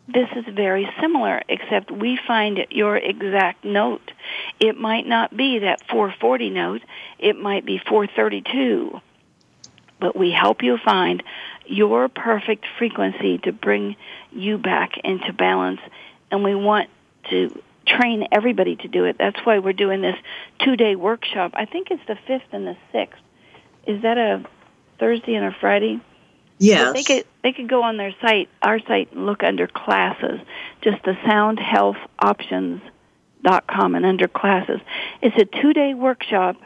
this 0.07 0.29
is 0.37 0.45
very 0.53 0.89
similar, 1.01 1.41
except 1.49 1.91
we 1.91 2.17
find 2.25 2.65
your 2.69 2.95
exact 2.95 3.65
note. 3.65 4.11
It 4.59 4.77
might 4.77 5.05
not 5.05 5.35
be 5.35 5.59
that 5.59 5.85
440 5.89 6.49
note, 6.49 6.81
it 7.19 7.37
might 7.37 7.65
be 7.65 7.77
432. 7.77 9.01
But 9.99 10.15
we 10.15 10.31
help 10.31 10.63
you 10.63 10.77
find 10.83 11.23
your 11.65 12.07
perfect 12.07 12.65
frequency 12.77 13.39
to 13.39 13.51
bring 13.51 13.95
you 14.31 14.57
back 14.57 14.97
into 15.03 15.33
balance. 15.33 15.81
And 16.31 16.43
we 16.43 16.55
want 16.55 16.89
to 17.29 17.61
train 17.85 18.27
everybody 18.31 18.75
to 18.75 18.87
do 18.87 19.05
it. 19.05 19.17
That's 19.17 19.39
why 19.43 19.59
we're 19.59 19.73
doing 19.73 20.01
this 20.01 20.15
two 20.63 20.75
day 20.75 20.95
workshop. 20.95 21.51
I 21.55 21.65
think 21.65 21.91
it's 21.91 22.05
the 22.07 22.17
5th 22.27 22.41
and 22.51 22.67
the 22.67 22.77
6th. 22.93 23.09
Is 23.87 24.01
that 24.01 24.17
a 24.17 24.43
Thursday 24.99 25.35
and 25.35 25.45
a 25.45 25.55
Friday? 25.59 25.99
Yes. 26.59 26.93
they 26.93 27.03
could 27.03 27.25
they 27.43 27.53
could 27.53 27.69
go 27.69 27.83
on 27.83 27.97
their 27.97 28.15
site, 28.19 28.49
our 28.61 28.79
site, 28.79 29.11
and 29.11 29.27
look 29.27 29.43
under 29.43 29.67
classes, 29.67 30.39
just 30.81 31.03
the 31.03 31.11
soundhealthoptions.com 31.11 33.95
and 33.95 34.05
under 34.05 34.27
classes. 34.27 34.81
It's 35.21 35.37
a 35.37 35.45
two 35.45 35.73
day 35.73 35.93
workshop, 35.93 36.57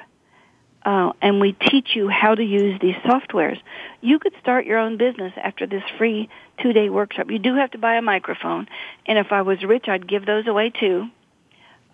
uh, 0.83 1.13
and 1.21 1.39
we 1.39 1.53
teach 1.53 1.95
you 1.95 2.09
how 2.09 2.35
to 2.35 2.43
use 2.43 2.79
these 2.81 2.95
softwares. 3.05 3.59
You 4.01 4.19
could 4.19 4.33
start 4.41 4.65
your 4.65 4.79
own 4.79 4.97
business 4.97 5.33
after 5.41 5.67
this 5.67 5.83
free 5.97 6.29
two 6.61 6.73
day 6.73 6.89
workshop. 6.89 7.29
You 7.29 7.39
do 7.39 7.55
have 7.55 7.71
to 7.71 7.77
buy 7.77 7.95
a 7.95 8.01
microphone, 8.01 8.67
and 9.05 9.17
if 9.17 9.31
I 9.31 9.41
was 9.41 9.63
rich, 9.63 9.87
I'd 9.87 10.07
give 10.07 10.25
those 10.25 10.47
away 10.47 10.71
too. 10.71 11.07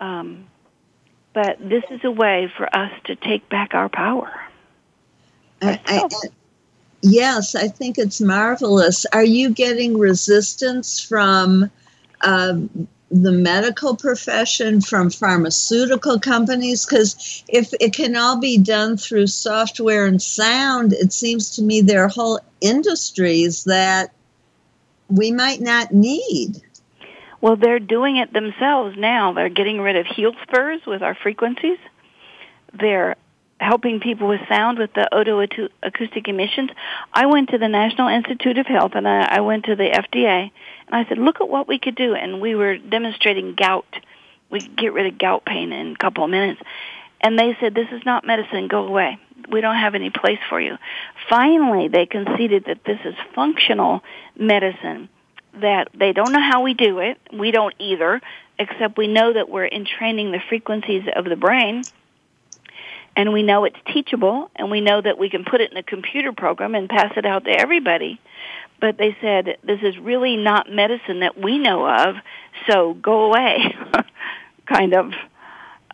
Um, 0.00 0.46
but 1.34 1.58
this 1.60 1.84
is 1.90 2.00
a 2.04 2.10
way 2.10 2.50
for 2.56 2.64
us 2.74 2.92
to 3.04 3.16
take 3.16 3.48
back 3.48 3.74
our 3.74 3.88
power. 3.88 4.30
I, 5.60 5.80
I, 5.86 6.08
Yes, 7.02 7.54
I 7.54 7.68
think 7.68 7.96
it's 7.96 8.20
marvelous. 8.20 9.06
Are 9.12 9.24
you 9.24 9.50
getting 9.50 9.98
resistance 9.98 11.00
from 11.00 11.70
um, 12.22 12.88
the 13.10 13.32
medical 13.32 13.96
profession, 13.96 14.80
from 14.80 15.10
pharmaceutical 15.10 16.20
companies? 16.20 16.84
Because 16.84 17.42
if 17.48 17.72
it 17.80 17.94
can 17.94 18.16
all 18.16 18.38
be 18.38 18.58
done 18.58 18.96
through 18.96 19.28
software 19.28 20.06
and 20.06 20.20
sound, 20.20 20.92
it 20.92 21.12
seems 21.12 21.56
to 21.56 21.62
me 21.62 21.80
there 21.80 22.04
are 22.04 22.08
whole 22.08 22.40
industries 22.60 23.64
that 23.64 24.12
we 25.08 25.30
might 25.32 25.60
not 25.60 25.92
need. 25.92 26.62
Well, 27.40 27.56
they're 27.56 27.78
doing 27.78 28.16
it 28.16 28.32
themselves 28.32 28.96
now. 28.98 29.32
They're 29.32 29.48
getting 29.48 29.80
rid 29.80 29.96
of 29.96 30.06
heel 30.06 30.32
spurs 30.42 30.80
with 30.86 31.02
our 31.02 31.14
frequencies. 31.14 31.78
They're 32.78 33.16
helping 33.60 34.00
people 34.00 34.28
with 34.28 34.40
sound 34.48 34.78
with 34.78 34.92
the 34.94 35.08
otoacoustic 35.12 36.28
emissions. 36.28 36.70
I 37.12 37.26
went 37.26 37.50
to 37.50 37.58
the 37.58 37.68
National 37.68 38.08
Institute 38.08 38.58
of 38.58 38.66
Health 38.66 38.92
and 38.94 39.06
I, 39.06 39.36
I 39.36 39.40
went 39.40 39.64
to 39.64 39.76
the 39.76 39.90
FDA 39.90 40.50
and 40.90 40.96
I 40.96 41.08
said, 41.08 41.18
look 41.18 41.40
at 41.40 41.48
what 41.48 41.68
we 41.68 41.78
could 41.78 41.94
do. 41.94 42.14
And 42.14 42.40
we 42.40 42.54
were 42.54 42.78
demonstrating 42.78 43.54
gout. 43.54 43.86
We 44.50 44.60
could 44.60 44.76
get 44.76 44.92
rid 44.92 45.12
of 45.12 45.18
gout 45.18 45.44
pain 45.44 45.72
in 45.72 45.92
a 45.92 45.96
couple 45.96 46.24
of 46.24 46.30
minutes. 46.30 46.60
And 47.20 47.38
they 47.38 47.56
said, 47.60 47.74
this 47.74 47.88
is 47.92 48.02
not 48.06 48.24
medicine. 48.24 48.68
Go 48.68 48.86
away. 48.86 49.18
We 49.50 49.60
don't 49.60 49.76
have 49.76 49.94
any 49.94 50.10
place 50.10 50.38
for 50.48 50.60
you. 50.60 50.78
Finally, 51.28 51.88
they 51.88 52.06
conceded 52.06 52.64
that 52.66 52.84
this 52.84 52.98
is 53.04 53.14
functional 53.34 54.02
medicine, 54.36 55.08
that 55.60 55.88
they 55.94 56.12
don't 56.12 56.32
know 56.32 56.40
how 56.40 56.62
we 56.62 56.74
do 56.74 57.00
it. 57.00 57.18
We 57.32 57.50
don't 57.50 57.74
either, 57.78 58.20
except 58.58 58.96
we 58.96 59.08
know 59.08 59.32
that 59.32 59.48
we're 59.48 59.66
entraining 59.66 60.32
the 60.32 60.40
frequencies 60.48 61.04
of 61.14 61.24
the 61.24 61.36
brain 61.36 61.84
and 63.18 63.32
we 63.32 63.42
know 63.42 63.64
it's 63.64 63.76
teachable 63.92 64.48
and 64.54 64.70
we 64.70 64.80
know 64.80 65.00
that 65.00 65.18
we 65.18 65.28
can 65.28 65.44
put 65.44 65.60
it 65.60 65.72
in 65.72 65.76
a 65.76 65.82
computer 65.82 66.32
program 66.32 66.76
and 66.76 66.88
pass 66.88 67.12
it 67.16 67.26
out 67.26 67.44
to 67.44 67.50
everybody 67.50 68.20
but 68.80 68.96
they 68.98 69.16
said 69.20 69.56
this 69.62 69.80
is 69.82 69.98
really 69.98 70.36
not 70.36 70.70
medicine 70.70 71.20
that 71.20 71.38
we 71.38 71.58
know 71.58 71.86
of 71.86 72.16
so 72.68 72.94
go 72.94 73.24
away 73.24 73.74
kind 74.66 74.94
of 74.94 75.12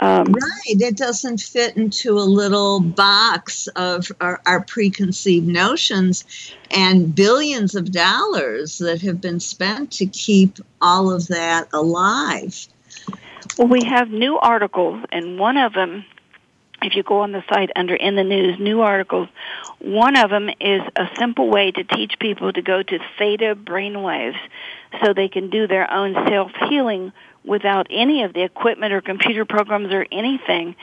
um, 0.01 0.25
right. 0.33 0.81
It 0.81 0.97
doesn't 0.97 1.41
fit 1.41 1.77
into 1.77 2.19
a 2.19 2.27
little 2.27 2.81
box 2.81 3.69
of 3.69 4.11
our, 4.21 4.41
our 4.45 4.61
preconceived 4.61 5.47
notions 5.47 6.25
and 6.73 7.15
billions 7.15 7.77
of 7.77 7.93
dollars 7.93 8.79
that 8.79 9.01
have 9.03 9.21
been 9.21 9.39
spent 9.39 9.93
to 9.93 10.07
keep 10.07 10.59
all 10.81 11.13
of 11.13 11.29
that 11.29 11.69
alive. 11.73 12.67
Well 13.57 13.69
we 13.69 13.85
have 13.85 14.11
new 14.11 14.37
articles 14.37 15.05
and 15.13 15.39
one 15.39 15.57
of 15.57 15.75
them 15.75 16.05
if 16.83 16.97
you 16.97 17.03
go 17.03 17.21
on 17.21 17.33
the 17.33 17.45
site 17.49 17.71
under 17.77 17.95
in 17.95 18.17
the 18.17 18.25
news 18.25 18.59
new 18.59 18.81
articles 18.81 19.29
one 19.85 20.17
of 20.17 20.31
them 20.31 20.49
is 20.61 20.81
a 20.97 21.09
simple 21.19 21.49
way 21.51 21.71
to 21.71 21.85
teach 21.85 22.19
people 22.19 22.53
to 22.53 22.63
go 22.63 22.83
to 22.83 22.99
theta 23.19 23.55
brainwaves 23.55 24.39
so 25.03 25.13
they 25.13 25.29
can 25.29 25.51
do 25.51 25.67
their 25.67 25.91
own 25.93 26.15
self 26.29 26.53
healing 26.69 27.13
without 27.45 27.87
any 27.91 28.23
of 28.23 28.33
the 28.33 28.43
equipment 28.43 28.95
or 28.95 29.03
computer 29.03 29.45
programs 29.45 29.93
or 29.93 30.07
anything 30.11 30.75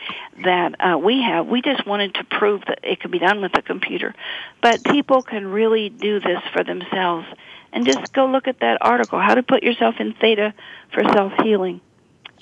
that 0.44 0.76
uh, 0.80 0.98
we 0.98 1.22
have. 1.24 1.48
We 1.48 1.62
just 1.64 1.86
wanted 1.88 2.14
to 2.16 2.24
prove 2.24 2.62
that 2.68 2.80
it 2.84 3.00
could 3.00 3.10
be 3.10 3.18
done 3.18 3.42
with 3.42 3.58
a 3.58 3.64
computer. 3.64 4.14
But 4.62 4.84
people 4.84 5.24
can 5.24 5.48
really 5.48 5.90
do 5.90 6.20
this 6.20 6.42
for 6.54 6.64
themselves. 6.64 7.26
And 7.74 7.86
just 7.86 8.14
go 8.14 8.28
look 8.28 8.48
at 8.48 8.60
that 8.60 8.78
article, 8.82 9.20
how 9.20 9.34
to 9.34 9.44
put 9.44 9.64
yourself 9.64 9.96
in 10.00 10.14
theta 10.14 10.54
for 10.94 11.04
self 11.04 11.34
healing, 11.42 11.82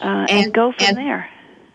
uh, 0.02 0.26
and, 0.28 0.46
and, 0.46 0.54
go 0.54 0.74
from 0.74 0.88
and, 0.88 0.98
there 0.98 1.30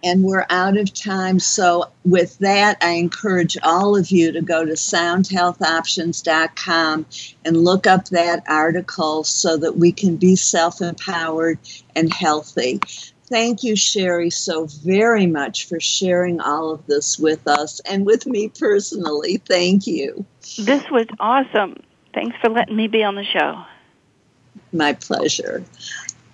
and 0.05 0.23
we're 0.23 0.47
out 0.51 0.77
of 0.77 0.93
time. 0.93 1.41
So, 1.41 1.91
with 2.05 2.37
that, 2.39 2.77
I 2.83 2.91
encourage 2.91 3.57
all 3.63 3.97
of 3.97 4.11
you 4.11 4.31
to 4.33 4.43
go 4.43 4.63
to 4.65 4.75
soundhealthoptions.com 4.75 7.07
and 7.45 7.65
look 7.65 7.87
up 7.87 8.11
that 8.11 8.45
article 8.47 9.25
so 9.25 9.57
that 9.57 9.79
we 9.79 9.91
can 9.91 10.17
be 10.17 10.37
self 10.37 10.83
empowered 10.83 11.59
and 11.97 12.13
healthy. 12.13 12.81
Thank 13.27 13.63
you, 13.63 13.73
Sharry, 13.75 14.31
so 14.31 14.67
very 14.67 15.27
much 15.27 15.67
for 15.67 15.81
sharing 15.81 16.41
all 16.41 16.73
of 16.73 16.87
this 16.87 17.19
with 17.19 17.49
us 17.49 17.81
and 17.81 18.05
with 18.05 18.27
me 18.27 18.51
personally. 18.51 19.39
Thank 19.49 19.87
you. 19.87 20.27
This 20.59 20.83
was 20.91 21.07
awesome. 21.19 21.83
Thanks 22.13 22.37
for 22.43 22.51
letting 22.51 22.77
me 22.77 22.87
be 22.87 23.03
on 23.03 23.15
the 23.15 23.25
show. 23.25 23.65
My 24.73 24.93
pleasure. 24.93 25.65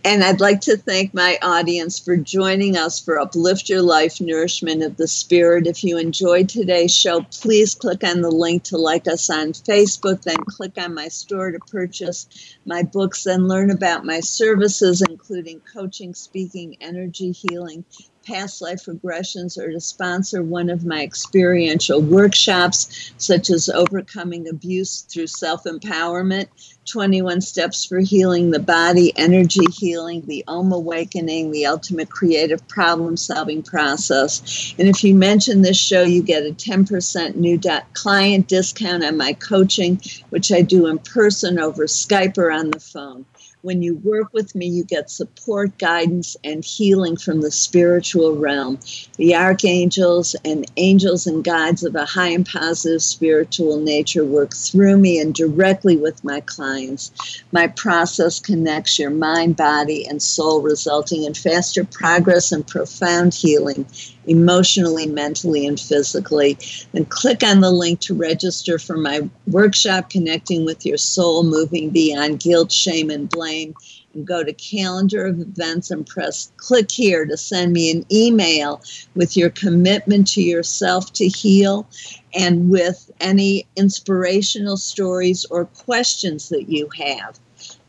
And 0.02 0.24
I'd 0.24 0.40
like 0.40 0.62
to 0.62 0.78
thank 0.78 1.12
my 1.12 1.38
audience 1.42 1.98
for 1.98 2.16
joining 2.16 2.74
us 2.74 2.98
for 2.98 3.20
Uplift 3.20 3.68
Your 3.68 3.82
Life 3.82 4.18
Nourishment 4.18 4.82
of 4.82 4.96
the 4.96 5.06
Spirit. 5.06 5.66
If 5.66 5.84
you 5.84 5.98
enjoyed 5.98 6.48
today's 6.48 6.94
show, 6.96 7.20
please 7.20 7.74
click 7.74 8.02
on 8.02 8.22
the 8.22 8.30
link 8.30 8.62
to 8.64 8.78
like 8.78 9.06
us 9.06 9.28
on 9.28 9.52
Facebook, 9.52 10.22
then 10.22 10.38
click 10.48 10.78
on 10.78 10.94
my 10.94 11.08
store 11.08 11.50
to 11.50 11.58
purchase 11.58 12.26
my 12.64 12.82
books 12.82 13.26
and 13.26 13.46
learn 13.46 13.70
about 13.70 14.06
my 14.06 14.20
services, 14.20 15.02
including 15.06 15.60
coaching, 15.60 16.14
speaking, 16.14 16.78
energy 16.80 17.32
healing, 17.32 17.84
past 18.24 18.60
life 18.60 18.84
regressions 18.86 19.58
or 19.58 19.70
to 19.70 19.80
sponsor 19.80 20.42
one 20.42 20.70
of 20.70 20.84
my 20.84 21.02
experiential 21.02 22.00
workshops, 22.00 23.12
such 23.18 23.50
as 23.50 23.68
overcoming 23.68 24.48
abuse 24.48 25.02
through 25.02 25.26
self 25.26 25.64
empowerment, 25.64 26.48
21 26.86 27.40
steps 27.40 27.84
for 27.84 28.00
healing 28.00 28.50
the 28.50 28.58
body, 28.58 29.12
energy 29.16 29.64
healing, 29.72 30.22
the 30.26 30.44
Om 30.48 30.72
awakening, 30.72 31.50
the 31.50 31.66
ultimate 31.66 32.10
creative 32.10 32.66
problem 32.68 33.16
solving 33.16 33.62
process. 33.62 34.74
And 34.78 34.88
if 34.88 35.04
you 35.04 35.14
mention 35.14 35.62
this 35.62 35.78
show, 35.78 36.02
you 36.02 36.22
get 36.22 36.46
a 36.46 36.52
10% 36.52 37.36
new 37.36 37.60
client 37.92 38.48
discount 38.48 39.04
on 39.04 39.16
my 39.16 39.34
coaching, 39.34 40.00
which 40.30 40.50
I 40.50 40.62
do 40.62 40.86
in 40.86 40.98
person 40.98 41.58
over 41.58 41.84
Skype 41.84 42.38
or 42.38 42.50
on 42.50 42.70
the 42.70 42.80
phone. 42.80 43.24
When 43.62 43.82
you 43.82 43.96
work 43.96 44.32
with 44.32 44.54
me, 44.54 44.66
you 44.66 44.84
get 44.84 45.10
support, 45.10 45.76
guidance, 45.78 46.36
and 46.42 46.64
healing 46.64 47.16
from 47.16 47.42
the 47.42 47.50
spiritual 47.50 48.34
realm. 48.36 48.78
The 49.16 49.34
archangels 49.34 50.34
and 50.44 50.64
angels 50.78 51.26
and 51.26 51.44
guides 51.44 51.84
of 51.84 51.94
a 51.94 52.06
high 52.06 52.28
and 52.30 52.46
positive 52.46 53.02
spiritual 53.02 53.80
nature 53.80 54.24
work 54.24 54.54
through 54.54 54.96
me 54.96 55.18
and 55.18 55.34
directly 55.34 55.96
with 55.96 56.24
my 56.24 56.40
clients. 56.40 57.42
My 57.52 57.66
process 57.66 58.40
connects 58.40 58.98
your 58.98 59.10
mind, 59.10 59.56
body, 59.56 60.06
and 60.06 60.22
soul, 60.22 60.62
resulting 60.62 61.24
in 61.24 61.34
faster 61.34 61.84
progress 61.84 62.52
and 62.52 62.66
profound 62.66 63.34
healing 63.34 63.84
emotionally, 64.30 65.06
mentally, 65.06 65.66
and 65.66 65.78
physically. 65.78 66.56
And 66.94 67.08
click 67.08 67.42
on 67.42 67.60
the 67.60 67.72
link 67.72 67.98
to 68.00 68.14
register 68.14 68.78
for 68.78 68.96
my 68.96 69.28
workshop, 69.48 70.08
Connecting 70.08 70.64
with 70.64 70.86
Your 70.86 70.96
Soul, 70.96 71.42
Moving 71.42 71.90
Beyond 71.90 72.38
Guilt, 72.38 72.70
Shame, 72.70 73.10
and 73.10 73.28
Blame. 73.28 73.74
And 74.14 74.26
go 74.26 74.42
to 74.42 74.52
calendar 74.52 75.26
of 75.26 75.40
events 75.40 75.90
and 75.90 76.06
press 76.06 76.50
click 76.56 76.90
here 76.90 77.26
to 77.26 77.36
send 77.36 77.72
me 77.72 77.90
an 77.90 78.04
email 78.10 78.82
with 79.14 79.36
your 79.36 79.50
commitment 79.50 80.28
to 80.28 80.42
yourself 80.42 81.12
to 81.14 81.28
heal 81.28 81.88
and 82.34 82.70
with 82.70 83.10
any 83.20 83.66
inspirational 83.76 84.76
stories 84.76 85.44
or 85.50 85.64
questions 85.64 86.48
that 86.48 86.68
you 86.68 86.88
have. 86.96 87.38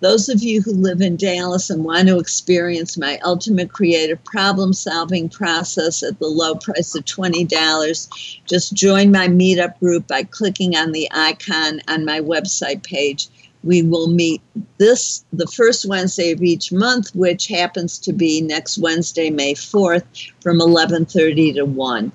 Those 0.01 0.29
of 0.29 0.41
you 0.41 0.63
who 0.63 0.73
live 0.73 0.99
in 0.99 1.15
Dallas 1.15 1.69
and 1.69 1.85
want 1.85 2.07
to 2.07 2.17
experience 2.17 2.97
my 2.97 3.19
ultimate 3.23 3.71
creative 3.71 4.23
problem 4.23 4.73
solving 4.73 5.29
process 5.29 6.01
at 6.01 6.17
the 6.17 6.27
low 6.27 6.55
price 6.55 6.95
of 6.95 7.05
$20, 7.05 8.41
just 8.45 8.73
join 8.73 9.11
my 9.11 9.27
meetup 9.27 9.79
group 9.79 10.07
by 10.07 10.23
clicking 10.23 10.75
on 10.75 10.91
the 10.91 11.07
icon 11.11 11.81
on 11.87 12.03
my 12.03 12.19
website 12.19 12.83
page. 12.83 13.29
We 13.63 13.83
will 13.83 14.07
meet 14.07 14.41
this 14.79 15.23
the 15.33 15.45
first 15.45 15.85
Wednesday 15.85 16.31
of 16.31 16.41
each 16.41 16.71
month, 16.71 17.13
which 17.13 17.45
happens 17.45 17.99
to 17.99 18.11
be 18.11 18.41
next 18.41 18.79
Wednesday, 18.79 19.29
May 19.29 19.53
4th, 19.53 20.03
from 20.41 20.59
11:30 20.59 21.53
to 21.53 21.65
1. 21.65 22.11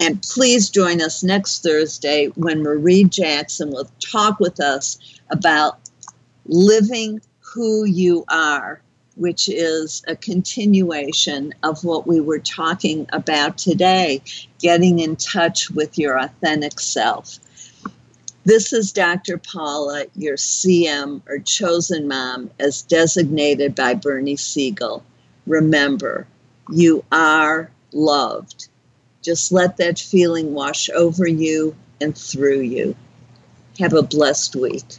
And 0.00 0.20
please 0.20 0.68
join 0.68 1.00
us 1.00 1.22
next 1.22 1.62
Thursday 1.62 2.26
when 2.34 2.62
Marie 2.62 3.04
Jackson 3.04 3.70
will 3.70 3.88
talk 4.00 4.40
with 4.40 4.60
us 4.60 4.98
about 5.30 5.83
living 6.46 7.20
who 7.40 7.84
you 7.84 8.24
are, 8.28 8.80
which 9.16 9.48
is 9.48 10.02
a 10.08 10.16
continuation 10.16 11.54
of 11.62 11.84
what 11.84 12.06
we 12.06 12.20
were 12.20 12.38
talking 12.38 13.06
about 13.12 13.56
today 13.58 14.20
getting 14.60 14.98
in 14.98 15.16
touch 15.16 15.70
with 15.70 15.98
your 15.98 16.18
authentic 16.18 16.80
self. 16.80 17.38
This 18.44 18.72
is 18.72 18.92
Dr. 18.92 19.38
Paula, 19.38 20.04
your 20.16 20.36
CM 20.36 21.22
or 21.26 21.38
chosen 21.38 22.08
mom, 22.08 22.50
as 22.58 22.82
designated 22.82 23.74
by 23.74 23.94
Bernie 23.94 24.36
Siegel. 24.36 25.02
Remember, 25.46 26.26
you 26.70 27.04
are 27.10 27.70
loved. 27.92 28.68
Just 29.22 29.50
let 29.50 29.78
that 29.78 29.98
feeling 29.98 30.52
wash 30.52 30.90
over 30.90 31.26
you 31.26 31.74
and 32.00 32.16
through 32.16 32.60
you. 32.60 32.94
Have 33.78 33.94
a 33.94 34.02
blessed 34.02 34.56
week. 34.56 34.98